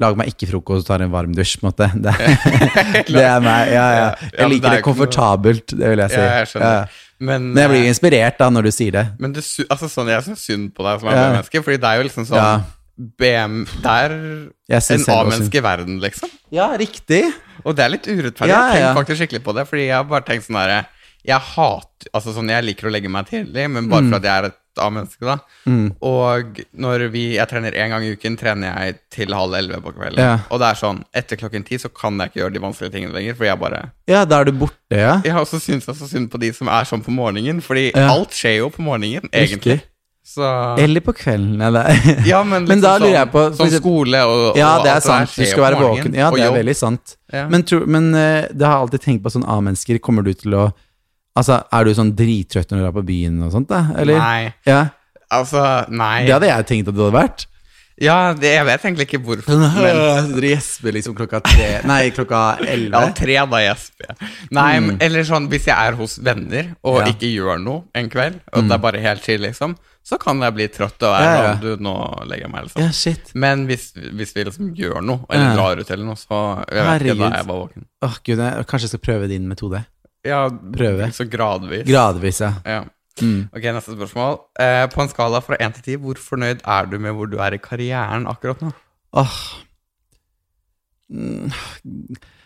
Lager 0.04 0.18
meg 0.20 0.28
ikke 0.34 0.50
frokost 0.50 0.84
og 0.84 0.88
tar 0.90 1.04
en 1.06 1.12
varm 1.14 1.32
dusj, 1.36 1.54
på 1.62 1.64
en 1.64 1.70
måte. 1.72 1.88
Det, 2.04 2.14
det 3.16 3.22
er 3.24 3.40
meg. 3.44 3.70
Ja, 3.72 3.86
ja. 3.96 4.08
Jeg 4.36 4.50
liker 4.52 4.68
er 4.74 4.76
det 4.82 4.84
komfortabelt, 4.84 5.72
det 5.72 5.92
vil 5.94 6.02
jeg 6.04 6.12
si. 6.12 6.20
Ja, 6.20 6.34
jeg 6.42 6.50
skjønner. 6.52 6.98
Men, 7.24 7.46
Men 7.54 7.62
jeg 7.64 7.72
blir 7.72 7.84
eh, 7.86 7.92
inspirert 7.94 8.42
da 8.42 8.50
når 8.52 8.68
du 8.68 8.72
sier 8.76 8.92
det. 8.92 9.06
Men 9.24 9.32
det, 9.38 9.46
altså, 9.72 9.88
sånn, 9.88 10.12
jeg 10.12 10.26
syns 10.26 10.44
synd 10.50 10.74
på 10.76 10.84
deg 10.84 11.00
som 11.00 11.08
er 11.08 11.16
Ja. 11.16 11.22
B-menneske, 11.30 11.62
fordi 11.64 11.80
det 11.80 11.92
er 11.94 12.02
jo 12.02 12.08
liksom 12.10 12.28
sånn 12.28 12.42
Ja. 12.42 12.50
BM 12.96 13.56
Det 13.84 13.92
er 13.92 14.14
en 14.16 15.08
A-menneske 15.16 15.60
i 15.60 15.64
verden, 15.64 15.98
liksom. 16.04 16.30
Ja, 16.52 16.70
riktig. 16.80 17.24
Og 17.64 17.76
det 17.76 17.84
er 17.86 17.90
litt 17.96 18.08
urettferdig. 18.08 18.52
Ja, 18.52 18.62
jeg 18.72 18.84
tenker 18.84 19.00
faktisk 19.00 19.22
skikkelig 19.24 19.44
på 19.48 19.56
det, 19.56 19.66
fordi 19.72 19.88
jeg 19.88 19.96
har 19.96 20.06
bare 20.12 20.28
tenkt 20.28 20.48
sånn 20.48 20.60
herre 20.60 20.86
Jeg 21.26 21.40
hater 21.56 22.12
Altså 22.14 22.36
sånn, 22.36 22.52
jeg 22.52 22.64
liker 22.68 22.88
å 22.88 22.94
legge 22.94 23.10
meg 23.12 23.28
tidlig, 23.32 23.66
men 23.72 23.84
Mm. 23.88 23.90
bare 23.90 24.10
for 24.10 24.16
at 24.20 24.24
jeg 24.28 24.36
er 24.44 24.46
et 24.52 24.60
A-menneske, 24.82 25.22
da. 25.26 25.38
Og 26.06 26.60
når 26.78 27.08
vi 27.14 27.24
Jeg 27.36 27.48
trener 27.50 27.72
én 27.76 27.90
gang 27.94 28.04
i 28.04 28.12
uken, 28.16 28.38
trener 28.38 28.76
jeg 28.86 28.98
til 29.14 29.34
halv 29.34 29.54
elleve 29.58 29.82
på 29.84 29.94
kvelden. 29.96 30.20
Ja. 30.20 30.40
Og 30.52 30.60
det 30.60 30.68
er 30.72 30.80
sånn 30.80 31.04
Etter 31.16 31.40
klokken 31.40 31.66
ti 31.68 31.78
så 31.82 31.90
kan 31.94 32.18
jeg 32.20 32.32
ikke 32.32 32.42
gjøre 32.44 32.54
de 32.54 32.60
vanskelige 32.64 32.92
tingene 32.94 33.14
lenger, 33.16 33.36
fordi 33.40 33.52
jeg 33.52 33.60
bare 33.60 33.82
Ja, 34.08 34.26
da 34.26 34.40
er 34.42 34.46
du 34.46 34.52
borte, 34.54 34.76
ja. 34.92 35.22
Ja, 35.26 35.40
og 35.40 35.48
så 35.48 35.60
syns 35.60 35.86
jeg 35.88 35.96
så 35.96 36.08
synd 36.10 36.30
på 36.32 36.40
de 36.40 36.52
som 36.54 36.68
er 36.68 36.84
sånn 36.86 37.04
på 37.06 37.12
morgenen, 37.16 37.62
fordi 37.62 37.92
Ja. 37.96 38.10
alt 38.14 38.32
skjer 38.32 38.58
jo 38.64 38.70
på 38.70 38.82
morgenen, 38.86 39.30
egentlig. 39.32 39.80
Riktig. 39.82 39.82
Så 40.26 40.42
Eller 40.82 41.02
på 41.06 41.14
kvelden, 41.14 41.62
eller 41.62 41.86
Ja, 42.26 42.42
men, 42.44 42.66
Men 42.68 42.80
liksom 42.80 42.82
da 42.82 42.98
lurer 42.98 43.06
sånn, 43.06 43.14
jeg 43.14 43.32
på- 43.32 43.52
Sånn 43.60 43.76
skole 43.80 44.22
og, 44.26 44.58
Ja, 44.58 44.82
det 44.82 44.92
er 44.96 45.00
sant. 45.02 45.30
Du 45.36 45.46
skal 45.46 45.64
være 45.64 45.78
våken. 45.80 46.16
Ja, 46.18 46.32
det 46.32 46.42
er 46.42 46.52
veldig 46.52 46.76
sant. 46.76 47.16
Ja. 47.32 47.48
Men, 47.48 47.64
men 47.88 48.16
eh, 48.16 48.48
det 48.52 48.66
har 48.66 48.74
jeg 48.80 48.82
alltid 48.88 49.02
tenkt 49.02 49.22
på 49.24 49.30
sånn 49.32 49.46
A-mennesker. 49.48 50.00
Kommer 50.00 50.24
du 50.24 50.34
til 50.34 50.52
å 50.58 50.74
Altså, 51.36 51.60
er 51.76 51.84
du 51.84 51.92
sånn 51.98 52.14
drittrøtt 52.16 52.72
når 52.72 52.80
du 52.80 52.86
er 52.88 52.96
på 52.96 53.06
byen 53.10 53.42
og 53.44 53.52
sånt, 53.56 53.68
da? 53.72 53.82
Eller? 54.00 54.20
Nei. 54.22 54.54
Ja. 54.70 54.86
Altså, 55.36 55.62
nei. 55.92 56.24
Det 56.28 56.34
hadde 56.38 56.48
jeg 56.54 56.68
tenkt 56.70 56.88
at 56.92 56.96
du 56.96 57.02
hadde 57.04 57.18
vært. 57.18 57.48
Ja, 58.02 58.34
det, 58.36 58.50
jeg 58.52 58.66
vet 58.68 58.84
egentlig 58.84 59.06
ikke 59.08 59.20
hvorfor. 59.24 59.48
Sånn, 59.56 59.78
Men, 59.80 60.32
Dere 60.34 60.50
gjesper 60.52 60.96
liksom 60.98 61.14
klokka 61.16 61.40
tre 61.46 61.68
Nei, 61.88 62.10
klokka 62.12 62.42
ja, 62.68 63.04
tre 63.16 63.38
da 63.54 63.62
gjesper 63.64 64.10
jeg. 64.10 64.30
Nei, 64.52 64.72
mm. 64.84 64.90
eller 65.06 65.24
sånn 65.28 65.48
hvis 65.52 65.70
jeg 65.70 65.76
er 65.92 65.96
hos 65.96 66.18
venner 66.20 66.74
og 66.84 66.98
Mm. 67.00 67.06
Ja. 67.06 67.14
ikke 67.14 67.30
gjør 67.32 67.62
noe 67.64 67.84
en 67.96 68.10
kveld, 68.12 68.42
og 68.52 68.68
det 68.68 68.76
er 68.76 68.84
bare 68.84 69.00
helt 69.04 69.24
chill, 69.24 69.40
liksom, 69.48 69.78
så 70.06 70.20
kan 70.22 70.44
jeg 70.44 70.54
bli 70.58 70.68
trøtt 70.76 71.08
og 71.08 71.16
være 71.16 71.24
Ja, 71.24 71.32
ja. 71.40 71.56
sånn 71.56 71.64
Du, 71.64 71.84
nå 71.88 71.96
legger 72.28 72.46
jeg 72.46 72.52
meg, 72.52 72.68
liksom. 72.68 72.84
Ja, 72.84 72.92
shit. 72.92 73.32
Men 73.34 73.66
hvis, 73.72 73.88
hvis 73.96 74.36
vi 74.36 74.44
liksom 74.52 74.76
gjør 74.76 75.00
noe, 75.02 75.24
eller 75.32 75.56
drar 75.56 75.80
ut 75.80 75.92
eller 75.96 76.06
noe, 76.12 76.20
så 76.20 76.44
Jeg 76.68 76.84
vet 76.92 77.08
ikke 77.08 77.20
da 77.24 77.32
er 77.32 77.40
jeg 77.40 77.48
var 77.48 77.62
våken. 77.64 77.88
Åh, 78.04 78.20
gud, 78.28 78.44
jeg, 78.44 78.68
kanskje 78.68 78.90
jeg 78.90 78.94
skal 78.98 79.06
prøve 79.08 79.32
din 79.32 79.48
metode. 79.48 79.86
Ja, 80.26 80.46
Prøve. 80.50 81.12
Så 81.14 81.28
gradvis. 81.30 81.86
Gradvis, 81.88 82.42
ja. 82.42 82.52
Ja. 82.66 82.84
Mm. 83.22 83.48
Ok, 83.56 83.68
neste 83.72 83.96
spørsmål. 83.96 84.40
Eh, 84.60 84.86
på 84.92 85.04
en 85.04 85.12
skala 85.12 85.40
fra 85.44 85.60
1 85.62 85.78
til 85.78 85.86
10, 85.96 86.02
hvor 86.04 86.20
fornøyd 86.20 86.64
er 86.66 86.90
du 86.92 86.98
med 87.00 87.16
hvor 87.16 87.30
du 87.32 87.38
er 87.40 87.56
i 87.56 87.62
karrieren 87.64 88.28
akkurat 88.28 88.64
nå? 88.66 88.74
Åh. 89.16 89.38
Mm. 91.14 91.52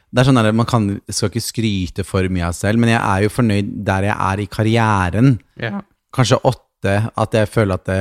Det 0.09 0.21
er 0.21 0.27
sånn 0.27 0.41
at 0.41 0.49
Man 0.57 0.67
kan, 0.67 0.87
skal 1.07 1.31
ikke 1.31 1.45
skryte 1.45 2.05
for 2.05 2.27
mye 2.29 2.49
av 2.49 2.57
seg 2.57 2.69
selv, 2.69 2.83
men 2.83 2.91
jeg 2.93 3.01
er 3.01 3.25
jo 3.25 3.33
fornøyd 3.33 3.73
der 3.87 4.09
jeg 4.09 4.17
er 4.29 4.43
i 4.43 4.49
karrieren. 4.51 5.35
Ja. 5.61 5.81
Kanskje 6.15 6.41
åtte. 6.43 6.95
At 7.19 7.35
jeg 7.35 7.49
føler 7.51 7.75
at 7.75 7.89
det, 7.89 7.99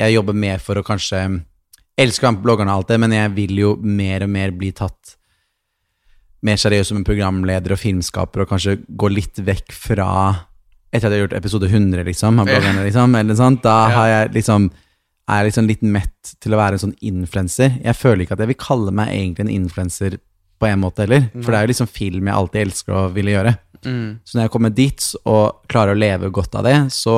jeg 0.00 0.16
jobber 0.16 0.36
mer 0.36 0.60
for 0.62 0.78
å 0.78 0.84
kanskje 0.86 1.22
elsker 2.00 2.26
å 2.26 2.28
være 2.28 2.34
med 2.34 2.42
på 2.42 2.48
bloggerne 2.48 2.74
og 2.74 2.82
alt 2.82 2.92
det, 2.92 2.98
men 3.00 3.14
jeg 3.14 3.32
vil 3.36 3.58
jo 3.62 3.72
mer 3.82 4.26
og 4.26 4.32
mer 4.32 4.52
bli 4.56 4.72
tatt 4.76 5.16
mer 6.42 6.56
seriøs 6.60 6.88
som 6.90 6.98
en 6.98 7.06
programleder 7.06 7.74
og 7.74 7.78
filmskaper, 7.78 8.42
og 8.44 8.48
kanskje 8.50 8.78
gå 8.88 9.10
litt 9.12 9.38
vekk 9.38 9.72
fra 9.72 10.08
Etter 10.92 11.08
at 11.08 11.14
jeg 11.14 11.22
har 11.22 11.28
gjort 11.28 11.36
episode 11.38 11.68
100, 11.70 12.02
liksom, 12.04 12.40
av 12.42 12.48
bloggerne, 12.50 12.82
liksom, 12.84 13.14
eller 13.16 13.36
sånt, 13.38 13.62
da 13.64 13.76
har 13.88 14.08
jeg 14.10 14.32
liksom 14.34 14.66
er 15.32 15.38
jeg 15.38 15.46
liksom 15.46 15.68
litt 15.70 15.82
mett 15.86 16.32
til 16.42 16.52
å 16.52 16.58
være 16.58 16.76
en 16.76 16.82
sånn 16.82 16.96
influenser. 17.00 17.78
Jeg 17.80 17.96
føler 17.96 18.24
ikke 18.24 18.34
at 18.36 18.42
jeg 18.42 18.50
vil 18.50 18.58
kalle 18.60 18.92
meg 18.92 19.08
egentlig 19.14 19.46
en 19.46 19.52
influenser 19.54 20.18
på 20.60 20.68
en 20.68 20.82
måte 20.82 21.06
heller, 21.06 21.30
for 21.38 21.48
det 21.48 21.58
er 21.60 21.64
jo 21.64 21.70
liksom 21.72 21.88
film 21.88 22.28
jeg 22.28 22.36
alltid 22.36 22.60
elsker 22.66 22.98
å 22.98 23.04
ville 23.14 23.32
gjøre. 23.32 23.54
Mm. 23.86 24.10
Så 24.22 24.36
når 24.36 24.44
jeg 24.44 24.52
kommer 24.58 24.74
dit 24.76 25.06
og 25.24 25.62
klarer 25.72 25.96
å 25.96 25.98
leve 26.02 26.30
godt 26.34 26.58
av 26.60 26.66
det, 26.68 26.76
så 26.92 27.16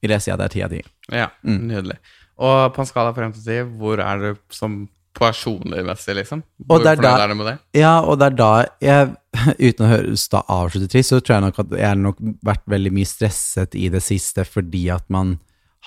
vil 0.00 0.14
jeg 0.14 0.24
si 0.24 0.30
at 0.30 0.38
det 0.38 0.46
er 0.46 0.54
ti 0.54 0.62
av 0.62 0.70
ti. 0.76 0.82
Ja, 1.10 1.26
Mm. 1.42 1.58
nydelig. 1.72 1.98
Og 2.38 2.72
på 2.74 2.84
en 2.84 2.86
skala 2.86 3.12
frem 3.16 3.32
1 3.32 3.34
til 3.34 3.44
ti, 3.50 3.58
hvor 3.80 3.98
er 3.98 4.18
du 4.22 4.38
som 4.54 4.88
personlig 5.18 5.82
messig, 5.86 6.14
liksom? 6.16 6.42
Og 6.68 6.84
det 6.84 6.94
er 6.94 7.02
da- 7.02 7.14
er 7.26 7.34
det? 7.34 7.56
Ja, 7.76 7.94
og 8.00 8.18
det 8.20 8.30
er 8.30 8.36
da 8.38 8.50
jeg, 8.80 9.10
uten 9.68 9.86
å 9.86 9.90
høres 9.90 10.28
da 10.32 10.44
avslutte 10.48 10.88
trist, 10.94 11.10
så 11.12 11.20
tror 11.20 11.36
jeg 11.38 11.46
nok 11.48 11.60
at 11.64 11.76
jeg 11.78 11.88
har 11.88 12.00
nok 12.00 12.22
vært 12.46 12.64
veldig 12.70 12.94
mye 12.94 13.10
stresset 13.10 13.74
i 13.74 13.88
det 13.92 14.02
siste 14.06 14.46
fordi 14.46 14.88
at 14.94 15.04
man 15.10 15.38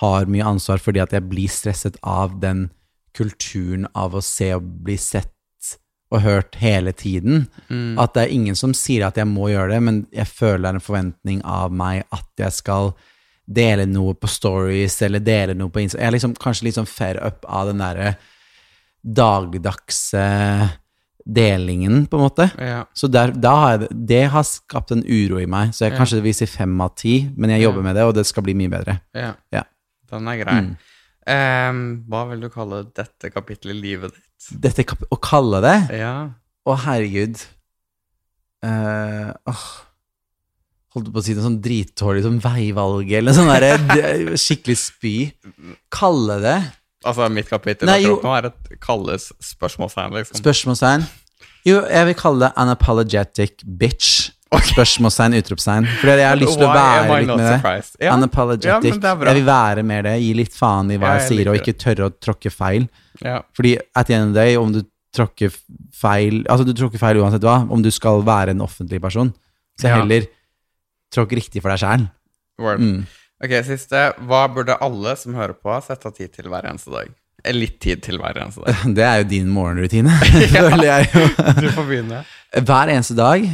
har 0.02 0.26
mye 0.30 0.44
ansvar, 0.54 0.80
fordi 0.82 1.02
at 1.02 1.12
jeg 1.12 1.28
blir 1.28 1.50
stresset 1.52 1.98
av 2.02 2.38
den 2.42 2.70
kulturen 3.16 3.86
av 3.94 4.14
å 4.16 4.22
se 4.24 4.54
og 4.56 4.64
bli 4.86 4.96
sett 4.96 5.28
og 6.12 6.20
hørt 6.26 6.58
hele 6.60 6.92
tiden. 6.92 7.46
Mm. 7.70 7.96
At 8.00 8.14
det 8.14 8.26
er 8.26 8.34
ingen 8.34 8.56
som 8.58 8.74
sier 8.76 9.06
at 9.06 9.16
jeg 9.16 9.28
må 9.28 9.48
gjøre 9.52 9.72
det, 9.72 9.80
men 9.84 10.02
jeg 10.12 10.28
føler 10.28 10.64
det 10.66 10.70
er 10.72 10.78
en 10.80 10.84
forventning 10.84 11.40
av 11.48 11.72
meg 11.72 12.02
at 12.12 12.28
jeg 12.40 12.52
skal 12.52 12.92
dele 13.48 13.86
noe 13.88 14.14
på 14.14 14.28
stories, 14.30 14.98
eller 15.02 15.22
dele 15.24 15.56
noe 15.58 15.72
på 15.72 15.80
Insta. 15.82 15.98
Jeg 16.00 16.10
er 16.10 16.16
liksom 16.16 16.34
kanskje 16.40 16.68
litt 16.68 16.76
sånn 16.78 16.88
fair 16.88 17.18
up 17.24 17.46
av 17.48 17.70
den 17.70 17.80
derre 17.82 18.14
dagligdagse 19.04 20.22
delingen, 21.22 22.06
på 22.10 22.18
en 22.18 22.24
måte. 22.24 22.48
Ja. 22.58 22.84
Så 22.98 23.06
der, 23.10 23.30
har 23.46 23.78
jeg, 23.78 23.88
det- 24.06 24.30
har 24.30 24.42
skapt 24.42 24.90
en 24.90 25.04
uro 25.06 25.38
i 25.38 25.46
meg. 25.46 25.70
Så 25.74 25.84
jeg 25.86 25.92
Ja. 25.92 25.98
kanskje 25.98 26.22
vil 26.22 26.34
si 26.34 26.46
fem 26.46 26.80
av 26.80 26.94
ti, 26.96 27.28
men 27.36 27.50
jeg 27.50 27.62
jobber 27.62 27.78
Ja. 27.78 27.82
med 27.82 27.94
det, 27.96 28.02
og 28.04 28.14
det 28.14 28.26
skal 28.26 28.42
bli 28.42 28.54
mye 28.54 28.68
bedre. 28.70 29.00
ja. 29.14 29.34
Ja. 29.52 29.62
Den 30.10 30.26
er 30.28 30.36
grei. 30.44 30.60
Mm. 30.60 30.76
Um, 31.24 32.04
hva 32.10 32.28
vil 32.28 32.40
du 32.40 32.48
kalle 32.50 32.82
dette 32.92 33.30
kapittelet 33.32 33.76
i 33.76 33.80
livet 33.80 34.12
ditt? 34.12 34.60
Dette 34.60 34.84
kap- 34.84 35.06
Å 35.10 35.16
kalle 35.20 35.60
det 35.62 35.98
Ja. 36.00 36.30
Å, 36.66 36.76
herregud. 36.78 37.38
Uh, 38.64 39.32
åh. 39.46 39.64
Holdt 40.94 41.08
på 41.12 41.18
å 41.20 41.22
si 41.24 41.32
noe 41.34 41.42
sånn 41.46 41.62
dritdårlig 41.62 42.22
som 42.22 42.38
veivalg, 42.38 43.10
eller 43.10 43.32
sånn 43.32 43.48
derre 43.48 43.78
skikkelig 44.36 44.76
spy. 44.76 45.32
Kalle 45.90 46.36
det 46.42 46.72
Altså, 47.04 47.28
mitt 47.32 47.48
kapittel 47.50 47.86
Nei, 47.90 48.00
akkurat 48.04 48.22
nå 48.24 48.36
er 48.38 48.46
et 48.52 48.76
kalles 48.80 49.32
spørsmålstegn, 49.42 50.12
liksom. 50.18 50.38
Spørsmålstegn. 50.42 51.06
Jo, 51.66 51.80
jeg 51.86 52.06
vil 52.06 52.14
kalle 52.18 52.46
det 52.48 52.52
unapologetic 52.62 53.64
bitch. 53.78 54.30
Spørsmålstegn, 54.52 55.34
utropstegn. 55.40 55.86
For 56.00 56.10
jeg 56.12 56.26
har 56.28 56.36
lyst 56.36 56.58
til 56.60 56.66
å 56.66 56.72
være 56.74 57.20
litt 57.22 57.30
med 57.30 57.38
det. 57.40 57.52
surprised? 57.56 57.94
Ja. 58.00 58.06
Ja, 58.10 58.16
Unapologetic. 58.18 58.90
men 58.92 59.00
det 59.00 59.12
jeg 59.30 59.36
vil 59.38 59.46
være 59.46 59.82
mer 59.88 60.02
det. 60.02 60.14
Gi 60.20 60.32
litt 60.36 60.54
faen 60.56 60.90
i 60.92 60.98
hva 61.00 61.14
jeg 61.16 61.22
jeg 61.22 61.28
sier, 61.30 61.50
og 61.52 61.56
ikke 61.60 61.74
tørre 61.80 62.08
å 62.10 62.12
tråkke 62.20 62.52
feil. 62.52 62.88
Ja. 63.24 63.38
Fordi 63.56 63.76
at 63.96 64.06
the 64.10 64.14
end 64.18 64.28
of 64.30 64.34
the 64.34 64.40
day, 64.44 64.56
om 64.60 64.72
du 64.74 64.82
tråkker 65.12 65.52
feil 65.96 66.42
Altså, 66.48 66.64
du 66.64 66.72
tråkker 66.76 66.98
feil 67.00 67.18
uansett 67.20 67.42
hva, 67.44 67.58
om 67.70 67.82
du 67.84 67.90
skal 67.92 68.22
være 68.24 68.50
en 68.56 68.60
offentlig 68.64 69.00
person. 69.00 69.32
Så 69.80 69.88
Ja. 69.88 69.96
heller 70.02 70.26
tråkk 71.14 71.32
riktig 71.32 71.62
for 71.62 71.70
deg 71.70 71.78
sjæl. 71.80 72.10
Mm. 72.60 73.06
Ok, 73.42 73.52
siste. 73.66 74.00
Hva 74.28 74.44
burde 74.54 74.76
alle 74.84 75.16
som 75.18 75.34
hører 75.34 75.56
på, 75.58 75.74
sette 75.82 76.06
av 76.08 76.14
tid 76.14 76.30
til 76.36 76.46
hver 76.52 76.68
eneste 76.70 76.92
dag? 76.94 77.10
Litt 77.56 77.80
tid 77.82 78.04
til 78.04 78.20
hver 78.22 78.38
eneste 78.38 78.62
dag. 78.62 78.84
Det 78.98 79.02
er 79.02 79.16
jo 79.22 79.28
din 79.32 79.48
morgenrutine, 79.50 80.14
føler 80.54 80.84
jeg 80.86 81.08
jo. 81.14 81.24
Du 81.58 81.68
får 81.74 81.88
begynne. 81.88 82.22
Hver 82.54 82.92
eneste 82.94 83.16
dag. 83.18 83.48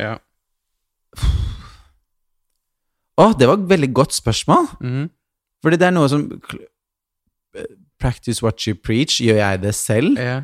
Ja. 0.00 0.16
Å, 3.20 3.26
det 3.36 3.46
var 3.50 3.58
et 3.60 3.70
veldig 3.70 3.90
godt 4.00 4.16
spørsmål. 4.16 4.70
Mhm. 4.80 5.08
Fordi 5.60 5.76
det 5.76 5.86
er 5.90 5.92
noe 5.92 6.08
som 6.08 6.22
Practice 8.00 8.40
what 8.40 8.62
you 8.64 8.72
preach. 8.74 9.18
Gjør 9.20 9.36
jeg 9.42 9.60
det 9.60 9.74
selv? 9.76 10.16
ja. 10.18 10.38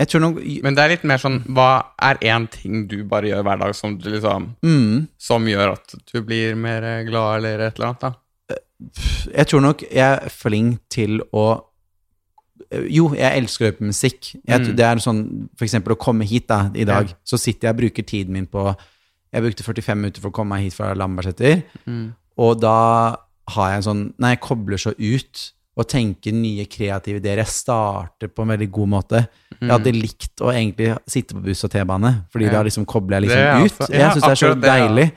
Nok 0.00 0.38
Men 0.64 0.74
det 0.76 0.82
er 0.84 0.92
litt 0.94 1.02
mer 1.04 1.20
sånn 1.20 1.40
Hva 1.52 1.70
er 2.00 2.20
én 2.24 2.46
ting 2.48 2.86
du 2.88 3.02
bare 3.04 3.28
gjør 3.28 3.42
hver 3.44 3.58
dag 3.60 3.74
som 3.76 3.98
liksom 4.00 4.46
mm, 4.64 5.08
Som 5.20 5.48
gjør 5.50 5.74
at 5.74 5.94
du 6.12 6.22
blir 6.24 6.54
mer 6.56 6.86
glad, 7.08 7.40
eller 7.40 7.66
et 7.66 7.76
eller 7.78 7.90
annet, 7.90 8.00
da? 8.00 8.14
Jeg 9.36 9.46
tror 9.50 9.60
nok 9.60 9.82
jeg 9.84 10.00
er 10.06 10.32
flink 10.32 10.80
til 10.88 11.20
å 11.36 11.44
Jo, 12.88 13.10
jeg 13.18 13.42
elsker 13.42 13.64
å 13.64 13.68
høre 13.68 13.78
på 13.80 13.88
musikk. 13.90 14.32
Jeg, 14.46 14.60
Mm. 14.60 14.76
Det 14.78 14.84
er 14.86 15.02
sånn 15.02 15.22
For 15.58 15.66
eksempel 15.66 15.92
å 15.96 15.98
komme 16.00 16.24
hit 16.24 16.46
da, 16.48 16.70
i 16.74 16.84
dag. 16.88 17.08
Ja. 17.10 17.16
Så 17.24 17.36
sitter 17.40 17.68
jeg 17.68 17.74
og 17.74 17.80
bruker 17.82 18.02
tiden 18.06 18.32
min 18.32 18.46
på 18.46 18.74
Jeg 19.32 19.42
brukte 19.42 19.66
45 19.66 19.98
minutter 19.98 20.22
for 20.22 20.30
å 20.30 20.36
komme 20.40 20.56
meg 20.56 20.68
hit 20.68 20.74
fra 20.74 20.94
Lambertseter. 20.94 21.62
Mm. 21.86 22.12
Og 22.38 22.60
da 22.60 23.16
har 23.54 23.70
jeg 23.70 23.76
en 23.82 23.88
sånn 23.88 24.04
Nei, 24.18 24.34
jeg 24.36 24.40
kobler 24.48 24.80
så 24.80 24.94
ut 24.96 25.52
og 25.78 25.86
tenke 25.88 26.32
nye 26.34 26.64
kreative 26.66 27.20
ideer. 27.20 27.36
Jeg 27.44 27.46
starter 27.46 28.28
på 28.28 28.42
en 28.42 28.48
veldig 28.48 28.70
god 28.74 28.88
måte. 28.88 29.20
Jeg 29.60 29.70
hadde 29.70 29.92
likt 29.94 30.40
å 30.42 30.50
egentlig 30.52 30.96
sitte 31.08 31.34
på 31.36 31.42
buss 31.44 31.64
og 31.64 31.70
T-bane, 31.70 32.24
fordi 32.32 32.46
Mm. 32.46 32.52
Ja. 32.52 32.58
da 32.58 32.62
liksom 32.64 32.86
kobler 32.86 33.20
jeg 33.20 33.28
Det 33.28 33.36
liksom 33.36 33.64
ut. 33.64 33.78
altså- 33.80 33.92
ja, 33.94 33.98
jeg 33.98 34.10
syns 34.12 34.22
det 34.22 34.30
er 34.30 34.34
så 34.34 34.60
det, 34.60 34.64
ja. 34.66 34.88
deilig. 34.88 35.12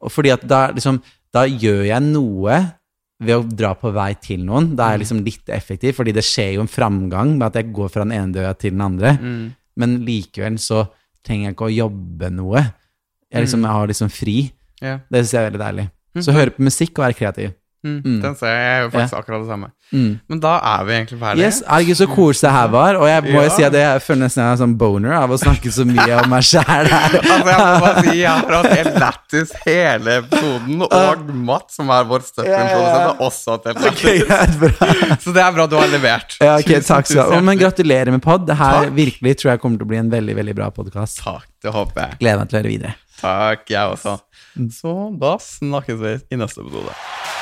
Og 0.00 0.10
fordi 0.10 0.32
at 0.32 0.46
da 0.48 0.72
liksom 0.72 1.02
Da 1.34 1.46
gjør 1.46 1.86
jeg 1.86 2.02
noe 2.02 2.74
ved 3.18 3.36
å 3.36 3.56
dra 3.56 3.74
på 3.74 3.90
vei 3.90 4.12
til 4.20 4.40
noen. 4.44 4.76
Da 4.76 4.82
er 4.82 4.88
Mm. 4.88 4.98
jeg 4.98 5.00
liksom 5.00 5.24
litt 5.24 5.46
effektiv, 5.48 5.94
fordi 5.94 6.12
det 6.12 6.22
skjer 6.24 6.54
jo 6.54 6.60
en 6.60 6.66
framgang 6.68 7.38
med 7.38 7.46
at 7.46 7.54
jeg 7.54 7.72
går 7.72 7.88
fra 7.90 8.04
den 8.04 8.12
ene 8.12 8.32
døra 8.34 8.52
til 8.58 8.70
den 8.72 8.80
andre. 8.82 9.16
Mm. 9.16 9.54
Men 9.76 10.04
likevel 10.04 10.58
så 10.58 10.88
trenger 11.24 11.46
jeg 11.46 11.56
ikke 11.56 11.70
å 11.70 11.76
jobbe 11.90 12.30
noe. 12.30 12.74
Jeg, 13.32 13.44
liksom, 13.46 13.60
Mm. 13.60 13.64
jeg 13.64 13.72
har 13.72 13.86
liksom 13.86 14.10
fri. 14.10 14.52
Ja. 14.82 14.98
Det 15.10 15.24
syns 15.24 15.32
jeg 15.32 15.40
er 15.40 15.50
veldig 15.50 15.60
deilig. 15.64 15.90
Så 16.22 16.32
høre 16.34 16.50
på 16.50 16.58
musikk 16.60 16.98
og 16.98 17.04
være 17.06 17.16
kreativ. 17.16 17.54
Mm. 17.82 17.96
Mm. 18.04 18.18
Den 18.22 18.34
ser 18.38 18.52
jeg. 18.54 18.62
Jeg 18.62 18.82
gjør 18.84 18.90
faktisk 18.94 19.16
akkurat 19.18 19.40
det 19.42 19.48
samme. 19.50 19.68
Mm. 19.92 20.12
Men 20.30 20.38
da 20.40 20.52
er 20.70 20.84
vi 20.88 20.92
egentlig 20.94 21.18
ferdige. 21.20 21.44
Yes, 21.48 21.56
Herregud, 21.68 21.96
så 21.98 22.06
koselig 22.08 22.46
det 22.46 22.52
her 22.54 22.68
var. 22.72 22.96
Og 23.00 23.08
jeg 23.10 23.22
må 23.26 23.32
jo 23.34 23.42
Ja. 23.42 23.48
si 23.56 23.64
at 23.66 23.74
jeg 23.76 24.02
føler 24.06 24.20
nesten 24.22 24.42
jeg 24.44 24.52
er 24.52 24.60
sånn 24.62 24.76
boner 24.80 25.12
av 25.18 25.34
å 25.34 25.38
snakke 25.42 25.72
så 25.74 25.84
mye 25.88 26.20
om 26.22 26.30
meg 26.30 26.46
sjæl 26.46 26.64
her. 26.92 27.16
Altså, 27.32 27.50
jeg 27.50 27.58
må 27.58 27.80
bare 27.82 28.04
si, 28.06 28.14
jeg 28.20 28.30
har 28.30 28.56
hatt 28.56 28.76
helt 28.78 28.98
lættis 29.02 29.52
hele 29.66 30.16
episoden, 30.22 30.82
og 31.02 31.34
Matt, 31.50 31.68
som 31.74 31.90
er 31.90 32.06
vår 32.08 32.22
Ja, 32.22 32.46
ja, 32.46 32.62
ja. 32.62 32.62
støtteprodusent, 32.62 33.02
har 33.02 33.26
også 33.28 33.56
hatt 33.58 33.68
helt 33.68 33.84
lættis. 33.84 35.22
Så 35.26 35.34
det 35.36 35.42
er 35.42 35.52
bra 35.58 35.66
du 35.66 35.76
har 35.76 35.90
levert. 35.92 36.38
Ja, 36.40 36.54
okay, 36.62 36.78
Tusen, 36.80 36.88
takk 36.94 37.10
skal 37.10 37.28
du 37.28 37.36
ha. 37.36 37.42
Men 37.50 37.58
gratulerer 37.60 38.14
med 38.14 38.22
pod. 38.24 38.46
Det 38.46 38.56
her 38.62 38.86
Takk. 38.86 38.94
virkelig 38.96 39.36
tror 39.42 39.52
jeg 39.56 39.60
kommer 39.66 39.82
til 39.82 39.86
å 39.90 39.92
bli 39.92 40.00
en 40.00 40.10
veldig 40.14 40.38
veldig 40.38 40.54
bra 40.62 40.70
podkast. 40.70 41.20
Takk, 41.26 41.46
det 41.66 41.74
håper 41.74 42.06
jeg. 42.06 42.18
Gleder 42.22 42.38
meg 42.44 42.48
til 42.52 42.56
å 42.56 42.62
høre 42.62 42.72
videre. 42.78 42.94
Takk, 43.22 43.68
jeg 43.70 43.94
også. 43.98 44.16
Mm. 44.56 44.70
Så 44.74 44.96
da 45.20 45.36
snakkes 45.42 46.00
vi 46.02 46.16
i 46.34 46.40
neste 46.40 46.62
episode. 46.64 47.41